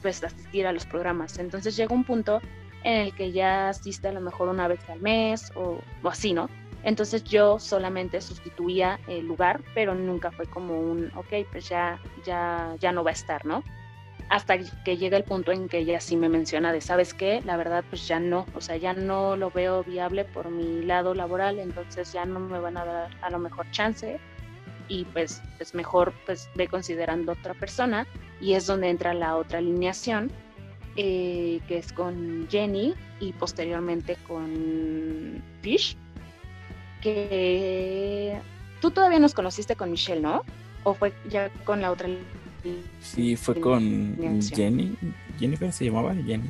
pues 0.03 0.22
asistir 0.22 0.66
a 0.66 0.72
los 0.72 0.84
programas 0.84 1.38
entonces 1.38 1.76
llega 1.76 1.94
un 1.94 2.05
punto 2.05 2.40
en 2.89 2.97
el 3.03 3.14
que 3.14 3.32
ya 3.32 3.68
asiste 3.68 4.09
a 4.09 4.12
lo 4.12 4.20
mejor 4.22 4.49
una 4.49 4.66
vez 4.66 4.80
al 4.89 5.01
mes 5.01 5.53
o, 5.55 5.78
así, 6.05 6.32
¿no? 6.32 6.49
Entonces 6.84 7.22
yo 7.24 7.59
solamente 7.59 8.20
sustituía 8.22 8.99
el 9.09 9.26
lugar, 9.26 9.61
pero 9.74 9.95
nunca 9.95 10.30
fue 10.30 10.47
como 10.47 10.80
un, 10.80 11.11
ok, 11.14 11.47
pues 11.53 11.68
ya, 11.68 12.01
ya, 12.24 12.74
ya 12.80 12.93
no 12.93 13.05
va 13.05 13.11
a 13.11 13.12
estar, 13.12 13.45
¿no? 13.45 13.62
Hasta 14.30 14.59
que 14.84 14.97
llega 14.97 15.18
el 15.18 15.24
punto 15.24 15.53
en 15.53 15.68
que 15.68 15.78
ella 15.78 16.01
sí 16.01 16.16
me 16.16 16.30
menciona 16.30 16.72
de, 16.72 16.80
¿sabes 16.80 17.12
qué? 17.12 17.43
La 17.45 17.59
verdad, 17.59 17.84
pues 17.91 18.09
ya 18.09 18.20
no, 18.20 18.47
o 18.55 18.61
sea, 18.62 18.76
ya 18.78 18.95
no 18.95 19.36
lo 19.36 19.51
veo 19.51 19.84
viable 19.84 20.24
por 20.24 20.49
mi 20.51 20.82
lado 20.82 21.14
laboral, 21.14 21.59
entonces 21.59 22.12
ya 22.12 22.24
no 22.24 22.41
me 22.41 22.59
van 22.59 22.78
a 22.78 22.84
dar 22.86 23.11
a 23.20 23.30
lo 23.30 23.39
mejor 23.39 23.70
chance 23.70 24.18
y 24.86 25.05
pues, 25.05 25.43
pues 25.59 25.74
mejor 25.74 26.14
pues 26.24 26.49
ve 26.55 26.68
considerando 26.68 27.32
otra 27.32 27.53
persona 27.53 28.07
y 28.41 28.55
es 28.55 28.66
donde 28.66 28.89
entra 28.89 29.12
la 29.12 29.36
otra 29.36 29.59
alineación 29.59 30.30
eh, 30.97 31.61
que 31.68 31.78
es 31.78 31.93
con 31.93 32.47
Jenny 32.51 32.95
y 33.20 33.32
posteriormente 33.32 34.16
con 34.26 35.43
Fish, 35.62 35.97
que 37.03 38.39
tú 38.80 38.91
todavía 38.91 39.18
nos 39.18 39.34
conociste 39.34 39.76
con 39.76 39.91
Michelle, 39.91 40.20
¿no? 40.20 40.43
¿O 40.84 40.95
fue 40.95 41.12
ya 41.28 41.51
con 41.64 41.80
la 41.80 41.93
otra? 41.93 42.09
Sí, 43.01 43.36
fue 43.36 43.61
con 43.61 44.16
Jenny. 44.43 44.97
Jennifer 45.39 45.72
se 45.72 45.86
llamaba 45.86 46.14
Jenny. 46.14 46.49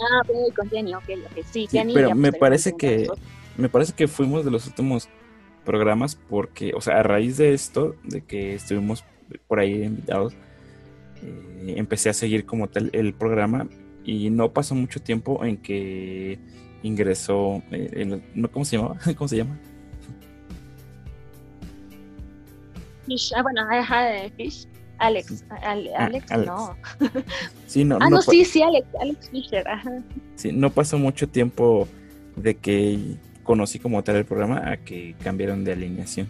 Ah, 0.00 0.22
con 0.54 0.70
Jenny, 0.70 0.94
ok, 0.94 1.04
Sí, 1.50 1.66
Jenny. 1.70 1.94
Pero 1.94 2.14
me 2.14 2.32
parece 2.32 2.76
que 2.76 3.08
me 3.56 3.68
parece 3.68 3.92
que 3.92 4.06
fuimos 4.06 4.44
de 4.44 4.52
los 4.52 4.66
últimos 4.66 5.08
programas 5.64 6.14
porque, 6.14 6.72
o 6.74 6.80
sea, 6.80 7.00
a 7.00 7.02
raíz 7.02 7.36
de 7.36 7.52
esto, 7.52 7.96
de 8.04 8.22
que 8.22 8.54
estuvimos 8.54 9.04
por 9.48 9.58
ahí 9.58 9.82
invitados, 9.82 10.34
eh, 11.22 11.74
empecé 11.76 12.10
a 12.10 12.12
seguir 12.12 12.46
como 12.46 12.68
tal 12.68 12.90
el 12.92 13.14
programa 13.14 13.68
y 14.04 14.30
no 14.30 14.52
pasó 14.52 14.74
mucho 14.74 15.00
tiempo 15.00 15.44
en 15.44 15.56
que 15.58 16.38
ingresó, 16.82 17.62
eh. 17.70 18.20
¿cómo 18.52 18.64
se 18.64 18.76
llamaba? 18.76 18.98
¿Cómo 19.16 19.28
se 19.28 19.36
llama? 19.36 19.58
Fish, 23.06 23.32
ah, 23.34 23.42
bueno, 23.42 23.66
Fish. 24.36 24.66
Alex, 24.98 25.44
ah, 25.50 25.76
Alex, 25.96 26.26
no. 26.44 26.76
Sí, 27.66 27.84
no. 27.84 27.98
Ah, 28.00 28.10
no, 28.10 28.20
sí, 28.20 28.44
sí, 28.44 28.62
Alex, 28.62 28.86
Alex 29.00 29.30
Fisher, 29.30 29.64
Sí, 30.34 30.52
no 30.52 30.70
pasó 30.70 30.98
mucho 30.98 31.28
tiempo 31.28 31.86
de 32.36 32.56
que 32.56 32.98
conocí 33.44 33.78
como 33.78 34.02
tal 34.02 34.16
el 34.16 34.24
programa 34.24 34.70
a 34.70 34.76
que 34.76 35.14
cambiaron 35.22 35.64
de 35.64 35.72
alineación. 35.72 36.28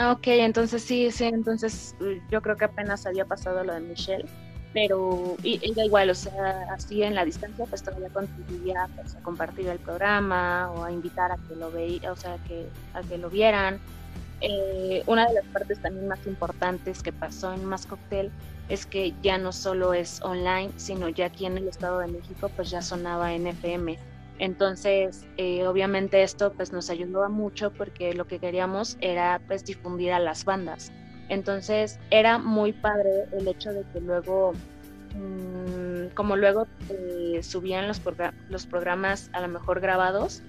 Ok, 0.00 0.26
entonces 0.26 0.82
sí, 0.82 1.10
sí, 1.10 1.24
entonces 1.24 1.94
mm, 2.00 2.30
yo 2.30 2.40
creo 2.42 2.56
que 2.56 2.64
apenas 2.64 3.06
había 3.06 3.24
pasado 3.24 3.64
lo 3.64 3.74
de 3.74 3.80
Michelle, 3.80 4.26
pero 4.72 5.36
y, 5.42 5.74
da 5.74 5.84
igual, 5.84 6.10
o 6.10 6.14
sea, 6.14 6.66
así 6.72 7.02
en 7.02 7.14
la 7.14 7.24
distancia 7.24 7.66
pues 7.66 7.82
todavía 7.82 8.08
contribuía 8.10 8.88
pues, 8.94 9.16
a 9.16 9.20
compartir 9.20 9.66
el 9.66 9.78
programa 9.78 10.70
o 10.72 10.84
a 10.84 10.92
invitar 10.92 11.32
a 11.32 11.36
que 11.48 11.56
lo 11.56 11.70
veía, 11.70 12.12
o 12.12 12.16
sea, 12.16 12.36
que, 12.46 12.68
a 12.94 13.02
que 13.02 13.18
lo 13.18 13.30
vieran. 13.30 13.80
Eh, 14.42 15.02
una 15.06 15.26
de 15.26 15.34
las 15.34 15.44
partes 15.46 15.80
también 15.80 16.08
más 16.08 16.26
importantes 16.26 17.02
que 17.02 17.12
pasó 17.12 17.52
en 17.52 17.64
Más 17.64 17.84
Cocktail 17.84 18.30
es 18.70 18.86
que 18.86 19.12
ya 19.22 19.36
no 19.36 19.52
solo 19.52 19.92
es 19.92 20.22
online, 20.22 20.70
sino 20.76 21.08
ya 21.08 21.26
aquí 21.26 21.44
en 21.44 21.58
el 21.58 21.68
Estado 21.68 21.98
de 21.98 22.06
México 22.06 22.50
pues 22.54 22.70
ya 22.70 22.80
sonaba 22.80 23.34
en 23.34 23.48
FM. 23.48 23.98
Entonces, 24.40 25.26
eh, 25.36 25.66
obviamente 25.66 26.22
esto 26.22 26.54
pues 26.54 26.72
nos 26.72 26.88
ayudó 26.88 27.28
mucho 27.28 27.70
porque 27.70 28.14
lo 28.14 28.26
que 28.26 28.38
queríamos 28.38 28.96
era 29.02 29.38
pues 29.46 29.66
difundir 29.66 30.12
a 30.12 30.18
las 30.18 30.46
bandas. 30.46 30.90
Entonces, 31.28 32.00
era 32.10 32.38
muy 32.38 32.72
padre 32.72 33.26
el 33.32 33.46
hecho 33.46 33.70
de 33.70 33.84
que 33.92 34.00
luego, 34.00 34.54
mm, 35.14 36.14
como 36.14 36.36
luego 36.36 36.66
eh, 36.88 37.40
subían 37.42 37.86
los, 37.86 38.00
los 38.48 38.64
programas 38.64 39.28
a 39.34 39.42
lo 39.42 39.48
mejor 39.48 39.78
grabados, 39.80 40.42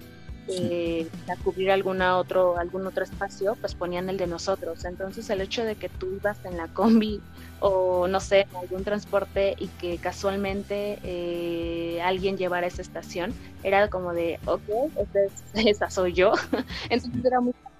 eh, 0.48 1.06
a 1.28 1.36
cubrir 1.36 1.70
alguna 1.70 2.16
otro, 2.16 2.58
algún 2.58 2.86
otro 2.86 3.04
espacio, 3.04 3.56
pues 3.60 3.74
ponían 3.74 4.08
el 4.08 4.16
de 4.16 4.26
nosotros. 4.26 4.86
Entonces 4.86 5.28
el 5.28 5.42
hecho 5.42 5.66
de 5.66 5.76
que 5.76 5.90
tú 5.90 6.14
ibas 6.16 6.42
en 6.46 6.56
la 6.56 6.66
combi 6.68 7.20
o 7.62 8.08
no 8.08 8.20
sé, 8.20 8.46
algún 8.60 8.84
transporte 8.84 9.54
y 9.58 9.68
que 9.76 9.98
casualmente 10.00 10.98
eh, 11.02 12.00
alguien 12.02 12.36
llevara 12.36 12.66
esa 12.66 12.82
estación, 12.82 13.38
era 13.62 13.88
como 13.88 14.12
de, 14.14 14.40
ok, 14.46 14.62
esa 15.54 15.90
soy 15.90 16.12
yo. 16.14 16.32
Entonces 16.90 17.24
era 17.24 17.40
muy 17.40 17.52
¿no? 17.62 17.71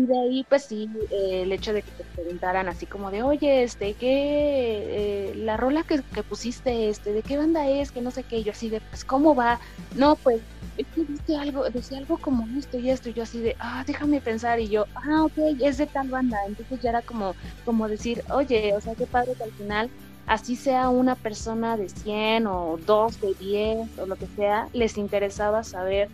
Y 0.00 0.06
de 0.06 0.18
ahí, 0.18 0.46
pues 0.48 0.62
sí, 0.64 0.88
eh, 1.10 1.42
el 1.42 1.52
hecho 1.52 1.74
de 1.74 1.82
que 1.82 1.90
te 1.90 2.04
preguntaran 2.04 2.68
así 2.68 2.86
como 2.86 3.10
de, 3.10 3.22
oye, 3.22 3.64
este, 3.64 3.92
¿qué, 3.92 5.34
la 5.36 5.58
rola 5.58 5.82
que, 5.82 6.00
pusiste, 6.22 6.88
este, 6.88 7.12
de 7.12 7.20
qué 7.20 7.36
banda 7.36 7.68
es, 7.68 7.92
que 7.92 8.00
no 8.00 8.10
sé 8.10 8.24
qué, 8.24 8.42
yo 8.42 8.52
así 8.52 8.70
de, 8.70 8.80
pues, 8.80 9.04
¿cómo 9.04 9.34
va? 9.34 9.60
No, 9.96 10.16
pues, 10.16 10.40
es 10.78 10.86
que 10.94 11.04
dice 11.04 11.36
algo, 11.36 11.68
decía 11.68 11.98
algo 11.98 12.16
como 12.16 12.48
esto 12.58 12.78
y 12.78 12.88
esto, 12.88 13.10
y 13.10 13.12
yo 13.12 13.24
así 13.24 13.40
de, 13.40 13.56
ah, 13.58 13.84
déjame 13.86 14.22
pensar, 14.22 14.58
y 14.58 14.70
yo, 14.70 14.86
ah, 14.94 15.24
ok, 15.24 15.36
es 15.62 15.76
de 15.76 15.86
tal 15.86 16.08
banda, 16.08 16.38
entonces 16.48 16.80
ya 16.80 16.88
era 16.90 17.02
como, 17.02 17.34
como 17.66 17.86
decir, 17.86 18.22
oye, 18.32 18.72
o 18.74 18.80
sea, 18.80 18.94
qué 18.94 19.06
padre 19.06 19.34
que 19.36 19.44
al 19.44 19.52
final, 19.52 19.90
así 20.26 20.56
sea 20.56 20.88
una 20.88 21.14
persona 21.14 21.76
de 21.76 21.90
100 21.90 22.46
o 22.46 22.78
dos 22.86 23.20
de 23.20 23.34
10 23.38 23.98
o 23.98 24.06
lo 24.06 24.16
que 24.16 24.28
sea, 24.28 24.66
les 24.72 24.96
interesaba 24.96 25.62
saber, 25.62 26.08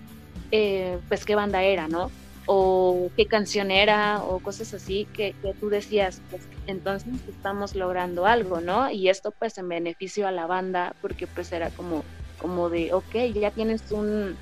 eh, 0.50 0.98
pues, 1.06 1.24
qué 1.24 1.36
banda 1.36 1.62
era, 1.62 1.86
¿no? 1.86 2.10
O 2.46 3.10
qué 3.16 3.26
canción 3.26 3.70
era 3.70 4.22
o 4.22 4.38
cosas 4.38 4.72
así 4.72 5.06
que, 5.12 5.34
que, 5.42 5.52
tú 5.54 5.68
decías, 5.68 6.22
pues 6.30 6.42
entonces 6.66 7.12
estamos 7.28 7.74
logrando 7.74 8.26
algo, 8.26 8.60
¿no? 8.60 8.90
Y 8.90 9.08
esto 9.08 9.32
pues 9.32 9.58
en 9.58 9.68
beneficio 9.68 10.26
a 10.26 10.30
la 10.30 10.46
banda 10.46 10.94
porque 11.02 11.26
pues 11.26 11.52
era 11.52 11.70
como, 11.70 12.04
como 12.40 12.70
de, 12.70 12.92
ok, 12.92 13.14
ya 13.34 13.50
tienes 13.50 13.90
un, 13.90 14.36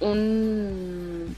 un, 0.00 1.36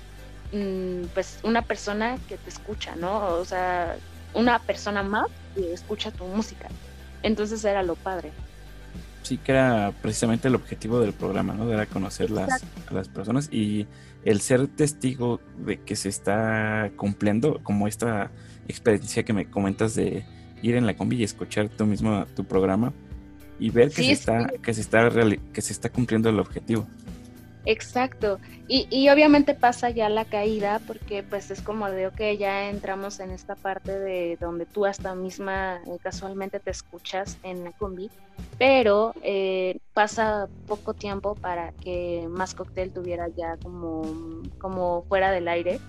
mm, 0.52 1.06
pues 1.12 1.38
una 1.42 1.62
persona 1.62 2.18
que 2.28 2.38
te 2.38 2.48
escucha, 2.48 2.96
¿no? 2.96 3.34
O 3.34 3.44
sea, 3.44 3.96
una 4.32 4.58
persona 4.58 5.02
más 5.02 5.26
que 5.54 5.72
escucha 5.72 6.10
tu 6.10 6.24
música. 6.24 6.68
Entonces 7.22 7.64
era 7.64 7.82
lo 7.82 7.94
padre. 7.94 8.32
Sí, 9.22 9.38
que 9.38 9.52
era 9.52 9.92
precisamente 10.02 10.48
el 10.48 10.54
objetivo 10.54 11.00
del 11.00 11.12
programa, 11.12 11.52
¿no? 11.52 11.70
Era 11.72 11.86
conocer 11.86 12.30
las, 12.30 12.62
a 12.62 12.94
las 12.94 13.08
personas 13.08 13.48
y 13.52 13.86
el 14.26 14.40
ser 14.40 14.66
testigo 14.66 15.40
de 15.64 15.78
que 15.78 15.94
se 15.94 16.08
está 16.08 16.90
cumpliendo, 16.96 17.60
como 17.62 17.86
esta 17.86 18.32
experiencia 18.66 19.22
que 19.24 19.32
me 19.32 19.48
comentas 19.48 19.94
de 19.94 20.24
ir 20.62 20.74
en 20.74 20.84
la 20.84 20.96
combi 20.96 21.16
y 21.16 21.22
escuchar 21.22 21.68
tú 21.68 21.86
mismo 21.86 22.26
tu 22.34 22.44
programa 22.44 22.92
y 23.60 23.70
ver 23.70 23.90
que 23.90 24.02
se 24.02 24.12
está, 24.12 24.48
que 24.60 24.74
se 24.74 24.80
está 24.80 25.08
que 25.52 25.62
se 25.62 25.72
está 25.72 25.90
cumpliendo 25.90 26.28
el 26.28 26.40
objetivo. 26.40 26.88
Exacto. 27.66 28.40
Y, 28.68 28.86
y, 28.90 29.08
obviamente 29.10 29.54
pasa 29.54 29.90
ya 29.90 30.08
la 30.08 30.24
caída 30.24 30.80
porque 30.86 31.24
pues 31.24 31.50
es 31.50 31.60
como 31.60 31.90
de, 31.90 32.06
ok, 32.06 32.20
ya 32.38 32.70
entramos 32.70 33.18
en 33.18 33.32
esta 33.32 33.56
parte 33.56 33.98
de 33.98 34.38
donde 34.40 34.66
tú 34.66 34.86
hasta 34.86 35.14
misma 35.16 35.80
eh, 35.86 35.98
casualmente 36.00 36.60
te 36.60 36.70
escuchas 36.70 37.38
en 37.42 37.64
la 37.64 37.72
combi, 37.72 38.08
pero 38.56 39.12
eh, 39.22 39.80
pasa 39.92 40.48
poco 40.68 40.94
tiempo 40.94 41.34
para 41.34 41.72
que 41.72 42.28
Más 42.30 42.54
Cocktail 42.54 42.92
tuviera 42.92 43.26
ya 43.36 43.56
como, 43.56 44.02
como 44.58 45.02
fuera 45.08 45.32
del 45.32 45.48
aire, 45.48 45.80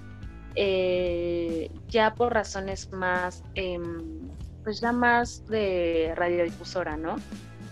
eh, 0.56 1.70
ya 1.90 2.16
por 2.16 2.34
razones 2.34 2.92
más, 2.92 3.44
em, 3.54 4.30
pues 4.64 4.82
ya 4.82 4.92
más 4.92 5.46
de 5.46 6.14
radiodifusora, 6.16 6.98
¿no? 6.98 7.18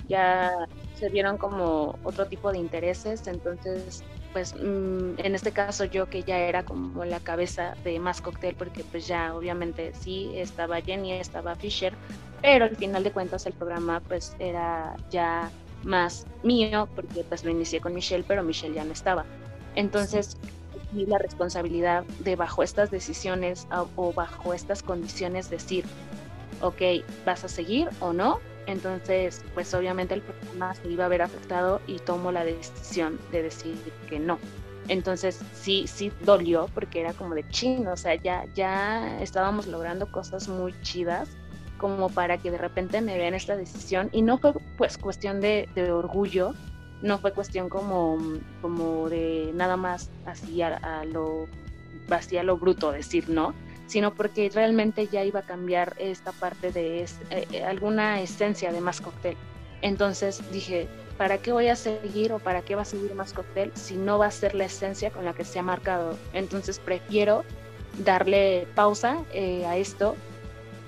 Ya 0.07 0.51
se 0.95 1.09
vieron 1.09 1.37
como 1.37 1.97
otro 2.03 2.25
tipo 2.25 2.51
de 2.51 2.57
intereses, 2.57 3.27
entonces 3.27 4.03
pues 4.33 4.53
mm, 4.55 5.13
en 5.17 5.35
este 5.35 5.51
caso 5.51 5.85
yo 5.85 6.09
que 6.09 6.23
ya 6.23 6.37
era 6.39 6.63
como 6.63 7.05
la 7.05 7.19
cabeza 7.19 7.75
de 7.83 7.99
más 7.99 8.21
cóctel 8.21 8.55
porque 8.55 8.83
pues 8.83 9.07
ya 9.07 9.35
obviamente 9.35 9.93
sí 9.93 10.31
estaba 10.35 10.81
Jenny, 10.81 11.13
estaba 11.13 11.55
Fisher, 11.55 11.93
pero 12.41 12.65
al 12.65 12.75
final 12.75 13.03
de 13.03 13.11
cuentas 13.11 13.45
el 13.45 13.53
programa 13.53 14.01
pues 14.01 14.35
era 14.39 14.95
ya 15.09 15.49
más 15.83 16.25
mío 16.43 16.87
porque 16.95 17.23
pues 17.23 17.43
lo 17.43 17.51
inicié 17.51 17.79
con 17.79 17.93
Michelle, 17.93 18.25
pero 18.27 18.43
Michelle 18.43 18.75
ya 18.75 18.83
no 18.83 18.93
estaba. 18.93 19.25
Entonces 19.75 20.37
la 20.93 21.17
responsabilidad 21.17 22.03
de 22.19 22.35
bajo 22.35 22.63
estas 22.63 22.89
decisiones 22.89 23.67
o 23.95 24.13
bajo 24.13 24.53
estas 24.53 24.81
condiciones 24.81 25.49
decir, 25.49 25.85
ok, 26.61 26.81
¿vas 27.25 27.43
a 27.43 27.49
seguir 27.49 27.89
o 27.99 28.13
no? 28.13 28.39
Entonces, 28.67 29.43
pues 29.53 29.73
obviamente 29.73 30.13
el 30.13 30.21
programa 30.21 30.73
se 30.75 30.87
iba 30.87 31.05
a 31.05 31.09
ver 31.09 31.21
afectado 31.21 31.81
y 31.87 31.99
tomo 31.99 32.31
la 32.31 32.43
decisión 32.43 33.19
de 33.31 33.43
decir 33.43 33.75
que 34.09 34.19
no. 34.19 34.39
Entonces 34.87 35.39
sí, 35.53 35.85
sí 35.87 36.11
dolió 36.21 36.69
porque 36.73 37.01
era 37.01 37.13
como 37.13 37.33
de 37.33 37.47
chino, 37.49 37.93
o 37.93 37.97
sea, 37.97 38.15
ya, 38.15 38.45
ya 38.53 39.19
estábamos 39.21 39.67
logrando 39.67 40.11
cosas 40.11 40.47
muy 40.47 40.75
chidas 40.81 41.29
como 41.77 42.09
para 42.09 42.37
que 42.37 42.51
de 42.51 42.57
repente 42.57 43.01
me 43.01 43.17
vean 43.17 43.33
esta 43.33 43.55
decisión 43.55 44.09
y 44.11 44.21
no 44.21 44.37
fue 44.37 44.53
pues 44.77 44.97
cuestión 44.97 45.41
de, 45.41 45.67
orgullo, 45.91 46.53
no 47.01 47.17
fue 47.17 47.33
cuestión 47.33 47.67
como, 47.67 48.17
como 48.61 49.09
de 49.09 49.51
nada 49.53 49.75
más 49.75 50.09
así 50.25 50.61
a, 50.61 51.03
lo, 51.05 51.47
así 52.09 52.37
a 52.37 52.43
lo 52.43 52.57
bruto 52.57 52.91
decir 52.91 53.27
no, 53.29 53.53
sino 53.87 54.13
porque 54.13 54.49
realmente 54.53 55.07
ya 55.07 55.23
iba 55.23 55.41
a 55.41 55.43
cambiar 55.43 55.95
esta 55.99 56.31
parte 56.31 56.71
de 56.71 57.03
eh, 57.03 57.07
eh, 57.51 57.63
alguna 57.63 58.21
esencia 58.21 58.71
de 58.71 58.81
más 58.81 59.01
cóctel. 59.01 59.37
Entonces 59.81 60.41
dije, 60.51 60.87
¿para 61.17 61.37
qué 61.37 61.51
voy 61.51 61.67
a 61.67 61.75
seguir 61.75 62.33
o 62.33 62.39
para 62.39 62.61
qué 62.61 62.75
va 62.75 62.81
a 62.81 62.85
seguir 62.85 63.13
más 63.13 63.33
cóctel 63.33 63.71
si 63.75 63.95
no 63.95 64.17
va 64.17 64.27
a 64.27 64.31
ser 64.31 64.55
la 64.55 64.65
esencia 64.65 65.11
con 65.11 65.25
la 65.25 65.33
que 65.33 65.45
se 65.45 65.59
ha 65.59 65.63
marcado? 65.63 66.17
Entonces 66.33 66.79
prefiero 66.79 67.43
darle 68.03 68.67
pausa 68.75 69.23
eh, 69.33 69.65
a 69.65 69.77
esto 69.77 70.15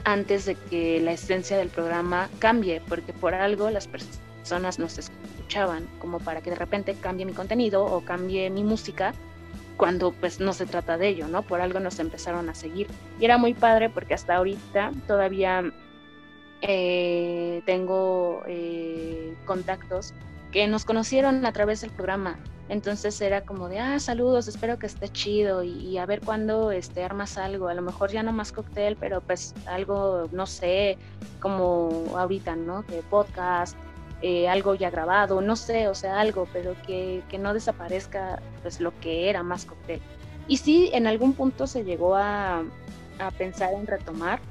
antes 0.03 0.45
de 0.45 0.55
que 0.55 0.99
la 1.01 1.11
esencia 1.11 1.57
del 1.57 1.69
programa 1.69 2.29
cambie, 2.39 2.81
porque 2.87 3.13
por 3.13 3.33
algo 3.33 3.69
las 3.69 3.87
personas 3.87 4.79
nos 4.79 4.97
escuchaban, 4.97 5.87
como 5.99 6.19
para 6.19 6.41
que 6.41 6.49
de 6.49 6.55
repente 6.55 6.95
cambie 6.95 7.25
mi 7.25 7.33
contenido 7.33 7.85
o 7.85 8.03
cambie 8.03 8.49
mi 8.49 8.63
música 8.63 9.13
cuando 9.77 10.11
pues 10.11 10.39
no 10.39 10.53
se 10.53 10.65
trata 10.65 10.97
de 10.97 11.07
ello, 11.09 11.27
¿no? 11.27 11.43
Por 11.43 11.61
algo 11.61 11.79
nos 11.79 11.99
empezaron 11.99 12.49
a 12.49 12.55
seguir. 12.55 12.87
Y 13.19 13.25
era 13.25 13.37
muy 13.37 13.53
padre 13.53 13.89
porque 13.89 14.15
hasta 14.15 14.35
ahorita 14.35 14.91
todavía 15.07 15.71
eh, 16.61 17.61
tengo 17.65 18.43
eh, 18.47 19.35
contactos 19.45 20.13
que 20.51 20.67
nos 20.67 20.83
conocieron 20.83 21.45
a 21.45 21.53
través 21.53 21.81
del 21.81 21.91
programa. 21.91 22.37
Entonces 22.69 23.21
era 23.21 23.45
como 23.45 23.69
de, 23.69 23.79
ah, 23.79 23.97
saludos, 23.99 24.49
espero 24.49 24.77
que 24.77 24.87
esté 24.87 25.07
chido 25.07 25.63
y, 25.63 25.97
a 25.97 26.05
ver 26.05 26.19
cuándo 26.19 26.71
este, 26.71 27.01
armas 27.03 27.37
algo. 27.37 27.69
A 27.69 27.73
lo 27.73 27.81
mejor 27.81 28.11
ya 28.11 28.23
no 28.23 28.33
más 28.33 28.51
cóctel, 28.51 28.97
pero 28.99 29.21
pues 29.21 29.53
algo, 29.67 30.27
no 30.33 30.45
sé, 30.45 30.97
como 31.39 32.11
ahorita, 32.17 32.57
¿no? 32.57 32.81
De 32.83 33.01
podcast 33.03 33.77
eh, 34.23 34.49
algo 34.49 34.73
ya 34.73 34.89
grabado, 34.89 35.41
no 35.41 35.55
sé, 35.55 35.87
o 35.87 35.93
sea, 35.93 36.19
algo, 36.19 36.47
pero 36.51 36.75
que, 36.87 37.23
no 37.39 37.53
desaparezca 37.53 38.41
pues 38.67 38.81
lo 38.81 38.91
que 38.99 39.29
era 39.29 39.43
más 39.43 39.63
cóctel. 39.63 40.01
Y 40.49 40.57
sí, 40.57 40.89
en 40.91 41.07
algún 41.07 41.31
punto 41.31 41.67
se 41.67 41.85
llegó 41.85 42.17
a, 42.17 42.65
pensar 43.37 43.73
en 43.73 43.87
retomar, 43.87 44.41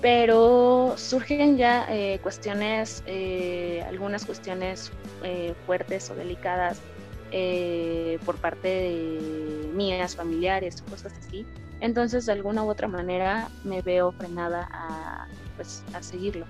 pero 0.00 0.94
surgen 0.96 1.56
ya 1.56 1.84
eh, 1.90 2.20
cuestiones, 2.22 3.02
eh, 3.06 3.84
algunas 3.88 4.24
cuestiones 4.24 4.92
fuertes 5.66 6.10
o 6.10 6.14
delicadas 6.14 6.80
por 8.24 8.36
parte 8.36 8.68
de 8.68 9.68
mías, 9.74 10.14
familiares, 10.14 10.80
cosas 10.88 11.12
así. 11.18 11.44
Entonces, 11.80 12.26
de 12.26 12.32
alguna 12.32 12.62
u 12.62 12.70
otra 12.70 12.86
manera, 12.86 13.48
me 13.64 13.82
veo 13.82 14.12
frenada 14.12 14.68
a, 14.70 15.26
pues, 15.56 15.82
a 15.92 16.00
seguirlo 16.04 16.46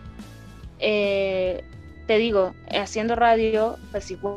te 0.78 2.18
digo, 2.18 2.54
haciendo 2.70 3.16
radio, 3.16 3.78
pues 3.90 4.10
igual 4.10 4.36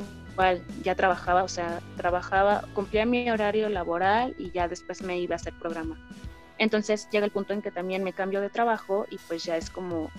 ya 0.83 0.95
trabajaba, 0.95 1.43
o 1.43 1.47
sea, 1.47 1.79
trabajaba, 1.95 2.63
cumplía 2.73 3.05
mi 3.05 3.29
horario 3.29 3.69
laboral 3.69 4.35
y 4.37 4.51
ya 4.51 4.67
después 4.67 5.01
me 5.01 5.19
iba 5.19 5.35
a 5.35 5.37
hacer 5.37 5.53
programa. 5.53 5.97
Entonces 6.57 7.07
llega 7.11 7.25
el 7.25 7.31
punto 7.31 7.53
en 7.53 7.61
que 7.61 7.71
también 7.71 8.03
me 8.03 8.13
cambio 8.13 8.41
de 8.41 8.49
trabajo 8.49 9.05
y 9.09 9.17
pues 9.27 9.43
ya 9.43 9.57
es 9.57 9.69
como, 9.69 10.11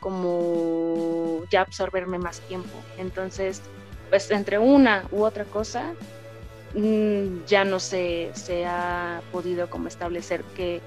como 0.00 1.44
ya 1.50 1.62
absorberme 1.62 2.18
más 2.18 2.40
tiempo. 2.40 2.70
Entonces, 2.98 3.62
pues 4.08 4.30
entre 4.30 4.58
una 4.58 5.04
u 5.10 5.22
otra 5.24 5.44
cosa, 5.44 5.92
mm, 6.74 7.44
ya 7.46 7.64
no 7.64 7.80
se, 7.80 8.30
se 8.34 8.66
ha 8.66 9.20
podido 9.32 9.68
como 9.70 9.88
establecer 9.88 10.44
qué, 10.54 10.80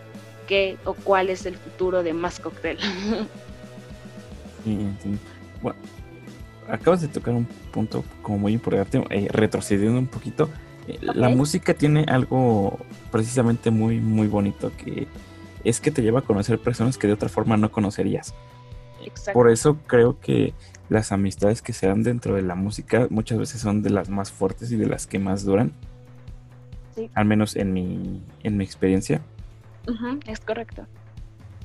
qué 0.47 0.77
o 0.86 0.93
cuál 0.93 1.29
es 1.29 1.45
el 1.45 1.57
futuro 1.57 2.03
de 2.03 2.13
más 2.13 2.39
cóctel. 2.39 2.77
Bueno, 5.61 5.77
acabas 6.70 7.01
de 7.01 7.07
tocar 7.07 7.34
un 7.34 7.45
punto 7.72 8.03
como 8.22 8.38
muy 8.38 8.53
importante, 8.53 9.03
eh, 9.09 9.28
retrocediendo 9.32 9.99
un 9.99 10.07
poquito. 10.07 10.49
Eh, 10.88 10.99
la 11.01 11.30
música 11.30 11.74
tiene 11.74 12.05
algo 12.07 12.80
precisamente 13.11 13.72
muy, 13.72 13.99
muy 13.99 14.28
bonito 14.28 14.72
que 14.78 15.07
es 15.64 15.80
que 15.80 15.91
te 15.91 16.01
lleva 16.01 16.20
a 16.20 16.24
conocer 16.24 16.59
personas 16.59 16.97
que 16.97 17.07
de 17.07 17.14
otra 17.14 17.30
forma 17.30 17.57
no 17.57 17.72
conocerías. 17.72 18.34
Por 19.34 19.49
eso 19.49 19.78
creo 19.88 20.20
que 20.20 20.53
las 20.89 21.11
amistades 21.11 21.61
que 21.61 21.74
se 21.74 21.88
dan 21.88 22.03
dentro 22.03 22.36
de 22.36 22.41
la 22.41 22.55
música 22.55 23.07
muchas 23.09 23.38
veces 23.38 23.61
son 23.61 23.82
de 23.82 23.89
las 23.89 24.09
más 24.09 24.32
fuertes 24.32 24.72
y 24.72 24.76
de 24.76 24.86
las 24.86 25.07
que 25.07 25.20
más 25.20 25.43
duran. 25.43 25.74
Al 27.16 27.26
menos 27.26 27.55
en 27.55 27.74
mi, 27.74 28.22
en 28.43 28.57
mi 28.57 28.64
experiencia. 28.64 29.22
es 30.28 30.39
correcto. 30.39 30.86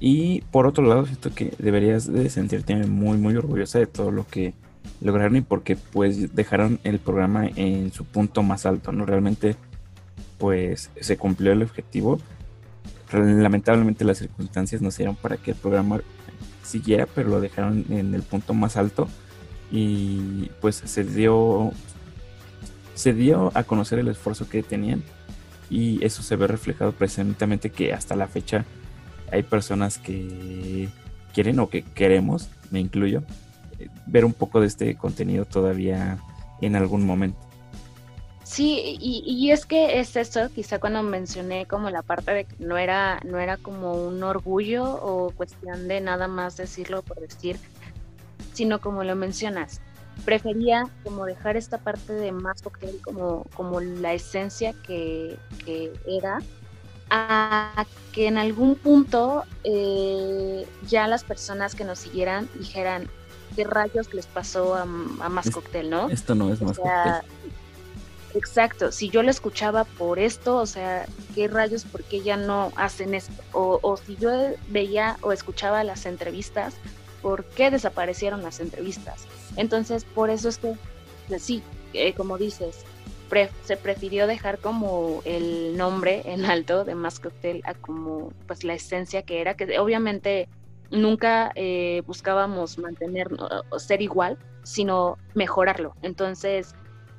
Y 0.01 0.43
por 0.53 0.67
otro 0.67 0.85
lado, 0.85 1.07
siento 1.07 1.35
que 1.35 1.53
deberías 1.59 2.11
de 2.11 2.31
sentirte 2.31 2.77
muy, 2.77 3.19
muy 3.19 3.37
orgullosa 3.37 3.79
de 3.81 3.87
todo 3.87 4.11
lo 4.11 4.27
que 4.27 4.55
lograron 5.01 5.37
y 5.37 5.41
porque 5.41 5.77
pues 5.77 6.35
dejaron 6.35 6.81
el 6.85 6.99
programa 6.99 7.47
en 7.47 7.93
su 7.93 8.05
punto 8.05 8.43
más 8.43 8.67
alto, 8.67 8.93
¿no? 8.93 9.07
Realmente 9.07 9.57
pues 10.39 10.91
se 11.01 11.17
cumplió 11.17 11.53
el 11.53 11.63
objetivo. 11.63 12.21
Lamentablemente 13.13 14.05
las 14.05 14.19
circunstancias 14.19 14.83
no 14.83 14.91
se 14.91 15.09
para 15.15 15.37
que 15.37 15.53
el 15.53 15.57
programa 15.57 16.01
siguiera, 16.63 17.07
pero 17.07 17.29
lo 17.31 17.41
dejaron 17.41 17.85
en 17.89 18.15
el 18.15 18.23
punto 18.23 18.55
más 18.55 18.77
alto 18.77 19.09
y 19.71 20.51
pues 20.61 20.77
se 20.77 21.05
dio 21.05 21.73
se 22.95 23.13
dio 23.13 23.53
a 23.55 23.63
conocer 23.63 23.99
el 24.01 24.09
esfuerzo 24.09 24.49
que 24.49 24.63
tenían 24.63 25.03
y 25.71 26.05
eso 26.05 26.23
se 26.23 26.37
ve 26.37 26.47
reflejado 26.47 26.93
precisamente 26.93 27.71
que 27.71 27.93
hasta 27.93 28.17
la 28.17 28.27
fecha 28.27 28.65
hay 29.31 29.43
personas 29.43 29.99
que 29.99 30.89
quieren 31.33 31.61
o 31.61 31.69
que 31.69 31.83
queremos, 31.83 32.49
me 32.71 32.81
incluyo, 32.81 33.23
ver 34.07 34.25
un 34.25 34.33
poco 34.33 34.61
de 34.61 34.67
este 34.67 34.97
contenido 34.97 35.45
todavía 35.45 36.19
en 36.61 36.77
algún 36.77 37.07
momento. 37.07 37.39
Sí, 38.49 38.97
y, 38.99 39.51
es 39.51 39.67
que 39.67 40.01
es 40.01 40.17
eso, 40.17 40.49
quizá 40.55 40.79
cuando 40.79 41.03
mencioné 41.03 41.67
como 41.67 41.91
la 41.91 42.01
parte 42.01 42.33
de 42.33 42.45
que 42.47 42.57
no 42.59 42.79
era, 42.79 43.21
no 43.23 43.39
era 43.39 43.59
como 43.59 43.93
un 43.93 44.23
orgullo 44.23 44.85
o 44.85 45.33
cuestión 45.33 45.87
de 45.87 46.01
nada 46.01 46.29
más 46.29 46.57
decirlo 46.57 47.03
por 47.03 47.21
decir, 47.21 47.59
sino 48.55 48.81
como 48.81 49.05
lo 49.05 49.17
mencionas, 49.17 49.83
prefería 50.25 50.89
como 51.05 51.27
dejar 51.27 51.59
esta 51.59 51.77
parte 51.77 52.15
de 52.15 52.33
más 52.33 52.63
cocktail 52.63 52.99
como, 53.03 53.45
como 53.55 53.81
la 53.81 54.15
esencia 54.15 54.73
que, 54.83 55.37
que 55.67 55.93
era 56.07 56.39
a 57.11 57.87
que 58.13 58.29
en 58.29 58.39
algún 58.39 58.77
punto 58.77 59.45
eh, 59.63 60.67
ya 60.87 61.07
las 61.07 61.23
personas 61.23 61.75
que 61.75 61.85
nos 61.85 61.99
siguieran 61.99 62.49
dijeran 62.59 63.11
qué 63.55 63.65
rayos 63.65 64.13
les 64.15 64.27
pasó 64.27 64.75
a, 64.75 64.85
Más 64.85 65.51
Cocktail, 65.51 65.91
¿no? 65.91 66.09
Esto 66.09 66.35
no 66.35 66.53
es 66.53 66.61
Más 66.61 66.77
Cocktail. 66.79 67.23
Exacto, 68.35 68.93
si 68.93 69.09
yo 69.09 69.23
lo 69.23 69.31
escuchaba 69.31 69.85
por 69.85 70.19
esto, 70.19 70.57
o 70.57 70.67
sea, 70.67 71.07
qué 71.35 71.49
rayos, 71.49 71.85
por 71.85 72.05
qué 72.05 72.21
ya 72.21 72.37
no 72.37 72.73
hacen 72.77 73.15
esto, 73.15 73.33
o, 73.53 73.81
o 73.83 73.97
si 73.97 74.17
yo 74.17 74.31
veía 74.69 75.17
o 75.23 75.33
escuchaba 75.33 75.83
las 75.83 76.05
entrevistas, 76.05 76.75
por 77.23 77.45
qué 77.45 77.71
desaparecieron 77.71 78.43
las 78.43 78.61
entrevistas. 78.61 79.27
Entonces, 79.57 80.05
por 80.05 80.31
eso 80.31 80.49
es 80.49 80.59
que, 80.59 80.75
pues 81.29 81.43
sí, 81.43 81.63
eh, 81.95 82.13
como 82.13 82.39
dices, 82.39 82.85
se 83.65 83.77
prefirió 83.77 84.27
dejar 84.27 84.59
como 84.59 85.21
el 85.25 85.77
nombre 85.77 86.23
en 86.25 86.45
alto 86.45 86.85
de 86.85 86.95
Más 86.95 87.21
Cocktail 87.21 87.63
a 87.65 87.75
como 87.75 88.33
pues 88.47 88.65
la 88.65 88.75
esencia 88.75 89.23
que 89.23 89.41
era, 89.41 89.55
que 89.55 89.79
obviamente 89.79 90.49
nunca 90.91 91.53
eh, 91.55 92.03
buscábamos 92.07 92.79
mantener 92.79 93.29
ser 93.79 94.03
igual, 94.03 94.39
sino 94.63 95.19
mejorarlo. 95.35 95.95
Entonces, 96.03 96.75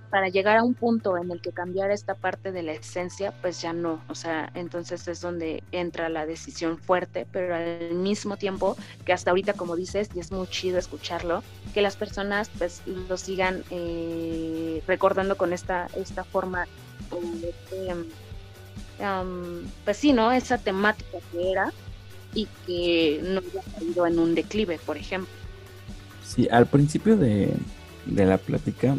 para 0.09 0.30
llegar 0.30 0.57
a 0.57 0.63
un 0.63 0.74
punto 0.74 1.17
en 1.17 1.32
el 1.32 1.41
que 1.41 1.51
cambiar 1.51 1.91
esta 1.91 2.15
parte 2.15 2.51
de 2.51 2.63
la 2.63 2.74
esencia, 2.74 3.32
pues 3.41 3.61
ya 3.61 3.74
no, 3.74 4.01
o 4.09 4.15
sea, 4.15 4.51
entonces 4.55 5.07
es 5.07 5.22
donde 5.22 5.63
entra 5.72 6.09
la 6.09 6.26
decisión 6.26 6.78
fuerte, 6.78 7.28
pero 7.32 7.55
al 7.55 7.93
mismo 7.93 8.38
tiempo 8.38 8.76
que 9.05 9.13
hasta 9.13 9.30
ahorita, 9.32 9.53
como 9.53 9.76
dices, 9.76 10.09
y 10.15 10.20
es 10.20 10.32
muy 10.32 10.47
chido 10.47 10.80
escucharlo, 10.80 11.43
que 11.74 11.82
las 11.82 11.95
personas 11.95 12.49
pues 12.57 12.82
lo 12.88 13.17
sigan 13.17 13.63
eh, 13.70 14.82
recordando 14.88 15.38
con 15.38 15.53
esta, 15.53 15.88
esta 15.95 16.24
forma, 16.24 16.65
pues 19.86 19.97
sí, 19.97 20.13
¿no? 20.13 20.32
Esa 20.32 20.57
temática 20.57 21.20
que 21.32 21.51
era 21.51 21.72
y 22.34 22.47
que 22.65 23.21
no 23.23 23.39
haya 23.39 23.61
caído 23.75 24.07
en 24.07 24.19
un 24.19 24.36
declive, 24.36 24.80
por 24.86 24.97
ejemplo. 24.97 25.34
Sí, 26.25 26.47
al 26.51 26.67
principio 26.67 27.17
de, 27.17 27.53
de 28.05 28.25
la 28.25 28.38
plática 28.38 28.95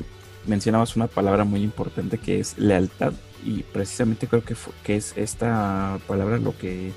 mencionabas 0.46 0.96
una 0.96 1.06
palabra 1.06 1.44
muy 1.44 1.62
importante 1.62 2.18
que 2.18 2.40
es 2.40 2.58
lealtad 2.58 3.12
y 3.44 3.62
precisamente 3.62 4.26
creo 4.26 4.42
que, 4.42 4.54
que 4.84 4.96
es 4.96 5.16
esta 5.16 5.98
palabra 6.06 6.38
lo 6.38 6.56
que, 6.56 6.92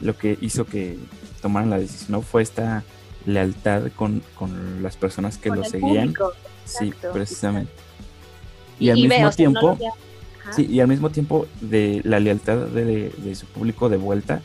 lo 0.00 0.16
que 0.16 0.38
hizo 0.40 0.64
que 0.64 0.98
tomaran 1.42 1.70
la 1.70 1.78
decisión, 1.78 2.22
fue 2.22 2.42
esta 2.42 2.84
lealtad 3.26 3.90
con, 3.96 4.22
las 4.82 4.96
personas 4.96 5.38
que 5.38 5.50
lo 5.50 5.64
seguían. 5.64 6.14
Sí, 6.64 6.92
precisamente. 7.12 7.72
Y, 8.78 8.90
al 8.90 8.96
mismo 8.96 9.30
tiempo, 9.30 9.78
sí, 10.50 10.66
y 10.68 10.80
al 10.80 10.88
mismo 10.88 11.10
tiempo 11.10 11.46
de 11.60 12.00
la 12.04 12.18
lealtad 12.18 12.56
de, 12.66 13.34
su 13.34 13.46
público 13.46 13.88
de 13.88 13.96
vuelta 13.96 14.42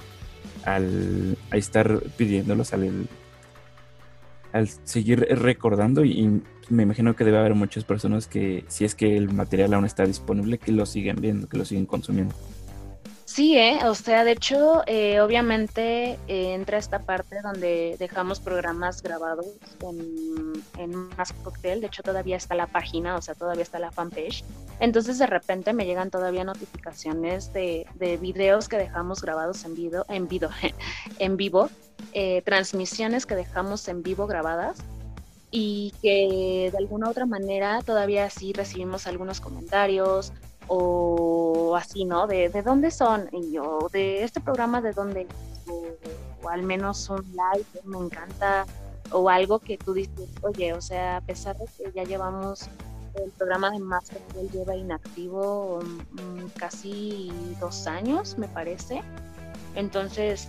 al 0.76 1.38
estar 1.52 2.02
pidiéndolos 2.18 2.74
al, 2.74 3.08
seguir 4.84 5.28
recordando 5.32 6.04
y, 6.06 6.42
me 6.70 6.84
imagino 6.84 7.16
que 7.16 7.24
debe 7.24 7.40
haber 7.40 7.56
muchas 7.56 7.84
personas 7.84 8.28
que, 8.28 8.64
si 8.68 8.86
es 8.86 8.94
que 8.94 9.18
el 9.18 9.34
material 9.34 9.74
aún 9.74 9.86
está 9.86 10.06
disponible, 10.06 10.60
que 10.60 10.72
lo 10.72 10.86
siguen 10.86 11.16
viendo, 11.20 11.50
que 11.50 11.58
lo 11.58 11.66
siguen 11.66 11.88
consumiendo. 11.88 12.36
Sí, 13.30 13.56
¿eh? 13.60 13.78
o 13.86 13.94
sea, 13.94 14.24
de 14.24 14.32
hecho, 14.32 14.82
eh, 14.88 15.22
obviamente 15.22 16.14
eh, 16.28 16.54
entra 16.56 16.80
esta 16.80 16.98
parte 16.98 17.42
donde 17.44 17.96
dejamos 18.00 18.40
programas 18.40 19.04
grabados 19.04 19.46
en, 19.82 20.54
en 20.80 20.96
Más 21.16 21.32
Cocktail, 21.44 21.80
de 21.80 21.86
hecho 21.86 22.02
todavía 22.02 22.38
está 22.38 22.56
la 22.56 22.66
página, 22.66 23.16
o 23.16 23.22
sea, 23.22 23.36
todavía 23.36 23.62
está 23.62 23.78
la 23.78 23.92
fanpage, 23.92 24.44
entonces 24.80 25.20
de 25.20 25.28
repente 25.28 25.74
me 25.74 25.86
llegan 25.86 26.10
todavía 26.10 26.44
notificaciones 26.44 27.54
de, 27.54 27.86
de 27.94 28.18
videos 28.18 28.68
que 28.68 28.78
dejamos 28.78 29.22
grabados 29.22 29.64
en 29.64 29.76
vivo, 29.76 30.06
en 30.10 30.28
vivo, 30.28 30.50
en 31.20 31.38
vivo 31.38 31.70
eh, 32.14 32.42
transmisiones 32.42 33.28
que 33.28 33.36
dejamos 33.36 33.88
en 33.90 34.02
vivo 34.02 34.26
grabadas, 34.26 34.80
y 35.52 35.94
que 36.02 36.70
de 36.72 36.78
alguna 36.80 37.08
u 37.08 37.12
otra 37.12 37.26
manera 37.28 37.82
todavía 37.84 38.30
sí 38.30 38.54
recibimos 38.54 39.08
algunos 39.08 39.40
comentarios 39.40 40.32
o 40.70 41.76
así, 41.76 42.06
¿no? 42.06 42.28
De, 42.28 42.50
de 42.50 42.62
dónde 42.62 42.92
son 42.92 43.28
y 43.32 43.52
yo, 43.52 43.90
de 43.92 44.24
este 44.24 44.40
programa 44.40 44.82
de 44.82 44.94
dónde, 44.94 45.28
o, 45.68 46.50
al 46.50 46.64
menos 46.64 47.10
un 47.10 47.24
live 47.32 47.66
me 47.84 47.98
encanta 47.98 48.66
o 49.12 49.30
algo 49.30 49.60
que 49.60 49.78
tú 49.78 49.94
dices, 49.94 50.30
oye, 50.42 50.74
o 50.74 50.82
sea, 50.82 51.18
a 51.18 51.22
pesar 51.22 51.58
de 51.58 51.66
que 51.66 51.92
ya 51.94 52.04
llevamos 52.04 52.70
el 53.16 53.32
programa 53.32 53.72
de 53.72 53.80
Master, 53.80 54.22
él 54.40 54.50
lleva 54.52 54.76
inactivo 54.76 55.80
mm, 56.12 56.46
casi 56.56 57.32
dos 57.60 57.88
años, 57.88 58.38
me 58.38 58.48
parece. 58.48 59.02
Entonces, 59.76 60.48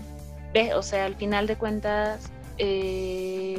ve, 0.52 0.74
o 0.74 0.82
sea, 0.82 1.06
al 1.06 1.16
final 1.16 1.46
de 1.46 1.56
cuentas, 1.56 2.30
eh, 2.58 3.58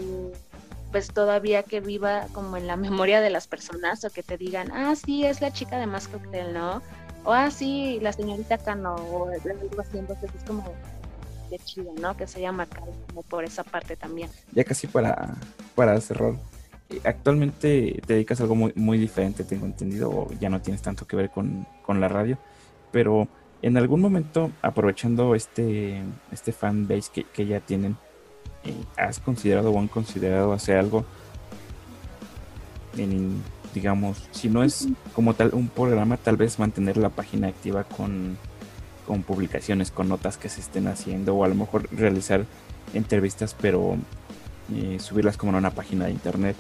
pues 0.92 1.08
todavía 1.08 1.64
que 1.64 1.80
viva 1.80 2.28
como 2.34 2.58
en 2.58 2.68
la 2.68 2.76
memoria 2.76 3.22
de 3.22 3.30
las 3.30 3.48
personas 3.48 4.04
o 4.04 4.10
que 4.10 4.24
te 4.24 4.38
digan, 4.38 4.72
ah, 4.72 4.96
sí, 4.96 5.26
es 5.26 5.42
la 5.42 5.52
chica 5.52 5.78
de 5.80 5.88
más 5.88 6.08
cóctel, 6.08 6.54
¿no? 6.54 6.82
O 7.24 7.32
ah, 7.32 7.52
sí, 7.52 8.00
la 8.02 8.14
señorita 8.14 8.58
Cano, 8.58 8.96
o 8.96 9.30
algo 9.30 9.82
así, 9.82 9.98
entonces 9.98 10.30
es 10.36 10.44
como 10.44 10.64
de 11.50 11.60
chido, 11.60 11.94
¿no? 12.00 12.16
Que 12.18 12.28
se 12.28 12.40
haya 12.40 12.52
marcado 12.52 12.94
como 13.08 13.24
por 13.24 13.44
esa 13.44 13.64
parte 13.64 13.96
también. 13.96 14.30
Ya 14.54 14.64
casi 14.64 14.88
para, 14.88 15.36
para 15.76 16.00
cerrar, 16.02 16.34
eh, 16.90 17.02
actualmente 17.04 18.02
te 18.06 18.14
dedicas 18.14 18.40
a 18.40 18.44
algo 18.44 18.56
muy, 18.56 18.74
muy 18.76 18.98
diferente, 18.98 19.44
tengo 19.44 19.66
entendido, 19.66 20.10
o 20.10 20.32
ya 20.40 20.50
no 20.50 20.62
tienes 20.62 20.82
tanto 20.82 21.06
que 21.06 21.16
ver 21.16 21.30
con, 21.30 21.68
con 21.86 22.02
la 22.02 22.08
radio, 22.08 22.38
pero 22.92 23.28
en 23.62 23.78
algún 23.78 24.02
momento, 24.02 24.52
aprovechando 24.62 25.36
este, 25.36 26.02
este 26.32 26.52
fan 26.52 26.88
base 26.88 27.12
que, 27.14 27.24
que 27.26 27.46
ya 27.46 27.60
tienen, 27.60 27.98
¿has 28.98 29.20
considerado 29.20 29.72
o 29.72 29.80
han 29.80 29.88
considerado 29.88 30.54
hacer 30.54 30.78
algo 30.78 31.06
en 32.98 33.42
digamos, 33.74 34.28
si 34.32 34.50
no 34.50 34.64
es 34.64 34.88
como 35.14 35.34
tal 35.34 35.52
un 35.54 35.68
programa, 35.68 36.18
tal 36.18 36.38
vez 36.38 36.60
mantener 36.60 36.98
la 36.98 37.10
página 37.10 37.48
activa 37.48 37.84
con, 37.84 38.38
con 39.08 39.24
publicaciones, 39.24 39.92
con 39.92 40.10
notas 40.10 40.38
que 40.38 40.50
se 40.50 40.62
estén 40.62 40.88
haciendo, 40.88 41.36
o 41.36 41.44
a 41.44 41.48
lo 41.48 41.56
mejor 41.56 41.88
realizar 41.92 42.46
entrevistas, 42.94 43.56
pero 43.60 43.96
eh, 44.74 44.98
subirlas 45.00 45.38
como 45.38 45.52
en 45.52 45.60
una 45.60 45.72
página 45.72 46.06
de 46.06 46.12
internet. 46.12 46.56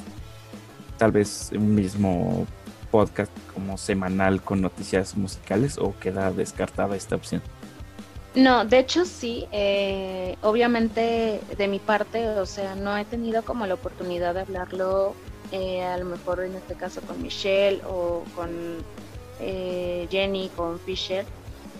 Tal 0.97 1.11
vez 1.11 1.51
un 1.53 1.75
mismo 1.75 2.45
podcast 2.91 3.31
como 3.53 3.77
semanal 3.77 4.41
con 4.41 4.61
noticias 4.61 5.15
musicales 5.17 5.77
o 5.77 5.95
queda 5.99 6.31
descartada 6.31 6.95
esta 6.95 7.15
opción. 7.15 7.41
No, 8.33 8.63
de 8.63 8.79
hecho 8.79 9.03
sí, 9.05 9.45
eh, 9.51 10.37
obviamente 10.41 11.41
de 11.57 11.67
mi 11.67 11.79
parte, 11.79 12.29
o 12.29 12.45
sea, 12.45 12.75
no 12.75 12.97
he 12.97 13.03
tenido 13.05 13.43
como 13.43 13.67
la 13.67 13.73
oportunidad 13.73 14.33
de 14.33 14.41
hablarlo, 14.41 15.13
eh, 15.51 15.83
a 15.83 15.97
lo 15.97 16.05
mejor 16.05 16.45
en 16.45 16.55
este 16.55 16.75
caso 16.75 17.01
con 17.01 17.21
Michelle 17.21 17.81
o 17.85 18.23
con 18.35 18.85
eh, 19.41 20.07
Jenny, 20.09 20.49
con 20.49 20.79
Fisher, 20.79 21.25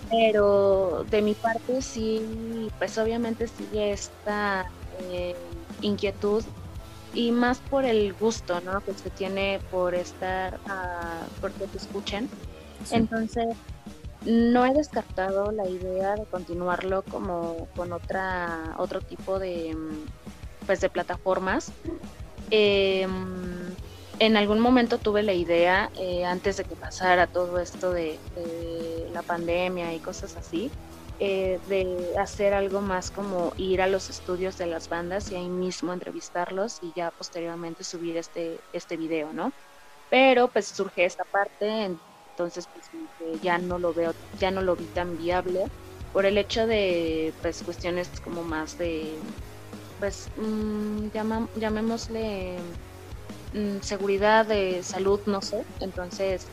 pero 0.09 1.05
de 1.09 1.21
mi 1.21 1.35
parte 1.35 1.81
sí, 1.81 2.69
pues 2.77 2.97
obviamente 2.97 3.47
sigue 3.47 3.93
esta 3.93 4.65
inquietud 5.79 6.43
y 7.13 7.31
más 7.31 7.61
por 7.61 7.85
el 7.85 8.13
gusto, 8.13 8.59
¿no? 8.61 8.81
Que 8.81 8.93
se 8.93 9.09
tiene 9.09 9.59
por 9.69 9.95
estar, 9.95 10.59
uh, 10.65 11.25
porque 11.39 11.67
te 11.67 11.77
escuchen. 11.77 12.29
Entonces, 12.89 13.45
no 14.25 14.65
he 14.65 14.73
descartado 14.73 15.51
la 15.51 15.67
idea 15.67 16.15
de 16.15 16.25
continuarlo 16.25 17.03
como 17.03 17.67
con 17.75 17.91
otra 17.93 18.75
otro 18.77 19.01
tipo 19.01 19.39
de 19.39 19.73
mm, 19.75 20.05
pues 20.65 20.81
de 20.81 20.89
plataformas. 20.89 21.71
Em, 22.49 23.75
en 24.19 24.37
algún 24.37 24.59
momento 24.59 24.99
tuve 24.99 25.23
la 25.23 25.33
idea 25.33 25.89
eh, 25.99 26.25
antes 26.25 26.57
de 26.57 26.63
que 26.63 26.75
pasara 26.75 27.25
todo 27.27 27.59
esto 27.59 27.91
de, 27.91 28.19
la 29.13 29.23
pandemia 29.23 29.93
y 29.93 29.99
cosas 29.99 30.37
así 30.37 30.71
eh, 31.19 31.59
de 31.67 32.13
hacer 32.17 32.53
algo 32.53 32.81
más 32.81 33.11
como 33.11 33.51
ir 33.57 33.81
a 33.81 33.87
los 33.87 34.09
estudios 34.09 34.57
de 34.57 34.67
las 34.67 34.87
bandas 34.87 35.31
y 35.31 35.35
ahí 35.35 35.49
mismo 35.49 35.91
entrevistarlos 35.91 36.77
y 36.81 36.93
ya 36.95 37.11
posteriormente 37.11 37.83
subir 37.83 38.15
este 38.15 38.61
este 38.71 38.95
video 38.95 39.33
no 39.33 39.51
pero 40.09 40.49
pues 40.49 40.67
surge 40.67 41.03
esta 41.05 41.25
parte 41.25 41.97
entonces 42.41 42.67
pues 42.73 42.89
ya 43.41 43.57
no 43.57 43.79
lo 43.79 43.93
veo, 43.93 44.13
ya 44.33 44.51
no 44.51 44.61
lo 44.61 44.75
vi 44.75 44.87
tan 44.87 45.15
viable 45.17 45.65
por 46.11 46.25
el 46.25 46.37
hecho 46.37 46.67
de 46.67 47.33
pues 47.41 47.61
cuestiones 47.63 48.09
como 48.23 48.43
más 48.43 48.77
de 48.77 49.19
pues 49.99 50.29
mmm, 50.35 51.07
llamémosle 51.53 52.59
mm, 53.53 53.79
seguridad 53.81 54.45
de 54.45 54.83
salud, 54.83 55.21
no 55.27 55.41
sé, 55.41 55.57
entonces 55.79 56.45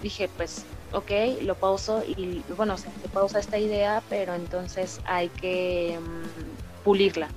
dije 0.00 0.28
pues 0.36 0.66
ok, 0.92 1.10
lo 1.42 1.58
pauso 1.58 2.02
y 2.06 2.44
bueno, 2.54 2.76
se 2.76 2.90
pausa 3.12 3.38
esta 3.38 3.58
idea, 3.58 4.04
pero 4.08 4.34
entonces 4.34 5.00
hay 5.04 5.30
que 5.30 5.98
mm, 6.00 6.82
pulirla. 6.82 7.30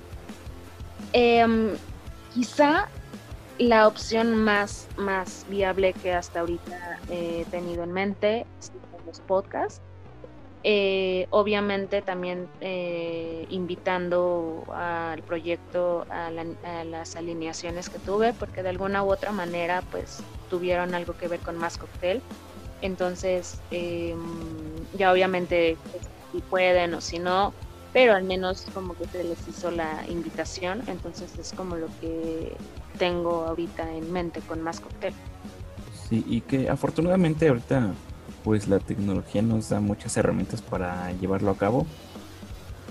Em, 1.12 1.76
quizá 2.28 2.90
la 3.58 3.88
opción 3.88 4.34
más, 4.34 4.88
más 4.96 5.46
viable 5.48 5.92
que 5.94 6.12
hasta 6.12 6.40
ahorita 6.40 7.00
he 7.10 7.44
tenido 7.46 7.84
en 7.84 7.92
mente 7.92 8.46
son 8.58 8.76
los 9.06 9.20
podcasts. 9.20 9.80
Eh, 10.68 11.28
obviamente 11.30 12.02
también 12.02 12.48
eh, 12.60 13.46
invitando 13.50 14.64
al 14.74 15.22
proyecto 15.22 16.04
a, 16.10 16.30
las 16.84 17.14
alineaciones 17.14 17.88
que 17.88 18.00
tuve, 18.00 18.32
porque 18.32 18.62
de 18.64 18.70
alguna 18.70 19.04
u 19.04 19.12
otra 19.12 19.30
manera 19.30 19.82
pues 19.92 20.24
tuvieron 20.50 20.94
algo 20.94 21.16
que 21.16 21.28
ver 21.28 21.40
con 21.40 21.56
Más 21.56 21.78
Cocktail. 21.78 22.20
Entonces, 22.82 23.62
em, 23.70 24.18
ya 24.98 25.12
obviamente 25.12 25.78
pues, 25.92 26.10
si 26.32 26.40
pueden 26.42 26.94
o 26.94 27.00
si 27.00 27.20
no, 27.20 27.54
pero 27.92 28.14
al 28.14 28.24
menos 28.24 28.66
como 28.74 28.94
que 28.94 29.06
se 29.06 29.24
les 29.24 29.48
hizo 29.48 29.70
la 29.70 30.04
invitación, 30.08 30.82
entonces 30.86 31.38
es 31.38 31.52
como 31.52 31.76
lo 31.76 31.86
que 32.00 32.56
tengo 32.98 33.46
ahorita 33.46 33.92
en 33.94 34.12
mente 34.12 34.40
con 34.40 34.62
más 34.62 34.80
cóctel. 34.80 35.14
Sí, 36.08 36.24
y 36.26 36.40
que 36.40 36.68
afortunadamente 36.68 37.48
ahorita 37.48 37.92
pues 38.44 38.68
la 38.68 38.78
tecnología 38.78 39.42
nos 39.42 39.70
da 39.70 39.80
muchas 39.80 40.16
herramientas 40.16 40.62
para 40.62 41.10
llevarlo 41.12 41.50
a 41.50 41.56
cabo. 41.56 41.86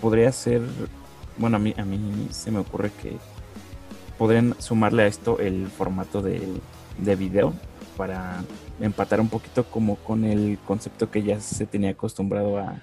Podría 0.02 0.32
ser, 0.32 0.62
bueno, 1.38 1.56
a 1.56 1.60
mí, 1.60 1.74
a 1.78 1.86
mí 1.86 2.28
se 2.32 2.52
me 2.52 2.60
ocurre 2.60 2.92
que 3.02 3.18
podrían 4.18 4.56
sumarle 4.60 5.04
a 5.04 5.08
esto 5.08 5.40
el 5.40 5.68
formato 5.68 6.22
de, 6.22 6.46
de 6.98 7.16
video 7.16 7.54
para 7.96 8.44
empatar 8.82 9.22
un 9.22 9.30
poquito 9.30 9.64
como 9.64 9.96
con 9.96 10.26
el 10.26 10.60
concepto 10.66 11.10
que 11.10 11.24
ya 11.24 11.40
se 11.40 11.66
tenía 11.66 11.92
acostumbrado 11.92 12.58
a, 12.58 12.82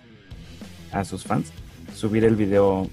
a 0.93 1.05
sus 1.05 1.25
fans 1.25 1.53
subir 1.95 2.25
el 2.25 2.37
video 2.37 2.89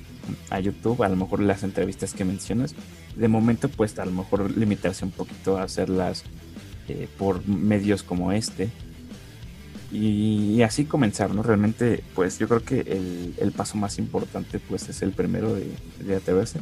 a 0.50 0.60
YouTube, 0.60 1.04
a 1.04 1.10
lo 1.10 1.16
mejor 1.16 1.42
las 1.42 1.64
entrevistas 1.64 2.14
que 2.14 2.26
mencionas. 2.26 2.76
De 3.16 3.28
momento, 3.28 3.70
pues 3.70 3.98
a 4.00 4.06
lo 4.06 4.12
mejor 4.12 4.56
limitarse 4.58 5.06
un 5.06 5.12
poquito 5.12 5.58
a 5.58 5.64
hacerlas 5.64 6.24
eh, 6.88 7.08
por 7.18 7.48
medios 7.48 8.04
como 8.04 8.32
este. 8.32 8.70
Y, 9.92 10.62
así 10.62 10.86
comenzar, 10.86 11.34
¿no? 11.34 11.42
Realmente, 11.42 12.04
pues 12.14 12.38
yo 12.38 12.48
creo 12.48 12.64
que 12.64 13.34
el, 13.40 13.52
paso 13.52 13.78
más 13.78 13.98
importante, 13.98 14.60
pues 14.60 14.88
es 14.88 15.02
el 15.02 15.12
primero 15.12 15.56
de, 15.56 15.72
de, 16.06 16.16
atreverse. 16.16 16.60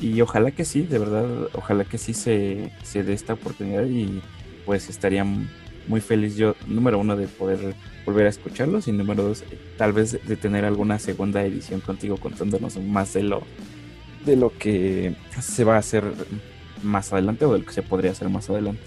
Y 0.00 0.20
ojalá 0.20 0.50
que 0.50 0.64
sí, 0.64 0.82
de 0.82 0.98
verdad, 0.98 1.48
ojalá 1.54 1.84
que 1.84 1.98
sí 1.98 2.12
se, 2.12 2.72
se 2.82 3.04
dé 3.04 3.12
esta 3.12 3.34
oportunidad 3.34 3.84
y 3.84 4.20
pues 4.66 4.88
estaría 4.88 5.24
muy 5.86 6.00
feliz 6.00 6.36
yo, 6.36 6.54
número 6.66 6.98
uno, 6.98 7.16
de 7.16 7.26
poder 7.26 7.74
volver 8.04 8.26
a 8.26 8.30
escucharlos 8.30 8.88
y 8.88 8.92
número 8.92 9.22
dos, 9.22 9.44
tal 9.76 9.92
vez 9.92 10.12
de 10.26 10.36
tener 10.36 10.64
alguna 10.64 10.98
segunda 10.98 11.44
edición 11.44 11.80
contigo 11.80 12.16
contándonos 12.16 12.76
más 12.78 13.12
de 13.12 13.22
lo 13.22 13.42
de 14.24 14.36
lo 14.36 14.56
que 14.56 15.16
se 15.40 15.64
va 15.64 15.76
a 15.76 15.78
hacer 15.78 16.04
más 16.82 17.12
adelante 17.12 17.44
o 17.44 17.52
de 17.52 17.60
lo 17.60 17.64
que 17.64 17.72
se 17.72 17.82
podría 17.82 18.10
hacer 18.10 18.28
más 18.28 18.50
adelante. 18.50 18.82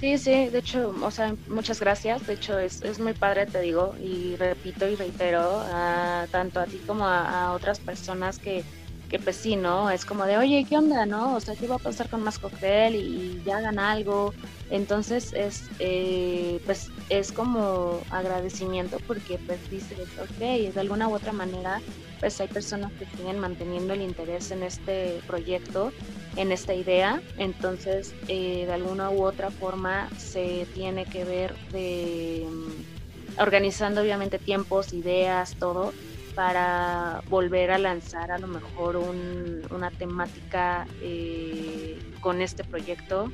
Sí, 0.00 0.18
sí, 0.18 0.48
de 0.48 0.58
hecho, 0.58 0.94
o 1.02 1.10
sea, 1.10 1.34
muchas 1.48 1.80
gracias. 1.80 2.26
De 2.26 2.34
hecho, 2.34 2.58
es, 2.58 2.82
es 2.82 2.98
muy 2.98 3.14
padre, 3.14 3.46
te 3.46 3.60
digo, 3.62 3.94
y 4.02 4.36
repito 4.36 4.86
y 4.86 4.96
reitero, 4.96 5.40
a, 5.40 6.26
tanto 6.30 6.60
a 6.60 6.66
ti 6.66 6.78
como 6.86 7.06
a, 7.06 7.52
otras 7.52 7.80
personas 7.80 8.38
que, 8.38 8.64
que, 9.08 9.18
pues 9.18 9.36
sí, 9.36 9.56
¿no? 9.56 9.90
Es 9.90 10.04
como 10.04 10.24
de, 10.24 10.38
oye, 10.38 10.64
¿qué 10.68 10.76
onda, 10.76 11.06
no? 11.06 11.34
O 11.36 11.40
sea, 11.40 11.54
¿qué 11.56 11.66
va 11.66 11.76
a 11.76 11.78
pasar 11.78 12.08
con 12.08 12.22
más 12.22 12.38
cóctel? 12.38 12.94
Y, 12.96 13.42
ya 13.44 13.58
hagan 13.58 13.78
algo. 13.78 14.32
Entonces, 14.70 15.32
es, 15.34 15.68
eh, 15.78 16.60
pues, 16.64 16.90
es 17.10 17.32
como 17.32 18.02
agradecimiento 18.10 18.98
porque 19.06 19.38
pues 19.46 19.68
dices, 19.68 19.98
ok, 20.18 20.38
de 20.38 20.80
alguna 20.80 21.08
u 21.08 21.14
otra 21.14 21.32
manera 21.32 21.80
pues 22.24 22.40
hay 22.40 22.48
personas 22.48 22.90
que 22.94 23.04
siguen 23.04 23.38
manteniendo 23.38 23.92
el 23.92 24.00
interés 24.00 24.50
en 24.50 24.62
este 24.62 25.20
proyecto, 25.26 25.92
en 26.36 26.52
esta 26.52 26.72
idea, 26.72 27.22
entonces 27.36 28.14
eh, 28.28 28.64
de 28.64 28.72
alguna 28.72 29.10
u 29.10 29.26
otra 29.26 29.50
forma 29.50 30.08
se 30.16 30.66
tiene 30.72 31.04
que 31.04 31.24
ver 31.24 31.54
de 31.70 32.48
mm, 32.50 33.42
organizando 33.42 34.00
obviamente 34.00 34.38
tiempos, 34.38 34.94
ideas, 34.94 35.54
todo 35.58 35.92
para 36.34 37.22
volver 37.28 37.70
a 37.70 37.78
lanzar 37.78 38.30
a 38.30 38.38
lo 38.38 38.46
mejor 38.46 38.96
una 38.96 39.90
temática 39.90 40.86
eh, 41.00 41.98
con 42.20 42.40
este 42.40 42.64
proyecto. 42.64 43.30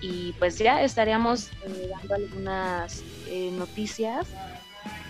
Y 0.00 0.32
pues 0.38 0.58
ya 0.58 0.82
estaríamos 0.82 1.50
eh, 1.66 1.90
dando 1.90 2.14
algunas 2.14 3.02
eh, 3.26 3.50
noticias. 3.52 4.26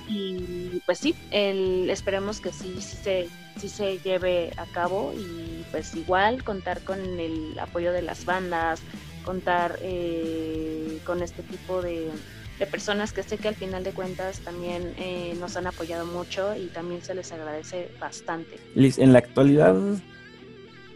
Y 0.09 0.81
pues 0.87 0.99
sí, 0.99 1.15
el, 1.31 1.91
esperemos 1.91 2.41
que 2.41 2.51
sí, 2.51 2.81
sí, 2.81 2.97
se, 2.97 3.29
sí 3.59 3.69
se 3.69 3.99
lleve 3.99 4.53
a 4.57 4.65
cabo. 4.67 5.13
Y 5.15 5.65
pues 5.71 5.95
igual 5.95 6.43
contar 6.43 6.81
con 6.81 6.99
el 7.01 7.59
apoyo 7.59 7.93
de 7.93 8.01
las 8.01 8.25
bandas, 8.25 8.81
contar 9.25 9.79
eh, 9.83 11.01
con 11.05 11.23
este 11.23 11.43
tipo 11.43 11.83
de, 11.83 12.11
de, 12.59 12.67
personas 12.67 13.13
que 13.13 13.23
sé 13.23 13.39
que 13.39 13.49
al 13.49 13.55
final 13.55 13.85
de 13.85 13.93
cuentas 13.93 14.41
también 14.41 14.95
nos 15.41 15.57
han 15.57 15.67
apoyado 15.67 16.07
mucho 16.07 16.57
y 16.57 16.67
también 16.67 17.03
se 17.03 17.15
les 17.15 17.31
agradece 17.33 17.91
bastante. 18.01 18.57
Liz, 18.75 18.99
en 18.99 19.13
la 19.13 19.21
actualidad, 19.21 19.75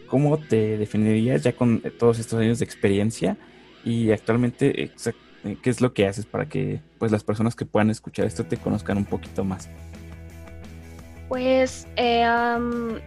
¿cómo 0.07 0.37
te 0.37 0.77
definirías 0.77 1.43
ya 1.43 1.53
con 1.53 1.81
todos 1.97 2.19
estos 2.19 2.39
años 2.39 2.59
de 2.59 2.65
experiencia? 2.65 3.37
y 3.83 4.11
actualmente 4.11 4.83
eh, 4.83 4.91
qué 5.61 5.69
es 5.69 5.81
lo 5.81 5.93
que 5.93 6.07
haces 6.07 6.25
para 6.25 6.47
que 6.47 6.81
pues 6.99 7.11
las 7.11 7.23
personas 7.23 7.55
que 7.55 7.65
puedan 7.65 7.89
escuchar 7.89 8.25
esto 8.25 8.45
te 8.45 8.57
conozcan 8.57 8.97
un 8.97 9.05
poquito 9.05 9.43
más. 9.43 9.69
Pues 11.27 11.87
eh, 11.95 12.25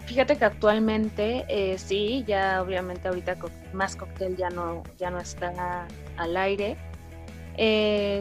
fíjate 0.07 0.37
que 0.37 0.45
actualmente 0.45 1.45
eh, 1.49 1.79
sí, 1.79 2.25
ya 2.27 2.61
obviamente 2.61 3.09
ahorita 3.09 3.37
más 3.73 3.95
cóctel 3.95 4.37
ya 4.37 4.51
no 4.51 4.83
ya 4.99 5.11
no 5.11 5.19
está 5.19 5.87
al 6.17 6.37
aire. 6.37 6.77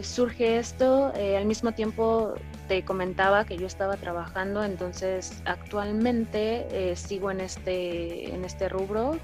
Surge 0.04 0.58
esto 0.58 1.12
al 1.16 1.46
mismo 1.46 1.74
tiempo 1.74 2.36
te 2.68 2.84
comentaba 2.84 3.46
que 3.46 3.58
yo 3.58 3.68
estaba 3.68 3.98
trabajando, 3.98 4.64
entonces 4.64 5.42
actualmente 5.46 6.96
sigo 6.96 7.32
en 7.32 7.42
este 7.42 8.34
en 8.34 8.46
este 8.46 8.70
rubro 8.70 9.20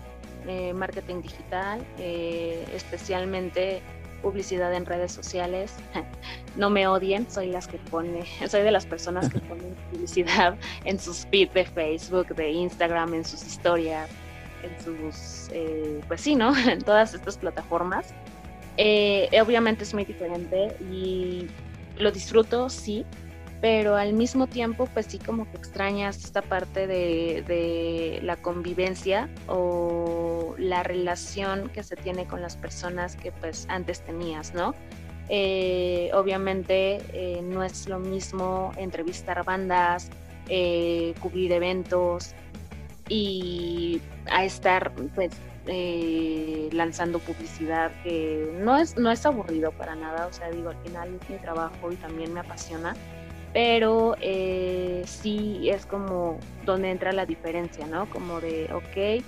eh, 0.47 0.74
marketing 0.74 1.22
digital, 1.22 1.86
eh, 1.99 2.66
especialmente 2.74 3.80
publicidad 4.24 4.74
en 4.74 4.86
redes 4.86 5.12
sociales. 5.12 5.76
No 6.57 6.70
me 6.70 6.86
odien, 6.86 7.32
soy 7.32 7.47
las 7.47 7.66
que 7.66 7.78
pone, 7.78 8.26
soy 8.49 8.64
de 8.64 8.72
las 8.72 8.86
personas 8.86 9.30
que 9.30 9.39
ponen 9.47 9.74
publicidad 9.89 10.57
en 10.84 10.99
sus 10.99 11.26
feed 11.28 11.49
de 11.51 11.64
Facebook, 11.64 12.36
de 12.36 12.49
Instagram, 12.49 13.14
en 13.14 13.24
sus 13.24 13.45
historias, 13.45 14.09
en 14.62 14.84
sus, 14.84 15.49
eh, 15.53 16.01
pues 16.09 16.20
sí, 16.20 16.36
¿no? 16.36 16.53
En 16.68 16.82
todas 16.82 17.14
estas 17.14 17.38
plataformas. 17.38 18.14
Obviamente 18.78 19.84
es 19.84 19.93
muy 19.93 20.05
diferente 20.05 20.76
y 20.91 21.47
lo 21.97 22.11
disfruto, 22.11 22.69
sí, 22.69 23.05
pero 23.61 23.95
al 23.95 24.13
mismo 24.13 24.47
tiempo 24.47 24.88
pues 24.91 25.05
sí 25.05 25.19
como 25.19 25.49
que 25.49 25.57
extrañas 25.57 26.17
esta 26.26 26.41
parte 26.41 26.88
de, 26.88 28.19
la 28.24 28.36
convivencia 28.36 29.30
o 29.47 30.55
la 30.57 30.84
relación 30.84 31.69
que 31.69 31.84
se 31.84 31.95
tiene 31.95 32.26
con 32.26 32.41
las 32.41 32.57
personas 32.57 33.15
que 33.15 33.32
pues 33.32 33.67
antes 33.69 34.01
tenías, 34.01 34.53
¿no? 34.53 34.74
Eh, 35.30 36.09
obviamente 36.13 37.01
eh, 37.13 37.41
no 37.43 37.63
es 37.63 37.88
lo 37.88 37.99
mismo 37.99 38.72
entrevistar 38.78 39.45
bandas, 39.45 40.09
eh, 40.49 41.13
cubrir 41.22 41.51
eventos 41.51 42.34
y 43.07 44.01
a 44.30 44.43
estar 44.43 44.91
pues 45.15 45.32
lanzando 45.66 47.20
publicidad 47.20 47.91
que 48.03 48.51
no 48.59 48.78
es, 48.78 48.97
no 48.97 49.12
es 49.12 49.26
aburrido 49.26 49.72
para 49.72 49.95
nada, 49.95 50.28
o 50.28 50.34
sea, 50.34 50.49
digo, 50.49 50.70
al 50.70 50.78
final 50.78 51.20
es 51.22 51.30
mi 51.30 51.38
trabajo 51.38 51.91
y 51.91 51.95
también 51.95 52.34
me 52.34 52.39
apasiona, 52.39 52.95
pero 53.53 54.16
eh, 54.22 55.03
sí 55.05 55.70
es 55.70 55.86
como 55.86 56.39
donde 56.66 56.91
entra 56.91 57.12
la 57.12 57.26
diferencia, 57.26 57.86
¿no? 57.86 58.09
Como 58.09 58.39
de, 58.39 58.70
ok, 58.74 59.24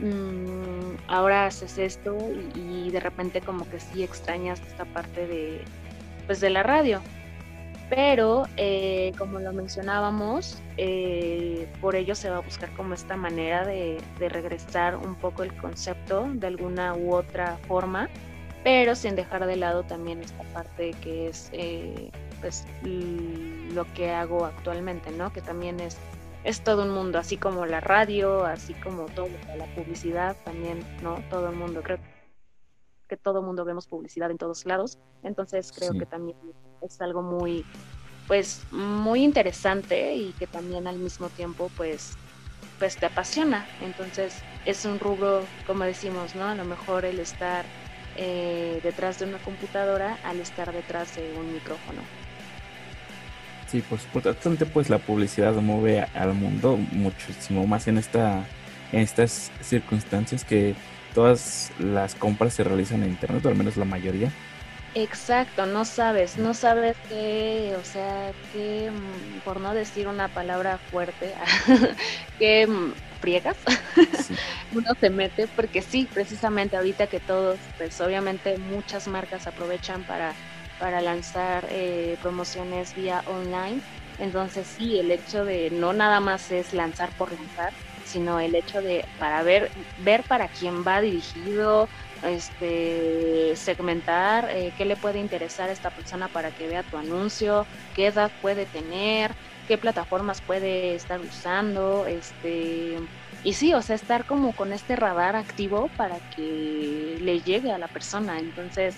mm, 0.00 1.08
ahora 1.08 1.46
haces 1.46 1.78
esto 1.78 2.16
y, 2.54 2.90
de 2.90 3.00
repente 3.00 3.40
como 3.40 3.68
que 3.68 3.80
sí 3.80 4.02
extrañas 4.02 4.60
esta 4.60 4.84
parte 4.84 5.26
de, 5.26 5.62
pues 6.26 6.40
de 6.40 6.50
la 6.50 6.62
radio. 6.62 7.00
Pero, 7.90 8.46
eh, 8.56 9.12
como 9.18 9.38
lo 9.38 9.52
mencionábamos, 9.52 10.60
eh, 10.78 11.68
por 11.80 11.94
ello 11.96 12.14
se 12.14 12.30
va 12.30 12.38
a 12.38 12.40
buscar 12.40 12.74
como 12.76 12.94
esta 12.94 13.16
manera 13.16 13.64
de, 13.64 14.00
de 14.18 14.28
regresar 14.28 14.96
un 14.96 15.14
poco 15.16 15.42
el 15.42 15.54
concepto 15.56 16.26
de 16.32 16.46
alguna 16.46 16.94
u 16.94 17.14
otra 17.14 17.58
forma, 17.68 18.08
pero 18.64 18.96
sin 18.96 19.14
dejar 19.14 19.46
de 19.46 19.56
lado 19.56 19.82
también 19.82 20.22
esta 20.22 20.42
parte 20.54 20.92
que 21.02 21.28
es 21.28 21.50
pues 22.40 22.66
lo 22.82 23.84
que 23.94 24.10
hago 24.10 24.44
actualmente, 24.44 25.10
¿no? 25.10 25.32
Que 25.32 25.40
también 25.40 25.80
es, 25.80 25.98
es 26.44 26.62
todo 26.62 26.82
un 26.82 26.90
mundo, 26.90 27.18
así 27.18 27.36
como 27.36 27.66
la 27.66 27.80
radio, 27.80 28.44
así 28.44 28.74
como 28.74 29.06
todo, 29.06 29.28
la 29.56 29.66
publicidad 29.74 30.36
también, 30.44 30.84
¿no? 31.02 31.22
Todo 31.30 31.50
el 31.50 31.56
mundo, 31.56 31.82
creo 31.82 31.98
que 33.08 33.16
todo 33.16 33.40
el 33.40 33.46
mundo 33.46 33.64
vemos 33.64 33.86
publicidad 33.86 34.30
en 34.30 34.38
todos 34.38 34.64
lados, 34.66 34.98
entonces 35.22 35.72
creo 35.72 35.92
que 35.92 36.06
también 36.06 36.36
es 36.84 37.00
algo 37.00 37.22
muy, 37.22 37.64
pues, 38.26 38.62
muy 38.70 39.22
interesante 39.22 40.14
y 40.14 40.32
que 40.38 40.46
también 40.46 40.86
al 40.86 40.98
mismo 40.98 41.28
tiempo, 41.28 41.70
pues, 41.76 42.12
pues 42.78 42.96
te 42.96 43.06
apasiona, 43.06 43.66
entonces 43.82 44.34
es 44.66 44.84
un 44.84 44.98
rubro, 44.98 45.44
como 45.66 45.84
decimos, 45.84 46.34
¿no? 46.34 46.48
A 46.48 46.54
lo 46.54 46.64
mejor 46.64 47.04
el 47.04 47.20
estar 47.20 47.64
eh, 48.16 48.80
detrás 48.82 49.18
de 49.18 49.26
una 49.26 49.38
computadora 49.38 50.18
al 50.24 50.40
estar 50.40 50.72
detrás 50.72 51.16
de 51.16 51.32
un 51.38 51.52
micrófono. 51.52 52.00
Sí, 53.68 53.82
pues 53.88 54.04
importante 54.04 54.66
pues 54.66 54.88
la 54.88 54.98
publicidad 54.98 55.54
mueve 55.54 56.02
al 56.14 56.32
mundo 56.34 56.76
muchísimo 56.92 57.66
más 57.66 57.88
en 57.88 57.98
esta 57.98 58.44
en 58.92 59.00
estas 59.00 59.50
circunstancias 59.60 60.44
que 60.44 60.74
todas 61.14 61.72
las 61.78 62.14
compras 62.14 62.54
se 62.54 62.64
realizan 62.64 63.02
en 63.02 63.10
internet, 63.10 63.44
o 63.46 63.48
al 63.48 63.56
menos 63.56 63.76
la 63.76 63.84
mayoría. 63.84 64.30
Exacto, 64.96 65.66
no 65.66 65.84
sabes, 65.84 66.36
no 66.38 66.54
sabes 66.54 67.00
qué, 67.08 67.74
o 67.76 67.82
sea, 67.82 68.32
que, 68.48 68.92
mm, 68.92 69.40
por 69.42 69.60
no 69.60 69.74
decir 69.74 70.06
una 70.06 70.28
palabra 70.28 70.78
fuerte, 70.78 71.34
que 72.38 72.66
mm, 72.68 72.94
friegas, 73.20 73.64
uno 74.70 74.90
se 75.00 75.10
mete, 75.10 75.48
porque 75.48 75.82
sí, 75.82 76.08
precisamente 76.12 76.76
ahorita 76.76 77.08
que 77.08 77.18
todos, 77.20 77.70
pues 77.76 78.00
obviamente 78.00 78.56
muchas 78.58 79.08
marcas 79.08 79.46
aprovechan 79.48 80.04
para 80.04 80.38
para 80.76 81.00
lanzar 81.00 81.66
eh, 81.70 82.18
promociones 82.20 82.94
vía 82.94 83.22
online. 83.26 83.82
Entonces 84.16 84.68
sí, 84.68 84.98
el 85.00 85.10
hecho 85.12 85.44
de 85.44 85.70
no 85.72 85.92
nada 85.92 86.20
más 86.20 86.50
es 86.50 86.72
lanzar 86.72 87.14
por 87.14 87.32
lanzar, 87.32 87.70
sino 88.02 88.38
el 88.40 88.54
hecho 88.54 88.80
de 88.82 89.04
para 89.16 89.42
ver, 89.42 89.72
ver 89.96 90.24
para 90.26 90.48
quién 90.48 90.84
va 90.84 91.00
dirigido, 91.00 91.90
este, 92.24 93.54
segmentar 93.56 94.48
eh, 94.50 94.72
qué 94.76 94.84
le 94.84 94.96
puede 94.96 95.18
interesar 95.18 95.68
a 95.68 95.72
esta 95.72 95.90
persona 95.90 96.28
para 96.28 96.50
que 96.50 96.68
vea 96.68 96.82
tu 96.82 96.96
anuncio, 96.96 97.66
qué 97.94 98.06
edad 98.06 98.30
puede 98.42 98.66
tener, 98.66 99.32
qué 99.68 99.78
plataformas 99.78 100.40
puede 100.40 100.94
estar 100.94 101.20
usando, 101.20 102.06
este, 102.06 102.98
y 103.42 103.52
sí, 103.52 103.74
o 103.74 103.82
sea, 103.82 103.96
estar 103.96 104.24
como 104.24 104.52
con 104.52 104.72
este 104.72 104.96
radar 104.96 105.36
activo 105.36 105.90
para 105.96 106.18
que 106.30 107.18
le 107.20 107.40
llegue 107.40 107.72
a 107.72 107.78
la 107.78 107.88
persona. 107.88 108.38
Entonces, 108.38 108.94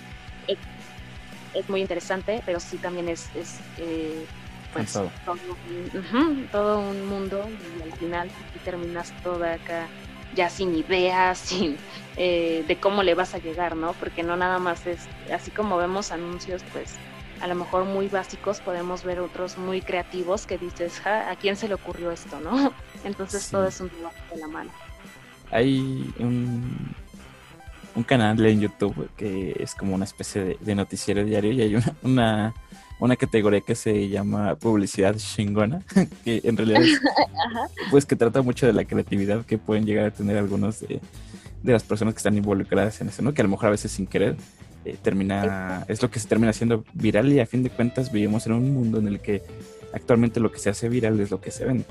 es 1.57 1.69
muy 1.69 1.81
interesante, 1.81 2.43
pero 2.45 2.61
sí 2.61 2.77
también 2.77 3.09
es, 3.09 3.29
es 3.35 3.59
eh, 3.79 4.27
pues, 4.73 4.93
todo, 6.53 6.81
un 6.81 7.07
mundo 7.07 7.49
y 7.79 7.83
al 7.83 7.93
final 7.99 8.31
terminas 8.65 9.13
toda 9.23 9.55
acá 9.55 9.87
ya 10.35 10.51
sin 10.51 10.75
ideas, 10.75 11.39
sin 11.45 11.77
eh, 12.17 12.65
de 12.67 12.77
cómo 12.77 13.03
le 13.03 13.15
vas 13.15 13.35
a 13.35 13.39
llegar, 13.39 13.77
¿no? 13.77 13.93
Porque 13.95 14.23
no 14.23 14.37
nada 14.37 14.59
más 14.59 14.87
es, 14.87 15.01
así 15.33 15.51
como 15.51 15.77
vemos 15.77 16.13
anuncios, 16.13 16.63
pues 16.73 16.95
a 17.41 17.47
lo 17.47 17.55
mejor 17.55 17.85
muy 17.85 18.09
básicos, 18.09 18.61
podemos 18.61 19.05
ver 19.05 19.21
otros 19.21 19.59
muy 19.59 19.83
creativos 19.83 20.47
que 20.47 20.57
dices, 20.57 21.07
¿a 21.07 21.37
quién 21.37 21.57
se 21.57 21.69
le 21.69 21.75
ocurrió 21.75 22.11
esto, 22.11 22.41
no? 22.41 22.73
Entonces 23.05 23.49
todo 23.51 23.67
es 23.67 23.81
un 23.81 23.91
trabajo 23.91 24.17
de 24.33 24.41
la 24.41 24.49
mano. 24.49 24.71
Hay 25.51 26.13
un 26.19 26.95
un 27.97 28.05
canal 28.05 28.45
en 28.45 28.61
YouTube 28.61 29.09
que 29.17 29.57
es 29.59 29.75
como 29.75 29.95
una 29.95 30.05
especie 30.05 30.59
de, 30.61 30.75
noticiero 30.75 31.25
diario 31.25 31.53
y 31.53 31.63
hay 31.63 31.75
una, 31.75 31.97
una, 32.03 32.55
una, 32.99 33.17
categoría 33.17 33.61
que 33.61 33.75
se 33.75 34.09
llama 34.09 34.55
publicidad 34.57 35.17
chingona, 35.17 35.83
que 36.25 36.41
en 36.45 36.57
realidad 36.57 36.83
es, 36.83 37.01
pues 37.91 38.07
que 38.07 38.17
trata 38.17 38.43
mucho 38.43 38.67
de 38.67 38.73
la 38.73 38.85
creatividad 38.85 39.45
que 39.45 39.59
pueden 39.59 39.87
llegar 39.87 40.07
a 40.07 40.11
tener 40.11 40.37
algunos 40.37 40.81
de, 40.81 41.01
las 41.63 41.83
personas 41.83 42.15
que 42.15 42.19
están 42.19 42.37
involucradas 42.37 43.01
en 43.01 43.09
eso, 43.09 43.23
¿no? 43.23 43.35
Que 43.35 43.43
a 43.43 43.45
lo 43.45 43.51
mejor 43.51 43.67
a 43.67 43.71
veces 43.71 43.91
sin 43.91 44.07
querer 44.07 44.37
eh, 44.85 44.97
termina, 45.03 45.85
es 45.89 46.01
lo 46.01 46.11
que 46.11 46.21
se 46.21 46.29
termina 46.29 46.51
haciendo 46.51 46.85
viral 46.95 47.33
y 47.33 47.41
a 47.41 47.47
fin 47.47 47.63
de 47.63 47.71
cuentas 47.71 48.13
vivimos 48.13 48.47
en 48.47 48.53
un 48.53 48.73
mundo 48.73 48.99
en 48.99 49.09
el 49.09 49.21
que 49.21 49.43
actualmente 49.93 50.39
lo 50.39 50.53
que 50.53 50.59
se 50.59 50.71
hace 50.71 50.89
viral 50.89 51.19
es 51.21 51.31
lo 51.31 51.41
que 51.41 51.51
se 51.51 51.65
vende. 51.65 51.85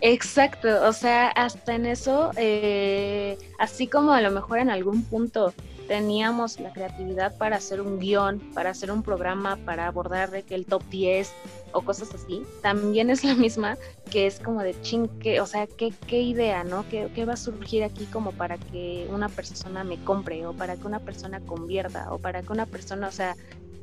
Exacto, 0.00 0.86
o 0.86 0.92
sea, 0.92 1.28
hasta 1.28 1.74
en 1.74 1.86
eso, 1.86 2.30
eh, 2.36 3.38
así 3.58 3.86
como 3.86 4.12
a 4.12 4.20
lo 4.20 4.30
mejor 4.30 4.58
en 4.58 4.68
algún 4.68 5.02
punto 5.02 5.54
teníamos 5.86 6.60
la 6.60 6.72
creatividad 6.72 7.36
para 7.36 7.56
hacer 7.56 7.80
un 7.80 7.98
guion, 7.98 8.40
para 8.54 8.70
hacer 8.70 8.90
un 8.90 9.02
programa, 9.02 9.56
para 9.64 9.86
abordar 9.86 10.30
de 10.30 10.42
que 10.42 10.54
el 10.54 10.66
top 10.66 10.82
10 10.90 11.32
o 11.72 11.82
cosas 11.82 12.14
así, 12.14 12.42
también 12.62 13.10
es 13.10 13.22
la 13.24 13.34
misma 13.34 13.76
que 14.10 14.26
es 14.26 14.40
como 14.40 14.62
de 14.62 14.80
ching, 14.80 15.10
o 15.40 15.46
sea, 15.46 15.66
¿qué, 15.66 15.92
qué 16.06 16.22
idea, 16.22 16.64
¿no? 16.64 16.88
¿Qué, 16.88 17.10
¿Qué, 17.14 17.24
va 17.24 17.34
a 17.34 17.36
surgir 17.36 17.84
aquí 17.84 18.06
como 18.06 18.32
para 18.32 18.56
que 18.56 19.06
una 19.10 19.28
persona 19.28 19.84
me 19.84 20.02
compre 20.02 20.46
o 20.46 20.52
para 20.54 20.76
que 20.76 20.86
una 20.86 21.00
persona 21.00 21.40
convierta 21.40 22.12
o 22.12 22.18
para 22.18 22.42
que 22.42 22.52
una 22.52 22.66
persona, 22.66 23.08
o 23.08 23.12
sea, 23.12 23.36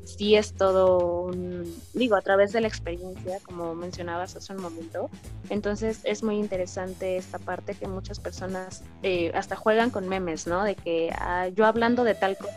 sí 0.06 0.36
es 0.36 0.54
todo 0.54 1.26
un, 1.26 1.74
digo, 1.94 2.16
a 2.16 2.22
través 2.22 2.54
de 2.54 2.62
la 2.62 2.68
experiencia, 2.68 3.40
como 3.44 3.76
mencionabas 3.76 4.36
hace 4.36 4.54
un 4.54 4.62
momento. 4.62 5.10
Entonces 5.50 6.00
es 6.04 6.24
muy 6.24 6.38
interesante 6.38 7.18
esta 7.18 7.40
parte 7.40 7.76
que 7.76 7.88
muchas 7.88 8.20
personas 8.20 8.84
eh, 9.02 9.32
hasta 9.34 9.56
juegan 9.56 9.90
con 9.90 10.08
memes, 10.08 10.48
¿no? 10.48 10.64
De 10.64 10.76
que 10.76 11.12
ah, 11.18 11.48
yo 11.50 11.66
hablando 11.66 12.04
de 12.04 12.16
tal 12.16 12.38
cosa 12.38 12.54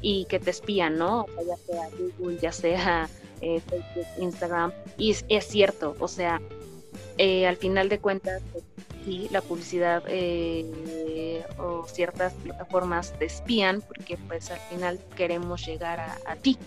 y 0.00 0.26
que 0.26 0.38
te 0.38 0.50
espían, 0.50 0.98
¿no? 0.98 1.22
O 1.22 1.26
sea, 1.26 1.42
ya 1.44 1.56
sea 1.56 1.88
Google, 2.18 2.38
ya 2.38 2.52
sea 2.52 3.08
eh, 3.40 3.60
Facebook, 3.60 4.06
Instagram. 4.18 4.72
Y 4.98 5.16
es, 5.28 5.46
cierto, 5.46 5.96
o 5.98 6.08
sea, 6.08 6.40
eh, 7.18 7.46
al 7.46 7.56
final 7.56 7.88
de 7.88 7.98
cuentas, 7.98 8.42
sí, 9.04 9.28
la 9.30 9.40
publicidad 9.40 10.02
eh, 10.08 11.44
o 11.58 11.86
ciertas 11.86 12.32
plataformas 12.34 13.12
te 13.18 13.26
espían 13.26 13.82
porque 13.82 14.16
pues 14.28 14.50
al 14.50 14.58
final 14.70 14.98
queremos 15.16 15.64
llegar 15.66 16.00
a, 16.00 16.36
ti. 16.36 16.58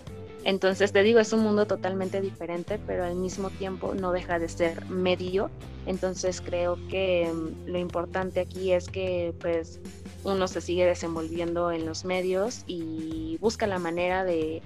Entonces 0.44 0.92
te 0.92 1.02
digo, 1.02 1.18
es 1.18 1.32
un 1.32 1.40
mundo 1.40 1.66
totalmente 1.66 2.20
diferente, 2.20 2.78
pero 2.86 3.04
al 3.04 3.16
mismo 3.16 3.50
tiempo 3.50 3.94
no 3.94 4.12
deja 4.12 4.38
de 4.38 4.48
ser 4.48 4.86
medio. 4.86 5.50
Entonces 5.86 6.40
creo 6.40 6.78
que 6.88 7.30
mm, 7.32 7.70
lo 7.70 7.78
importante 7.78 8.40
aquí 8.40 8.72
es 8.72 8.88
que 8.88 9.34
pues 9.40 9.80
uno 10.24 10.48
se 10.48 10.60
sigue 10.60 10.86
desenvolviendo 10.86 11.72
en 11.72 11.86
los 11.86 12.04
medios 12.04 12.62
y 12.66 13.36
busca 13.40 13.66
la 13.66 13.78
manera 13.78 14.24
de, 14.24 14.62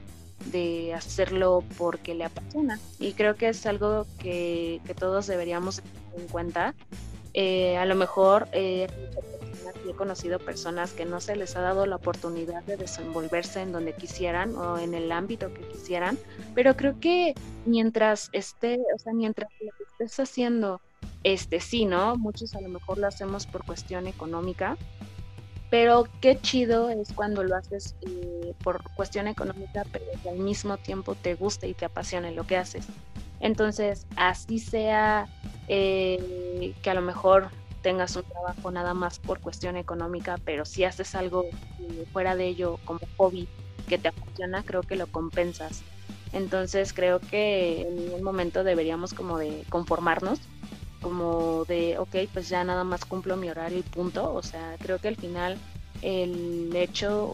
de 0.53 0.95
hacerlo 0.95 1.65
porque 1.79 2.15
le 2.15 2.25
apasiona. 2.25 2.79
Y 2.99 3.13
creo 3.13 3.37
que 3.37 3.49
es 3.49 3.65
algo 3.67 4.07
que, 4.19 4.81
que 4.87 4.95
todos 4.95 5.27
deberíamos 5.27 5.77
tener 5.77 6.21
en 6.21 6.29
cuenta 6.29 6.75
eh, 7.35 7.77
a 7.77 7.87
lo 7.87 7.95
mejor 7.95 8.49
eh, 8.53 8.87
he 9.89 9.95
conocido 9.95 10.39
personas 10.39 10.93
que 10.93 11.05
no 11.05 11.21
se 11.21 11.37
les 11.37 11.57
ha 11.57 11.61
dado 11.61 11.87
la 11.87 11.97
oportunidad 11.97 12.63
de 12.65 12.77
desenvolverse 12.77 13.61
en 13.61 13.73
donde 13.73 13.95
quisieran 13.95 14.55
o 14.57 14.79
en 14.79 14.95
el 14.95 15.11
ámbito 15.13 15.53
que 15.53 15.61
quisieran, 15.69 16.19
pero 16.55 16.77
creo 16.77 16.99
que 17.01 17.35
mientras 17.65 18.29
esté, 18.33 18.79
o 18.95 18.99
sea, 18.99 19.13
mientras 19.13 19.51
lo 19.61 19.71
que 19.73 19.85
estés 19.85 20.21
haciendo, 20.21 20.81
este 21.25 21.61
sí, 21.61 21.85
¿no? 21.85 22.17
Muchos 22.17 22.55
a 22.55 22.61
lo 22.61 22.69
mejor 22.69 22.99
lo 22.99 23.07
hacemos 23.07 23.47
por 23.47 23.65
cuestión 23.65 24.07
económica, 24.07 24.77
pero 25.71 26.07
qué 26.21 26.39
chido 26.41 26.91
es 26.91 27.13
cuando 27.13 27.43
lo 27.45 27.57
haces 27.57 27.95
eh, 28.03 28.55
por 28.63 28.83
cuestión 28.95 29.27
económica, 29.27 29.85
pero 29.91 30.05
al 30.29 30.39
mismo 30.39 30.77
tiempo 30.77 31.15
te 31.15 31.35
gusta 31.35 31.67
y 31.67 31.75
te 31.75 31.85
apasiona 31.87 32.31
lo 32.31 32.47
que 32.47 32.57
haces. 32.57 32.87
Entonces, 33.43 34.07
así 34.17 34.61
sea 34.61 35.27
eh, 35.67 36.73
que 36.81 36.91
a 36.91 36.95
lo 36.95 37.03
mejor 37.03 37.51
tengas 37.83 38.15
un 38.15 38.23
trabajo 38.23 38.71
nada 38.71 38.95
más 38.95 39.19
por 39.19 39.41
cuestión 39.41 39.77
económica, 39.77 40.39
pero 40.45 40.65
si 40.65 40.85
haces 40.85 41.17
algo 41.17 41.45
eh, 41.45 42.05
fuera 42.13 42.37
de 42.37 42.47
ello 42.47 42.79
como 42.85 43.01
hobby 43.17 43.49
que 43.89 43.99
te 43.99 44.09
apasiona, 44.09 44.63
creo 44.63 44.83
que 44.83 44.95
lo 44.95 45.09
compensas. 45.09 45.83
Entonces 46.33 46.93
creo 46.93 47.19
que 47.19 47.83
en 47.83 47.97
ningún 47.97 48.23
momento 48.23 48.63
deberíamos 48.63 49.13
como 49.13 49.37
de 49.39 49.65
conformarnos, 49.69 50.39
como 51.03 51.65
de, 51.65 51.99
ok, 51.99 52.15
pues 52.33 52.49
ya 52.49 52.63
nada 52.63 52.85
más 52.85 53.05
cumplo 53.05 53.37
mi 53.37 53.51
horario 53.51 53.81
y 53.81 53.83
punto. 53.83 54.33
O 54.33 54.43
sea, 54.43 54.77
creo 54.79 55.01
que 55.01 55.09
al 55.09 55.17
final 55.17 55.59
el 56.01 56.75
hecho 56.77 57.29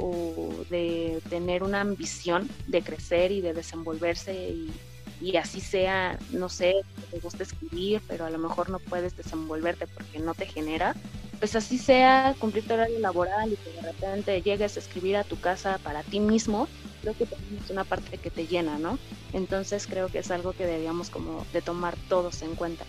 de 0.70 1.20
tener 1.28 1.62
una 1.62 1.82
ambición 1.82 2.48
de 2.66 2.82
crecer 2.82 3.30
y 3.30 3.42
de 3.42 3.52
desenvolverse 3.52 4.34
y 4.34 4.72
y 5.20 5.36
así 5.36 5.60
sea, 5.60 6.18
no 6.32 6.48
sé, 6.48 6.74
te 7.10 7.18
gusta 7.18 7.42
escribir, 7.42 8.00
pero 8.06 8.26
a 8.26 8.30
lo 8.30 8.38
mejor 8.38 8.70
no 8.70 8.78
puedes 8.78 9.16
desenvolverte 9.16 9.86
porque 9.86 10.18
no 10.20 10.34
te 10.34 10.46
genera, 10.46 10.94
pues 11.38 11.56
así 11.56 11.78
sea 11.78 12.34
cumplir 12.38 12.66
tu 12.66 12.74
horario 12.74 12.98
laboral 12.98 13.52
y 13.52 13.56
que 13.56 13.70
de 13.70 13.82
repente 13.82 14.42
llegues 14.42 14.76
a 14.76 14.80
escribir 14.80 15.16
a 15.16 15.24
tu 15.24 15.38
casa 15.40 15.78
para 15.82 16.02
ti 16.02 16.20
mismo, 16.20 16.68
creo 17.02 17.16
que 17.16 17.26
también 17.26 17.60
es 17.62 17.70
una 17.70 17.84
parte 17.84 18.18
que 18.18 18.30
te 18.30 18.46
llena, 18.46 18.78
¿no? 18.78 18.98
Entonces 19.32 19.86
creo 19.86 20.08
que 20.08 20.18
es 20.18 20.30
algo 20.30 20.52
que 20.52 20.66
deberíamos 20.66 21.10
como 21.10 21.44
de 21.52 21.62
tomar 21.62 21.96
todos 22.08 22.42
en 22.42 22.54
cuenta. 22.54 22.84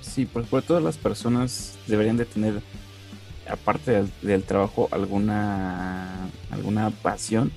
Sí, 0.00 0.26
por 0.26 0.62
todas 0.62 0.82
las 0.82 0.96
personas 0.96 1.78
deberían 1.86 2.16
de 2.16 2.24
tener, 2.24 2.62
aparte 3.48 3.92
del, 3.92 4.10
del 4.22 4.42
trabajo, 4.42 4.88
alguna, 4.90 6.30
alguna 6.50 6.90
pasión 6.90 7.52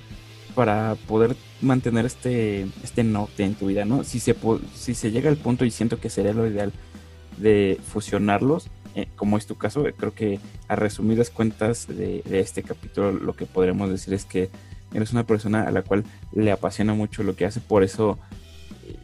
para 0.54 0.94
poder 1.08 1.36
mantener 1.64 2.06
este, 2.06 2.66
este 2.82 3.04
norte 3.04 3.44
en 3.44 3.54
tu 3.54 3.66
vida, 3.66 3.84
¿no? 3.84 4.04
Si 4.04 4.20
se, 4.20 4.36
si 4.74 4.94
se 4.94 5.10
llega 5.10 5.30
al 5.30 5.36
punto 5.36 5.64
y 5.64 5.70
siento 5.70 6.00
que 6.00 6.10
sería 6.10 6.32
lo 6.32 6.46
ideal 6.46 6.72
de 7.38 7.78
fusionarlos, 7.86 8.70
eh, 8.94 9.08
como 9.16 9.36
es 9.36 9.46
tu 9.46 9.56
caso, 9.56 9.84
creo 9.96 10.14
que 10.14 10.38
a 10.68 10.76
resumidas 10.76 11.30
cuentas 11.30 11.88
de, 11.88 12.22
este 12.30 12.62
capítulo 12.62 13.12
lo 13.12 13.34
que 13.34 13.46
podremos 13.46 13.90
decir 13.90 14.14
es 14.14 14.24
que 14.24 14.50
eres 14.92 15.12
una 15.12 15.26
persona 15.26 15.64
a 15.64 15.72
la 15.72 15.82
cual 15.82 16.04
le 16.32 16.52
apasiona 16.52 16.94
mucho 16.94 17.24
lo 17.24 17.34
que 17.34 17.44
hace, 17.44 17.60
por 17.60 17.82
eso 17.82 18.18
eh, 18.86 18.96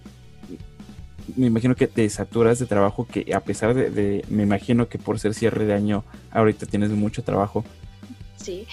me 1.36 1.46
imagino 1.46 1.74
que 1.74 1.88
te 1.88 2.08
saturas 2.08 2.60
de 2.60 2.66
trabajo, 2.66 3.06
que 3.06 3.34
a 3.34 3.40
pesar 3.40 3.74
de, 3.74 3.90
de, 3.90 4.24
me 4.28 4.44
imagino 4.44 4.88
que 4.88 4.98
por 4.98 5.18
ser 5.18 5.34
cierre 5.34 5.64
de 5.64 5.74
año 5.74 6.04
ahorita 6.30 6.66
tienes 6.66 6.90
mucho 6.90 7.24
trabajo. 7.24 7.64
Sí. 8.36 8.66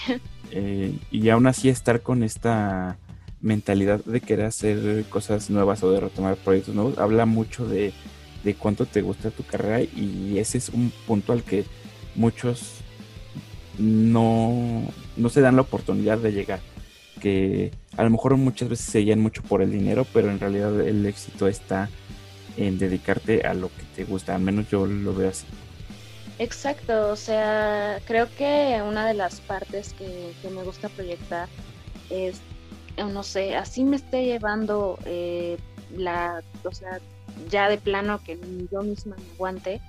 Eh, 0.50 0.96
y 1.10 1.28
aún 1.28 1.46
así 1.46 1.68
estar 1.68 2.00
con 2.00 2.22
esta 2.22 2.96
mentalidad 3.40 4.04
de 4.04 4.20
querer 4.20 4.46
hacer 4.46 5.04
cosas 5.08 5.50
nuevas 5.50 5.82
o 5.82 5.90
de 5.92 6.00
retomar 6.00 6.36
proyectos 6.36 6.74
nuevos, 6.74 6.98
habla 6.98 7.26
mucho 7.26 7.66
de, 7.66 7.92
cuánto 8.58 8.86
te 8.86 9.02
gusta 9.02 9.30
tu 9.30 9.42
carrera 9.42 9.82
y 9.82 10.38
ese 10.38 10.56
es 10.56 10.70
un 10.70 10.90
punto 11.06 11.34
al 11.34 11.42
que 11.42 11.66
muchos 12.14 12.80
no, 13.78 14.82
no 15.16 15.28
se 15.28 15.40
dan 15.40 15.56
la 15.56 15.62
oportunidad 15.62 16.18
de 16.18 16.32
llegar. 16.32 16.60
Que 17.20 17.72
a 17.96 18.04
lo 18.04 18.10
mejor 18.10 18.36
muchas 18.36 18.68
veces 18.68 18.86
se 18.86 19.00
guían 19.00 19.20
mucho 19.20 19.42
por 19.42 19.62
el 19.62 19.70
dinero, 19.70 20.06
pero 20.12 20.30
en 20.30 20.38
realidad 20.38 20.80
el 20.80 21.04
éxito 21.06 21.48
está 21.48 21.88
en 22.56 22.78
dedicarte 22.78 23.42
a 23.42 23.54
lo 23.54 23.68
que 23.68 23.82
te 23.94 24.04
gusta, 24.04 24.34
al 24.34 24.42
menos 24.42 24.68
yo 24.68 24.86
lo 24.86 25.14
veo 25.14 25.30
así. 25.30 25.46
Exacto, 26.38 27.10
o 27.10 27.16
sea, 27.16 28.00
creo 28.06 28.28
que 28.36 28.80
una 28.86 29.06
de 29.06 29.14
las 29.14 29.40
partes 29.40 29.94
que, 29.94 30.32
me 30.48 30.62
gusta 30.62 30.88
proyectar 30.88 31.48
es, 32.10 32.40
no 33.06 33.22
sé, 33.22 33.56
así 33.56 33.84
me 33.84 33.96
esté 33.96 34.24
llevando 34.24 34.98
eh, 35.04 35.58
la, 35.96 36.42
o 36.64 36.72
sea, 36.72 37.00
ya 37.48 37.68
de 37.68 37.78
plano 37.78 38.20
que 38.24 38.38
yo 38.70 38.82
misma 38.82 39.16
me 39.16 39.32
aguante, 39.34 39.80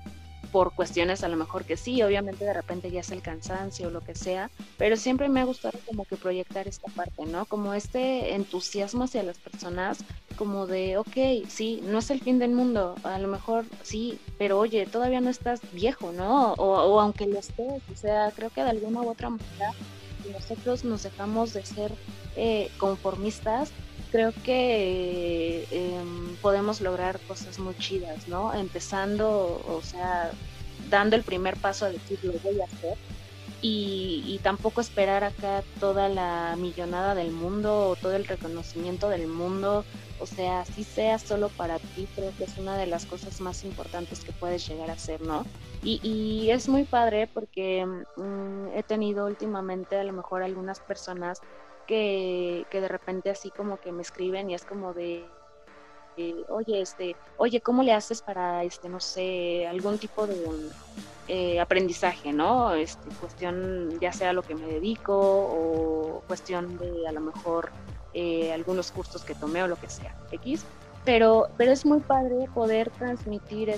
por 0.51 0.73
cuestiones 0.73 1.23
a 1.23 1.27
lo 1.27 1.37
mejor 1.37 1.65
que 1.65 1.77
sí, 1.77 2.01
obviamente 2.01 2.45
de 2.45 2.53
repente 2.53 2.91
ya 2.91 3.01
es 3.01 3.11
el 3.11 3.21
cansancio 3.21 3.87
o 3.87 3.91
lo 3.91 4.01
que 4.01 4.15
sea, 4.15 4.49
pero 4.77 4.97
siempre 4.97 5.29
me 5.29 5.41
ha 5.41 5.45
gustado 5.45 5.79
como 5.85 6.05
que 6.05 6.15
proyectar 6.15 6.67
esta 6.67 6.91
parte, 6.91 7.25
¿no? 7.25 7.45
Como 7.45 7.73
este 7.73 8.33
entusiasmo 8.35 9.03
hacia 9.03 9.23
las 9.23 9.37
personas, 9.37 9.99
como 10.37 10.67
de, 10.67 10.97
ok, 10.97 11.47
sí, 11.47 11.81
no 11.83 11.99
es 11.99 12.09
el 12.09 12.21
fin 12.21 12.39
del 12.39 12.51
mundo, 12.51 12.95
a 13.03 13.19
lo 13.19 13.27
mejor 13.27 13.65
sí, 13.83 14.19
pero 14.37 14.59
oye, 14.59 14.85
todavía 14.85 15.21
no 15.21 15.29
estás 15.29 15.61
viejo, 15.73 16.11
¿no? 16.11 16.53
O, 16.53 16.99
aunque 16.99 17.27
lo 17.27 17.39
estés, 17.39 17.83
o 17.91 17.95
sea, 17.95 18.31
creo 18.35 18.49
que 18.49 18.63
de 18.63 18.69
alguna 18.69 19.01
u 19.01 19.09
otra 19.09 19.29
manera 19.29 19.73
nosotros 20.31 20.83
nos 20.83 21.03
dejamos 21.03 21.53
de 21.53 21.65
ser 21.65 21.91
eh, 22.35 22.69
conformistas 22.77 23.71
creo 24.11 24.33
que 24.43 25.67
em, 25.71 26.35
podemos 26.37 26.81
lograr 26.81 27.19
cosas 27.21 27.59
muy 27.59 27.75
chidas, 27.77 28.27
¿no? 28.27 28.53
Empezando, 28.53 29.61
o 29.67 29.81
sea, 29.83 30.31
dando 30.89 31.15
el 31.15 31.23
primer 31.23 31.57
paso 31.57 31.85
a 31.85 31.91
decir 31.91 32.19
lo 32.23 32.33
voy 32.39 32.59
a 32.61 32.65
hacer 32.65 32.97
y, 33.61 34.39
tampoco 34.41 34.79
esperar 34.79 35.25
acá 35.25 35.63
toda 35.79 36.07
la 36.07 36.55
millonada 36.57 37.13
del 37.13 37.31
mundo 37.31 37.89
o 37.89 37.95
todo 37.97 38.15
el 38.15 38.25
reconocimiento 38.25 39.09
del 39.09 39.27
mundo, 39.27 39.83
o 40.19 40.25
sea, 40.25 40.63
si 40.65 40.85
sea 40.85 41.19
solo 41.19 41.49
para 41.49 41.77
ti, 41.77 42.07
creo 42.15 42.31
que 42.37 42.45
es 42.45 42.57
una 42.57 42.77
de 42.77 42.87
las 42.87 43.05
cosas 43.05 43.41
más 43.41 43.65
importantes 43.65 44.21
que 44.23 44.31
puedes 44.31 44.65
llegar 44.67 44.89
a 44.89 44.93
hacer, 44.93 45.21
¿no? 45.21 45.45
Y, 45.83 45.99
y 46.03 46.51
es 46.51 46.69
muy 46.69 46.85
padre 46.85 47.27
porque 47.27 47.85
mm, 47.85 48.67
he 48.75 48.83
tenido 48.83 49.25
últimamente 49.25 49.97
a 49.97 50.03
lo 50.05 50.13
mejor 50.13 50.41
algunas 50.41 50.79
personas 50.79 51.41
que, 51.89 52.67
de 52.71 52.87
repente 52.87 53.31
así 53.31 53.49
como 53.49 53.77
que 53.81 53.91
me 53.91 54.03
escriben 54.03 54.49
y 54.49 54.53
es 54.53 54.63
como 54.63 54.93
de, 54.93 55.25
oye, 56.49 56.81
este, 56.81 57.15
oye, 57.37 57.61
¿cómo 57.61 57.81
le 57.81 57.93
haces 57.93 58.21
para, 58.21 58.63
este, 58.63 58.87
no 58.89 58.99
sé, 58.99 59.65
algún 59.65 59.97
tipo 59.97 60.27
de 60.27 60.37
eh, 61.27 61.59
aprendizaje, 61.59 62.31
¿no? 62.31 62.75
Este, 62.75 63.09
cuestión 63.19 63.99
ya 63.99 64.13
sea 64.13 64.33
lo 64.33 64.43
que 64.43 64.53
me 64.53 64.67
dedico 64.67 65.17
o 65.17 66.21
cuestión 66.27 66.77
de 66.77 67.07
a 67.07 67.11
lo 67.11 67.21
mejor 67.21 67.71
eh, 68.13 68.53
algunos 68.53 68.91
cursos 68.91 69.23
que 69.23 69.33
tomé 69.33 69.63
o 69.63 69.67
lo 69.67 69.75
que 69.75 69.89
sea, 69.89 70.15
X 70.31 70.63
pero, 71.05 71.49
pero 71.57 71.71
es 71.71 71.85
muy 71.85 71.99
padre 72.01 72.47
poder 72.53 72.89
transmitir 72.91 73.69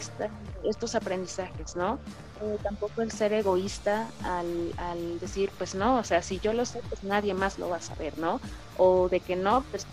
estos 0.64 0.96
aprendizajes, 0.96 1.76
¿no? 1.76 2.00
Eh, 2.42 2.58
tampoco 2.64 3.02
el 3.02 3.12
ser 3.12 3.34
egoísta 3.34 4.08
al, 4.24 4.74
al, 4.78 5.20
decir, 5.20 5.52
pues 5.58 5.76
no, 5.76 5.98
o 5.98 6.04
sea, 6.04 6.22
si 6.24 6.40
yo 6.40 6.54
lo 6.54 6.66
sé, 6.66 6.82
pues 6.90 7.04
nadie 7.04 7.34
más 7.34 7.60
lo 7.60 7.70
va 7.70 7.78
a 7.78 7.82
saber, 7.82 8.18
¿no? 8.18 8.42
O 8.78 9.10
de 9.10 9.20
que 9.20 9.36
no, 9.36 9.64
pues 9.70 9.86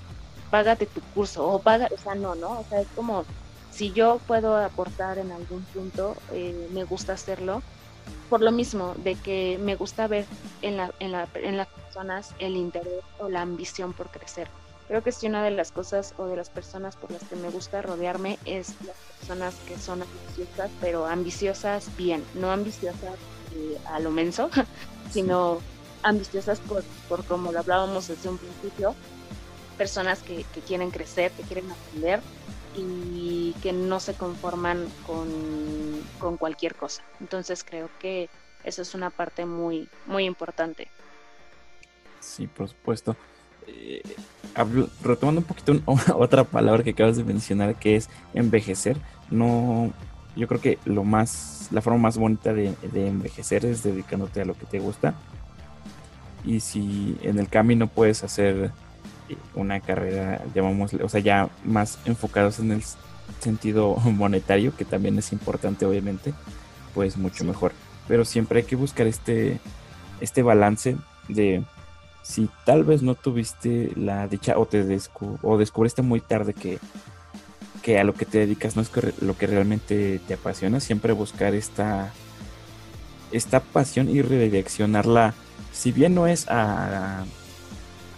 págate 0.51 0.87
tu 0.87 1.03
curso, 1.15 1.47
o 1.47 1.61
paga, 1.61 1.89
o 1.95 1.99
sea, 1.99 2.15
no, 2.15 2.35
¿no? 2.35 2.61
O 2.61 2.65
sea, 2.69 2.81
es 2.81 2.89
como, 2.97 3.25
si 3.71 3.93
yo 3.93 4.19
puedo 4.27 4.57
aportar 4.57 5.19
en 5.19 5.31
algún 5.31 5.63
punto, 5.65 6.17
eh, 6.33 6.69
me 6.73 6.85
gusta 6.85 7.13
hacerlo, 7.13 7.63
por 8.31 8.41
lo 8.41 8.51
mismo, 8.51 8.95
de 8.97 9.15
que 9.15 9.59
me 9.61 9.75
gusta 9.75 10.07
ver 10.07 10.25
en, 10.63 10.79
la, 10.79 10.91
en, 11.01 11.13
la, 11.13 11.29
en 11.35 11.57
las 11.59 11.69
personas 11.69 12.35
el 12.39 12.57
interés 12.57 13.05
o 13.19 13.29
la 13.29 13.43
ambición 13.43 13.93
por 13.93 14.11
crecer 14.11 14.49
Creo 14.89 15.03
que 15.03 15.11
es 15.11 15.23
una 15.23 15.45
de 15.45 15.51
las 15.51 15.71
cosas 15.71 16.15
o 16.17 16.27
de 16.27 16.37
las 16.37 16.49
personas 16.49 16.97
por 16.97 17.11
las 17.11 17.23
que 17.23 17.37
me 17.37 17.51
gusta 17.51 17.83
rodearme 17.83 18.39
es 18.47 18.75
las 18.87 18.97
personas 19.19 19.55
que 19.67 19.77
son 19.79 20.03
ambiciosas, 20.03 20.71
pero 20.81 21.07
ambiciosas 21.07 21.95
bien, 21.97 22.25
no 22.35 22.51
ambiciosas 22.51 23.15
eh, 23.55 23.79
a 23.91 24.01
lo 24.01 24.11
menso, 24.11 24.49
sino 25.11 25.59
ambiciosas 26.03 26.61
por, 26.61 26.83
por 27.07 27.23
como 27.27 27.53
lo 27.53 27.59
hablábamos 27.59 28.09
desde 28.09 28.31
un 28.31 28.39
principio, 28.39 28.95
personas 29.77 30.23
que, 30.23 30.45
que 30.55 30.61
quieren 30.63 30.91
crecer, 30.91 31.33
que 31.33 31.43
quieren 31.43 31.71
aprender 31.71 32.21
y 32.75 33.55
que 33.63 33.73
no 33.73 34.01
se 34.01 34.15
conforman 34.15 34.89
con, 35.07 35.29
con 36.19 36.39
cualquier 36.39 36.75
cosa. 36.75 37.03
Entonces 37.21 37.63
creo 37.63 37.91
que 37.99 38.31
eso 38.65 38.83
es 38.83 38.95
una 38.95 39.11
parte 39.11 39.45
muy, 39.45 39.89
muy 40.07 40.25
importante. 40.25 40.89
Sí, 42.21 42.47
por 42.47 42.69
supuesto. 42.69 43.17
Eh, 43.69 44.03
retomando 45.03 45.41
un 45.41 45.47
poquito 45.47 45.81
otra 46.17 46.45
palabra 46.45 46.83
que 46.83 46.91
acabas 46.91 47.17
de 47.17 47.25
mencionar, 47.25 47.77
que 47.77 47.97
es 47.97 48.09
envejecer, 48.35 48.97
no, 49.31 49.93
yo 50.37 50.49
creo 50.49 50.61
que 50.61 50.79
lo 50.85 51.05
más, 51.05 51.69
la 51.71 51.81
forma 51.81 51.99
más 51.99 52.19
bonita 52.19 52.53
de, 52.53 52.75
envejecer 52.95 53.65
es 53.65 53.83
dedicándote 53.83 54.41
a 54.41 54.45
lo 54.45 54.55
que 54.55 54.67
te 54.67 54.79
gusta. 54.79 55.15
Y 56.45 56.61
si 56.61 57.17
en 57.23 57.39
el 57.39 57.49
camino 57.49 57.89
puedes 57.89 58.23
hacer 58.23 58.71
eh, 59.29 59.37
una 59.55 59.81
carrera, 59.81 60.43
llamámosle, 60.55 61.03
o 61.03 61.09
sea, 61.09 61.21
ya 61.21 61.49
más 61.65 61.99
enfocados 62.05 62.59
en 62.61 62.73
el 62.73 62.83
sentido 63.41 63.97
monetario, 64.05 64.75
que 64.77 64.85
también 64.85 65.19
es 65.19 65.33
importante, 65.33 65.85
obviamente, 65.85 66.33
pues 66.95 67.17
mucho 67.17 67.45
mejor. 67.45 67.73
pero 68.07 68.25
siempre 68.25 68.61
hay 68.61 68.67
que 68.67 68.77
buscar 68.77 69.07
este, 69.07 69.61
este 70.21 70.43
balance 70.43 70.97
de 71.29 71.63
si 72.23 72.49
tal 72.65 72.85
vez 72.85 73.03
no 73.03 73.15
tuviste 73.15 73.93
la 73.97 74.29
dicha 74.29 74.59
o 74.59 74.67
te 74.67 74.85
o 75.43 75.59
descubriste 75.59 76.03
muy 76.03 76.21
tarde 76.21 76.55
que, 76.55 76.79
que 77.83 77.99
a 77.99 78.05
lo 78.05 78.15
que 78.15 78.27
te 78.27 78.39
dedicas 78.39 78.77
no 78.77 78.83
es 78.83 78.91
lo 79.21 79.37
que 79.37 79.47
realmente 79.47 80.21
te 80.27 80.35
apasiona, 80.35 80.81
siempre 80.81 81.13
buscar 81.13 81.55
esta, 81.55 82.13
esta 83.33 83.61
pasión 83.61 84.09
y 84.09 84.23
redireccionarla, 84.23 85.35
si 85.73 85.93
bien 85.93 86.15
no 86.15 86.27
es 86.27 86.49
a, 86.49 87.25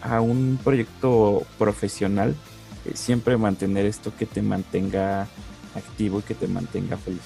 a 0.03 0.21
un 0.21 0.59
proyecto 0.63 1.43
profesional, 1.59 2.35
eh, 2.85 2.93
siempre 2.95 3.37
mantener 3.37 3.87
esto 3.87 4.13
que 4.17 4.27
te 4.27 4.43
mantenga 4.43 5.29
activo 5.75 6.21
y 6.21 6.23
que 6.23 6.35
te 6.35 6.49
mantenga 6.49 6.97
feliz. 6.97 7.21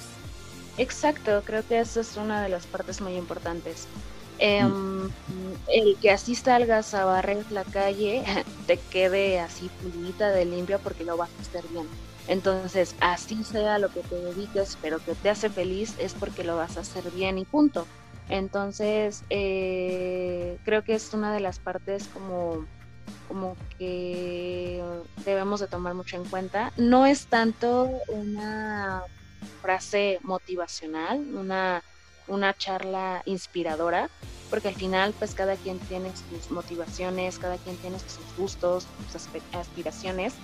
Exacto, 0.77 1.43
creo 1.45 1.67
que 1.67 1.79
eso 1.79 2.01
es 2.01 2.17
una 2.17 2.43
de 2.43 2.49
las 2.49 2.67
partes 2.67 3.01
muy 3.01 3.15
importantes. 3.15 3.87
Em, 4.39 5.11
el 5.67 5.99
que 6.01 6.11
así 6.11 6.35
salgas 6.35 6.95
a 6.95 7.05
barrer 7.05 7.47
la 7.51 7.65
calle 7.65 8.25
te 8.67 8.83
quede 8.91 9.39
así 9.41 9.71
pulita 9.79 10.31
de 10.33 10.45
limpia 10.45 10.81
porque 10.81 11.05
lo 11.05 11.17
vas 11.17 11.31
a 11.39 11.43
hacer 11.43 11.69
bien. 11.69 11.91
Entonces, 12.27 12.97
así 13.01 13.45
sea 13.45 13.79
lo 13.79 13.91
que 13.91 14.03
te 14.05 14.17
dediques, 14.17 14.79
pero 14.81 15.01
que 15.01 15.15
te 15.17 15.29
hace 15.31 15.51
feliz, 15.51 15.95
es 15.99 16.15
porque 16.17 16.45
lo 16.45 16.57
vas 16.57 16.77
a 16.77 16.81
hacer 16.81 17.11
bien 17.13 17.39
y 17.39 17.45
punto. 17.47 17.91
Entonces, 18.29 19.25
eh, 19.29 20.59
creo 20.63 20.83
que 20.83 20.95
es 20.95 21.13
una 21.13 21.35
de 21.35 21.41
las 21.41 21.61
partes 21.61 22.09
como, 22.09 22.69
como 23.23 23.59
que 23.79 24.83
debemos 25.25 25.61
de 25.61 25.69
tomar 25.69 25.95
mucho 25.95 26.17
en 26.17 26.27
cuenta. 26.27 26.73
No 26.77 27.07
es 27.07 27.29
tanto 27.29 27.91
una 28.09 29.03
frase 29.61 30.19
motivacional, 30.23 31.21
una, 31.35 31.83
una 32.27 32.55
charla 32.55 33.23
inspiradora, 33.25 34.09
porque 34.51 34.69
al 34.69 34.75
final 34.75 35.15
pues 35.19 35.35
cada 35.35 35.57
quien 35.57 35.79
tiene 35.79 36.11
sus 36.17 36.51
motivaciones, 36.51 37.39
cada 37.39 37.57
quien 37.59 37.77
tiene 37.77 37.99
sus 37.99 38.37
gustos, 38.37 38.87
sus 39.11 39.29
aspiraciones 39.53 40.35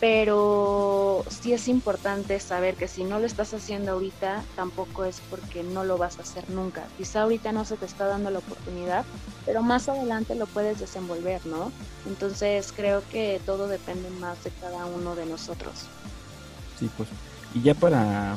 pero 0.00 1.24
sí 1.28 1.52
es 1.54 1.68
importante 1.68 2.38
saber 2.40 2.74
que 2.74 2.88
si 2.88 3.04
no 3.04 3.18
lo 3.20 3.24
estás 3.26 3.54
haciendo 3.54 3.92
ahorita, 3.92 4.42
tampoco 4.54 5.06
es 5.06 5.22
porque 5.30 5.62
no 5.62 5.82
lo 5.84 5.96
vas 5.96 6.18
a 6.18 6.22
hacer 6.22 6.48
nunca. 6.50 6.84
Quizá 6.98 7.22
ahorita 7.22 7.52
no 7.52 7.64
se 7.64 7.78
te 7.78 7.86
está 7.86 8.06
dando 8.06 8.30
la 8.30 8.40
oportunidad, 8.40 9.04
pero 9.46 9.62
más 9.62 9.88
adelante 9.88 10.34
lo 10.34 10.46
puedes 10.46 10.80
desenvolver, 10.80 11.40
¿no? 11.46 11.72
Entonces 12.06 12.72
creo 12.76 13.02
que 13.10 13.40
todo 13.46 13.68
depende 13.68 14.10
más 14.10 14.44
de 14.44 14.50
cada 14.60 14.84
uno 14.84 15.14
de 15.14 15.26
nosotros. 15.26 15.86
Sí, 16.78 16.90
pues. 16.96 17.08
Y 17.54 17.62
ya 17.62 17.74
para, 17.74 18.36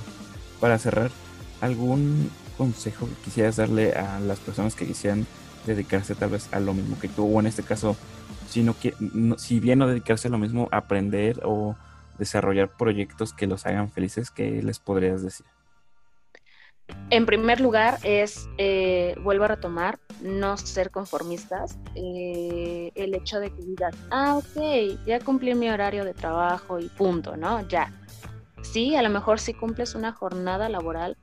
para 0.62 0.78
cerrar, 0.78 1.12
¿algún 1.60 2.32
consejo 2.58 3.08
que 3.08 3.16
quisieras 3.26 3.58
darle 3.58 3.94
a 3.94 4.20
las 4.20 4.40
personas 4.40 4.76
que 4.76 4.86
quisieran 4.86 5.26
dedicarse 5.66 6.16
tal 6.16 6.30
vez 6.30 6.50
a 6.52 6.60
lo 6.60 6.74
mismo 6.74 6.98
que 7.00 7.08
tú, 7.08 7.26
o 7.26 7.40
en 7.40 7.48
este 7.48 7.64
caso 7.64 7.96
sino 8.48 8.76
que 8.80 8.94
si 9.38 9.60
bien 9.60 9.80
no 9.80 9.88
dedicarse 9.88 10.28
a 10.28 10.32
lo 10.32 10.38
mismo, 10.38 10.70
aprender 10.72 11.42
o 11.44 11.76
desarrollar 12.18 12.70
proyectos 12.70 13.34
que 13.34 13.48
los 13.48 13.66
hagan 13.66 13.92
felices, 13.92 14.32
¿qué 14.32 14.64
les 14.64 14.80
podrías 14.80 15.22
decir? 15.22 15.46
En 17.10 17.26
primer 17.26 17.60
lugar 17.60 18.00
es, 18.04 18.48
eh, 18.58 19.16
vuelvo 19.22 19.44
a 19.44 19.50
retomar, 19.50 20.00
no 20.22 20.58
ser 20.58 20.90
conformistas. 20.90 21.78
Eh, 21.96 22.92
el 22.96 23.14
hecho 23.14 23.40
de 23.40 23.50
que 23.50 23.62
digas, 23.62 23.94
ah, 24.10 24.38
ok, 24.38 25.06
ya 25.06 25.20
cumplí 25.20 25.54
mi 25.54 25.70
horario 25.70 26.06
de 26.06 26.14
trabajo 26.14 26.80
y 26.80 26.88
punto, 26.88 27.36
¿no? 27.36 27.68
Ya. 27.68 27.92
Sí, 28.62 28.96
a 28.96 29.02
lo 29.02 29.10
mejor 29.10 29.40
sí 29.40 29.54
cumples 29.54 29.96
una 29.96 30.14
jornada 30.14 30.70
laboral, 30.70 31.18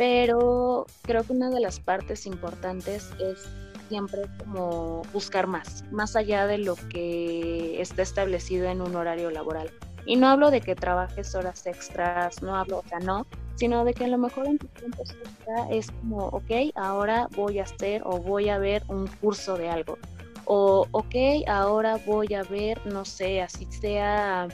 pero 0.00 0.86
creo 1.02 1.24
que 1.24 1.34
una 1.34 1.50
de 1.50 1.60
las 1.60 1.78
partes 1.78 2.24
importantes 2.24 3.10
es 3.18 3.46
siempre 3.90 4.22
como 4.38 5.02
buscar 5.12 5.46
más, 5.46 5.84
más 5.90 6.16
allá 6.16 6.46
de 6.46 6.56
lo 6.56 6.74
que 6.88 7.82
está 7.82 8.00
establecido 8.00 8.66
en 8.70 8.80
un 8.80 8.96
horario 8.96 9.30
laboral. 9.30 9.70
Y 10.06 10.16
no 10.16 10.28
hablo 10.28 10.50
de 10.50 10.62
que 10.62 10.74
trabajes 10.74 11.34
horas 11.34 11.66
extras, 11.66 12.40
no 12.40 12.56
hablo, 12.56 12.78
o 12.78 12.84
sea, 12.88 12.98
no, 13.00 13.26
sino 13.56 13.84
de 13.84 13.92
que 13.92 14.06
a 14.06 14.08
lo 14.08 14.16
mejor 14.16 14.46
en 14.46 14.56
tu 14.56 14.68
tiempo 14.68 15.02
extra 15.02 15.68
es 15.70 15.90
como, 15.90 16.28
ok, 16.28 16.72
ahora 16.76 17.28
voy 17.36 17.58
a 17.58 17.64
hacer 17.64 18.00
o 18.06 18.20
voy 18.20 18.48
a 18.48 18.56
ver 18.56 18.82
un 18.88 19.06
curso 19.06 19.58
de 19.58 19.68
algo. 19.68 19.98
O, 20.46 20.86
ok, 20.92 21.46
ahora 21.46 21.98
voy 22.06 22.32
a 22.32 22.42
ver, 22.44 22.80
no 22.86 23.04
sé, 23.04 23.42
así 23.42 23.66
sea 23.70 24.48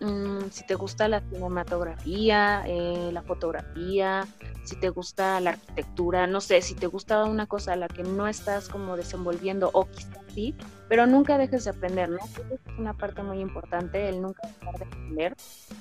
Mm, 0.00 0.50
si 0.50 0.64
te 0.64 0.74
gusta 0.74 1.08
la 1.08 1.20
cinematografía, 1.20 2.62
eh, 2.66 3.10
la 3.12 3.22
fotografía, 3.22 4.26
si 4.64 4.76
te 4.76 4.88
gusta 4.88 5.40
la 5.40 5.50
arquitectura, 5.50 6.26
no 6.26 6.40
sé, 6.40 6.62
si 6.62 6.74
te 6.74 6.86
gusta 6.86 7.24
una 7.24 7.46
cosa 7.46 7.74
a 7.74 7.76
la 7.76 7.88
que 7.88 8.02
no 8.02 8.26
estás 8.26 8.68
como 8.68 8.96
desenvolviendo 8.96 9.70
o 9.72 9.86
quizás 9.86 10.18
sí, 10.34 10.54
pero 10.88 11.06
nunca 11.06 11.38
dejes 11.38 11.64
de 11.64 11.70
aprender, 11.70 12.10
¿no? 12.10 12.18
es 12.50 12.60
una 12.78 12.94
parte 12.94 13.22
muy 13.22 13.40
importante, 13.40 14.08
el 14.08 14.20
nunca 14.20 14.48
dejar 14.48 14.78
de 14.78 14.84
aprender. 14.84 15.36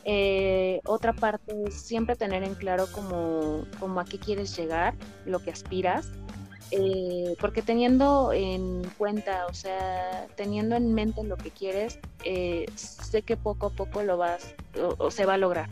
Eh, 0.05 0.81
otra 0.85 1.13
parte 1.13 1.55
es 1.65 1.73
siempre 1.73 2.15
tener 2.15 2.43
en 2.43 2.55
claro 2.55 2.87
como, 2.91 3.65
como 3.79 3.99
a 3.99 4.05
qué 4.05 4.19
quieres 4.19 4.55
llegar, 4.55 4.93
lo 5.25 5.39
que 5.39 5.51
aspiras 5.51 6.11
eh, 6.75 7.35
porque 7.39 7.61
teniendo 7.61 8.33
en 8.33 8.81
cuenta, 8.97 9.45
o 9.47 9.53
sea, 9.53 10.25
teniendo 10.35 10.75
en 10.75 10.95
mente 10.95 11.23
lo 11.23 11.37
que 11.37 11.51
quieres, 11.51 11.99
eh, 12.23 12.65
sé 12.75 13.21
que 13.21 13.37
poco 13.37 13.67
a 13.67 13.69
poco 13.69 14.01
lo 14.01 14.17
vas, 14.17 14.55
o, 14.97 15.11
se 15.11 15.27
va 15.27 15.35
a 15.35 15.37
lograr. 15.37 15.69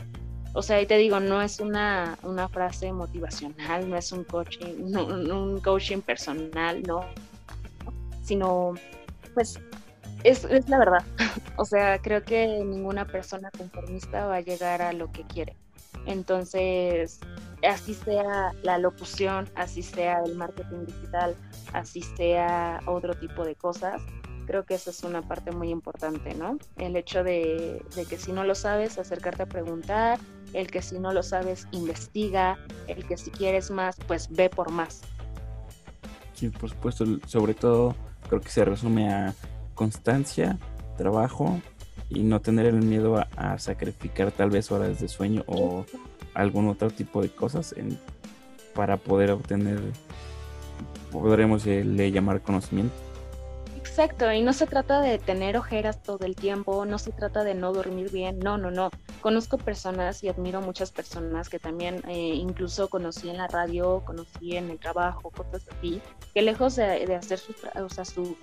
O 0.54 0.62
sea, 0.62 0.82
y 0.82 0.86
te 0.86 0.98
digo, 0.98 1.20
no 1.20 1.42
es 1.42 1.60
una, 1.60 2.18
una 2.24 2.50
frase 2.50 2.92
motivacional, 2.92 3.90
no 3.90 3.96
es 3.96 4.12
un 4.12 4.26
coaching, 4.26 4.96
un 4.96 5.60
coaching 5.62 6.02
personal, 6.02 6.84
no, 6.84 7.06
sino, 8.24 8.74
pues, 9.34 9.60
es, 10.24 10.44
es 10.46 10.68
la 10.68 10.80
verdad. 10.80 11.06
o 11.58 11.64
sea, 11.64 12.00
creo 12.02 12.24
que 12.24 12.48
ninguna 12.66 13.06
persona 13.06 13.50
conformista 13.58 14.26
va 14.28 14.38
a 14.38 14.42
llegar 14.42 14.82
a 14.82 14.92
lo 14.92 15.10
que 15.12 15.24
quiere. 15.24 15.56
Entonces, 16.06 17.20
así 17.68 17.94
sea 17.94 18.54
la 18.64 18.78
locución, 18.78 19.50
así 19.56 19.84
sea 19.84 20.22
el 20.26 20.36
marketing 20.36 20.86
digital, 20.86 21.36
así 21.74 22.02
sea 22.02 22.82
otro 22.88 23.14
tipo 23.14 23.46
de 23.46 23.56
cosas, 23.56 24.02
creo 24.46 24.66
que 24.66 24.74
eso 24.74 24.90
es 24.90 25.04
una 25.04 25.22
parte 25.22 25.52
muy 25.52 25.70
importante, 25.70 26.34
¿no? 26.34 26.58
El 26.78 26.96
hecho 26.96 27.24
de, 27.24 27.84
que 28.10 28.18
si 28.18 28.32
no 28.32 28.44
lo 28.44 28.56
sabes, 28.56 28.98
acercarte 28.98 29.44
a 29.44 29.46
preguntar, 29.46 30.20
el 30.54 30.68
que 30.68 30.82
si 30.82 31.00
no 31.00 31.14
lo 31.14 31.24
sabes, 31.24 31.68
investiga, 31.72 32.58
el 32.88 33.06
que 33.06 33.18
si 33.18 33.32
quieres 33.32 33.72
más, 33.72 33.98
pues 34.08 34.30
ve 34.30 34.50
por 34.50 34.72
más. 34.72 35.02
Sí, 36.34 36.50
por 36.50 36.70
supuesto, 36.70 37.06
sobre 37.28 37.54
todo 37.54 37.96
creo 38.28 38.42
que 38.42 38.50
se 38.50 38.66
resume 38.66 39.12
a 39.14 39.34
constancia, 39.76 40.58
trabajo 40.98 41.60
y 42.10 42.24
no 42.24 42.42
tener 42.42 42.66
el 42.66 42.82
miedo 42.82 43.18
a, 43.38 43.58
sacrificar 43.58 44.32
tal 44.32 44.50
vez 44.50 44.72
horas 44.72 45.00
de 45.00 45.08
sueño 45.08 45.44
o 45.48 45.86
algún 46.34 46.68
otro 46.68 46.90
tipo 46.90 47.22
de 47.22 47.30
cosas 47.30 47.74
en, 47.78 47.98
para 48.74 48.98
poder 48.98 49.32
obtener, 49.32 49.80
podremos 51.12 51.66
eh, 51.68 51.84
le 51.84 52.12
llamar 52.12 52.42
conocimiento. 52.42 52.94
Exacto, 53.82 54.32
y 54.32 54.42
no 54.44 54.54
se 54.54 54.68
trata 54.68 55.02
de 55.02 55.18
tener 55.18 55.58
ojeras 55.58 56.04
todo 56.04 56.26
el 56.26 56.36
tiempo, 56.36 56.86
no 56.86 57.00
se 57.00 57.12
trata 57.12 57.44
de 57.44 57.56
no 57.56 57.74
dormir 57.74 58.12
bien, 58.12 58.38
no, 58.38 58.56
no, 58.58 58.70
no. 58.70 58.92
Conozco 59.22 59.58
personas 59.58 60.24
y 60.24 60.30
admiro 60.30 60.62
muchas 60.62 60.92
personas 60.92 61.50
que 61.50 61.58
también 61.58 62.04
eh, 62.08 62.36
incluso 62.36 62.90
conocí 62.90 63.30
en 63.30 63.38
la 63.38 63.48
radio, 63.48 64.04
conocí 64.06 64.56
en 64.56 64.70
el 64.70 64.80
trabajo, 64.80 65.32
cosas 65.32 65.68
así, 65.68 66.00
que 66.34 66.44
lejos 66.44 66.76
de, 66.76 67.16
hacer 67.16 67.40
su, 67.40 67.56
o 67.84 67.90
sea, 67.90 68.06
su, 68.06 68.38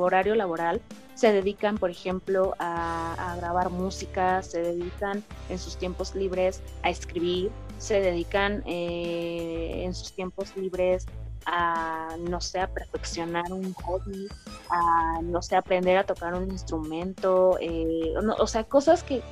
horario 0.00 0.36
laboral, 0.36 0.80
se 1.14 1.32
dedican, 1.32 1.76
por 1.76 1.90
ejemplo, 1.90 2.54
a, 2.60 3.34
grabar 3.36 3.70
música, 3.70 4.42
se 4.42 4.62
dedican 4.62 5.24
en 5.48 5.58
sus 5.58 5.76
tiempos 5.76 6.14
libres 6.14 6.62
a 6.84 6.90
escribir, 6.90 7.50
se 7.78 8.00
dedican 8.00 8.62
eh, 8.64 9.82
en 9.84 9.92
sus 9.92 10.12
tiempos 10.12 10.56
libres 10.56 11.06
a, 11.46 12.16
no 12.20 12.40
sé, 12.40 12.60
a 12.60 12.68
perfeccionar 12.68 13.52
un 13.52 13.72
hobby, 13.74 14.28
a, 14.70 15.20
no 15.22 15.42
sé, 15.42 15.56
aprender 15.56 15.96
a 15.96 16.04
tocar 16.04 16.34
un 16.34 16.50
instrumento, 16.50 17.58
eh, 17.60 18.14
o 18.38 18.46
sea, 18.46 18.64
cosas 18.64 19.02
que, 19.02 19.22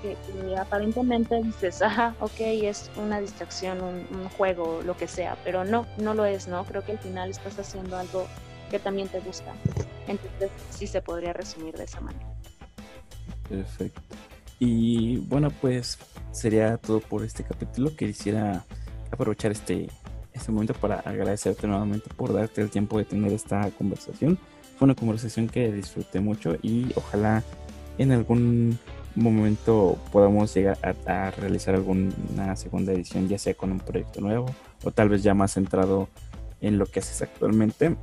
aparentemente 0.58 1.42
dices, 1.42 1.82
ajá, 1.82 2.14
ok, 2.20 2.40
es 2.40 2.90
una 2.96 3.20
distracción, 3.20 3.82
un, 3.82 4.06
un, 4.18 4.28
juego, 4.30 4.80
lo 4.84 4.96
que 4.96 5.08
sea, 5.08 5.36
pero 5.44 5.64
no, 5.64 5.86
no 5.98 6.14
lo 6.14 6.24
es, 6.24 6.48
¿no? 6.48 6.64
Creo 6.64 6.84
que 6.84 6.92
al 6.92 6.98
final 6.98 7.30
estás 7.30 7.58
haciendo 7.58 7.96
algo 7.96 8.26
que 8.70 8.78
también 8.78 9.08
te 9.08 9.20
gusta. 9.20 9.52
Entonces, 10.06 10.50
sí 10.70 10.86
se 10.86 11.02
podría 11.02 11.32
resumir 11.32 11.76
de 11.76 11.84
esa 11.84 12.00
manera. 12.00 12.26
Perfecto. 13.48 14.00
Y 14.58 15.18
bueno, 15.18 15.50
pues 15.50 15.98
sería 16.32 16.78
todo 16.78 17.00
por 17.00 17.22
este 17.22 17.44
capítulo. 17.44 17.94
Quisiera 17.94 18.64
aprovechar 19.10 19.52
este 19.52 19.88
este 20.36 20.52
momento 20.52 20.74
para 20.74 21.00
agradecerte 21.00 21.66
nuevamente 21.66 22.08
por 22.14 22.32
darte 22.32 22.62
el 22.62 22.70
tiempo 22.70 22.98
de 22.98 23.04
tener 23.04 23.32
esta 23.32 23.70
conversación. 23.72 24.38
Fue 24.78 24.86
una 24.86 24.94
conversación 24.94 25.48
que 25.48 25.72
disfruté 25.72 26.20
mucho 26.20 26.56
y 26.62 26.86
ojalá 26.94 27.42
en 27.98 28.12
algún 28.12 28.78
momento 29.14 29.98
podamos 30.12 30.54
llegar 30.54 30.78
a, 31.06 31.30
realizar 31.30 31.74
alguna 31.74 32.54
segunda 32.56 32.92
edición, 32.92 33.28
ya 33.28 33.38
sea 33.38 33.54
con 33.54 33.72
un 33.72 33.80
proyecto 33.80 34.20
nuevo 34.20 34.46
o 34.84 34.90
tal 34.90 35.08
vez 35.08 35.22
ya 35.22 35.34
más 35.34 35.54
centrado 35.54 36.08
en 36.60 36.78
lo 36.78 36.86
que 36.86 37.00
haces 37.00 37.22
actualmente. 37.22 37.96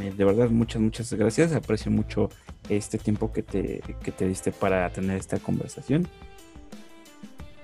Eh, 0.00 0.12
de 0.16 0.24
verdad, 0.24 0.48
muchas, 0.48 0.80
muchas 0.80 1.12
gracias. 1.12 1.52
Aprecio 1.52 1.90
mucho 1.90 2.30
este 2.68 2.98
tiempo 2.98 3.32
que 3.32 3.42
te, 3.42 3.82
que 4.02 4.12
te 4.12 4.26
diste 4.26 4.52
para 4.52 4.88
tener 4.90 5.18
esta 5.18 5.38
conversación. 5.38 6.08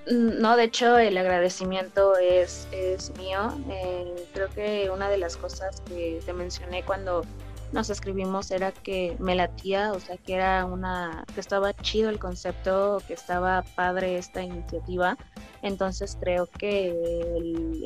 Mm, 0.07 0.41
no, 0.41 0.57
de 0.57 0.65
hecho 0.65 0.97
el 0.97 1.17
agradecimiento 1.17 2.17
es, 2.17 2.67
es 2.71 3.15
mío. 3.17 3.53
Eh, 3.69 4.27
creo 4.33 4.49
que 4.49 4.89
una 4.89 5.09
de 5.09 5.17
las 5.17 5.37
cosas 5.37 5.81
que 5.81 6.21
te 6.25 6.33
mencioné 6.33 6.83
cuando 6.83 7.23
nos 7.71 7.89
escribimos 7.89 8.51
era 8.51 8.71
que 8.71 9.15
me 9.19 9.35
latía, 9.35 9.93
o 9.93 9.99
sea 9.99 10.17
que 10.17 10.35
era 10.35 10.65
una, 10.65 11.25
que 11.33 11.39
estaba 11.39 11.73
chido 11.73 12.09
el 12.09 12.19
concepto, 12.19 13.01
que 13.07 13.13
estaba 13.13 13.63
padre 13.75 14.17
esta 14.17 14.43
iniciativa. 14.43 15.17
Entonces 15.61 16.17
creo 16.19 16.47
que 16.47 16.89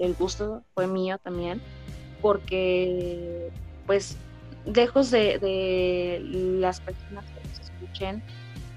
el, 0.01 0.15
gusto 0.17 0.63
fue 0.73 0.87
mío 0.87 1.19
también, 1.19 1.61
porque 2.21 3.49
pues 3.85 4.17
lejos 4.65 5.11
de, 5.11 5.39
de 5.39 6.19
las 6.23 6.81
personas 6.81 7.23
que 7.25 7.47
nos 7.47 7.59
escuchen, 7.59 8.23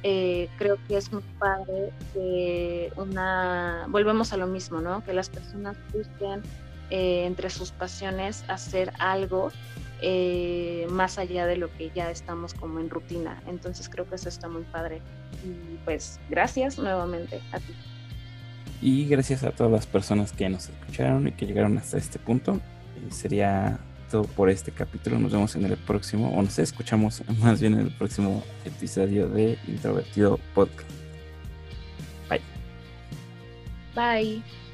eh, 0.02 0.48
creo 0.58 0.78
que 0.88 0.96
es 0.96 1.12
muy 1.12 1.22
padre 1.38 1.92
que 2.14 2.92
una, 2.96 3.86
volvemos 3.88 4.32
a 4.32 4.36
lo 4.36 4.46
mismo, 4.46 4.80
¿no? 4.80 5.04
Que 5.04 5.12
las 5.12 5.28
personas 5.28 5.76
busquen 5.92 6.42
eh, 6.90 7.24
entre 7.26 7.50
sus 7.50 7.70
pasiones 7.70 8.44
hacer 8.48 8.92
algo 8.98 9.50
eh, 10.00 10.86
más 10.88 11.18
allá 11.18 11.44
de 11.46 11.56
lo 11.56 11.70
que 11.76 11.90
ya 11.94 12.10
estamos 12.10 12.54
como 12.54 12.80
en 12.80 12.88
rutina. 12.88 13.42
Entonces 13.46 13.90
creo 13.90 14.08
que 14.08 14.14
eso 14.14 14.30
está 14.30 14.48
muy 14.48 14.62
padre. 14.62 15.02
Y 15.44 15.76
pues 15.84 16.18
gracias 16.30 16.78
nuevamente 16.78 17.40
a 17.52 17.58
ti. 17.58 17.74
Y 18.80 19.06
gracias 19.06 19.44
a 19.44 19.50
todas 19.50 19.70
las 19.70 19.86
personas 19.86 20.32
que 20.32 20.48
nos 20.48 20.70
escucharon 20.70 21.28
y 21.28 21.32
que 21.32 21.44
llegaron 21.44 21.76
hasta 21.76 21.98
este 21.98 22.18
punto. 22.18 22.58
sería 23.10 23.78
por 24.10 24.50
este 24.50 24.72
capítulo. 24.72 25.18
Nos 25.18 25.32
vemos 25.32 25.54
en 25.56 25.64
el 25.64 25.76
próximo, 25.76 26.30
o 26.36 26.42
nos 26.42 26.58
escuchamos 26.58 27.22
más 27.40 27.60
bien 27.60 27.74
en 27.74 27.80
el 27.80 27.90
próximo 27.92 28.42
episodio 28.64 29.28
de 29.28 29.58
Introvertido 29.66 30.38
Podcast. 30.54 30.90
Bye. 32.28 32.40
Bye. 33.94 34.69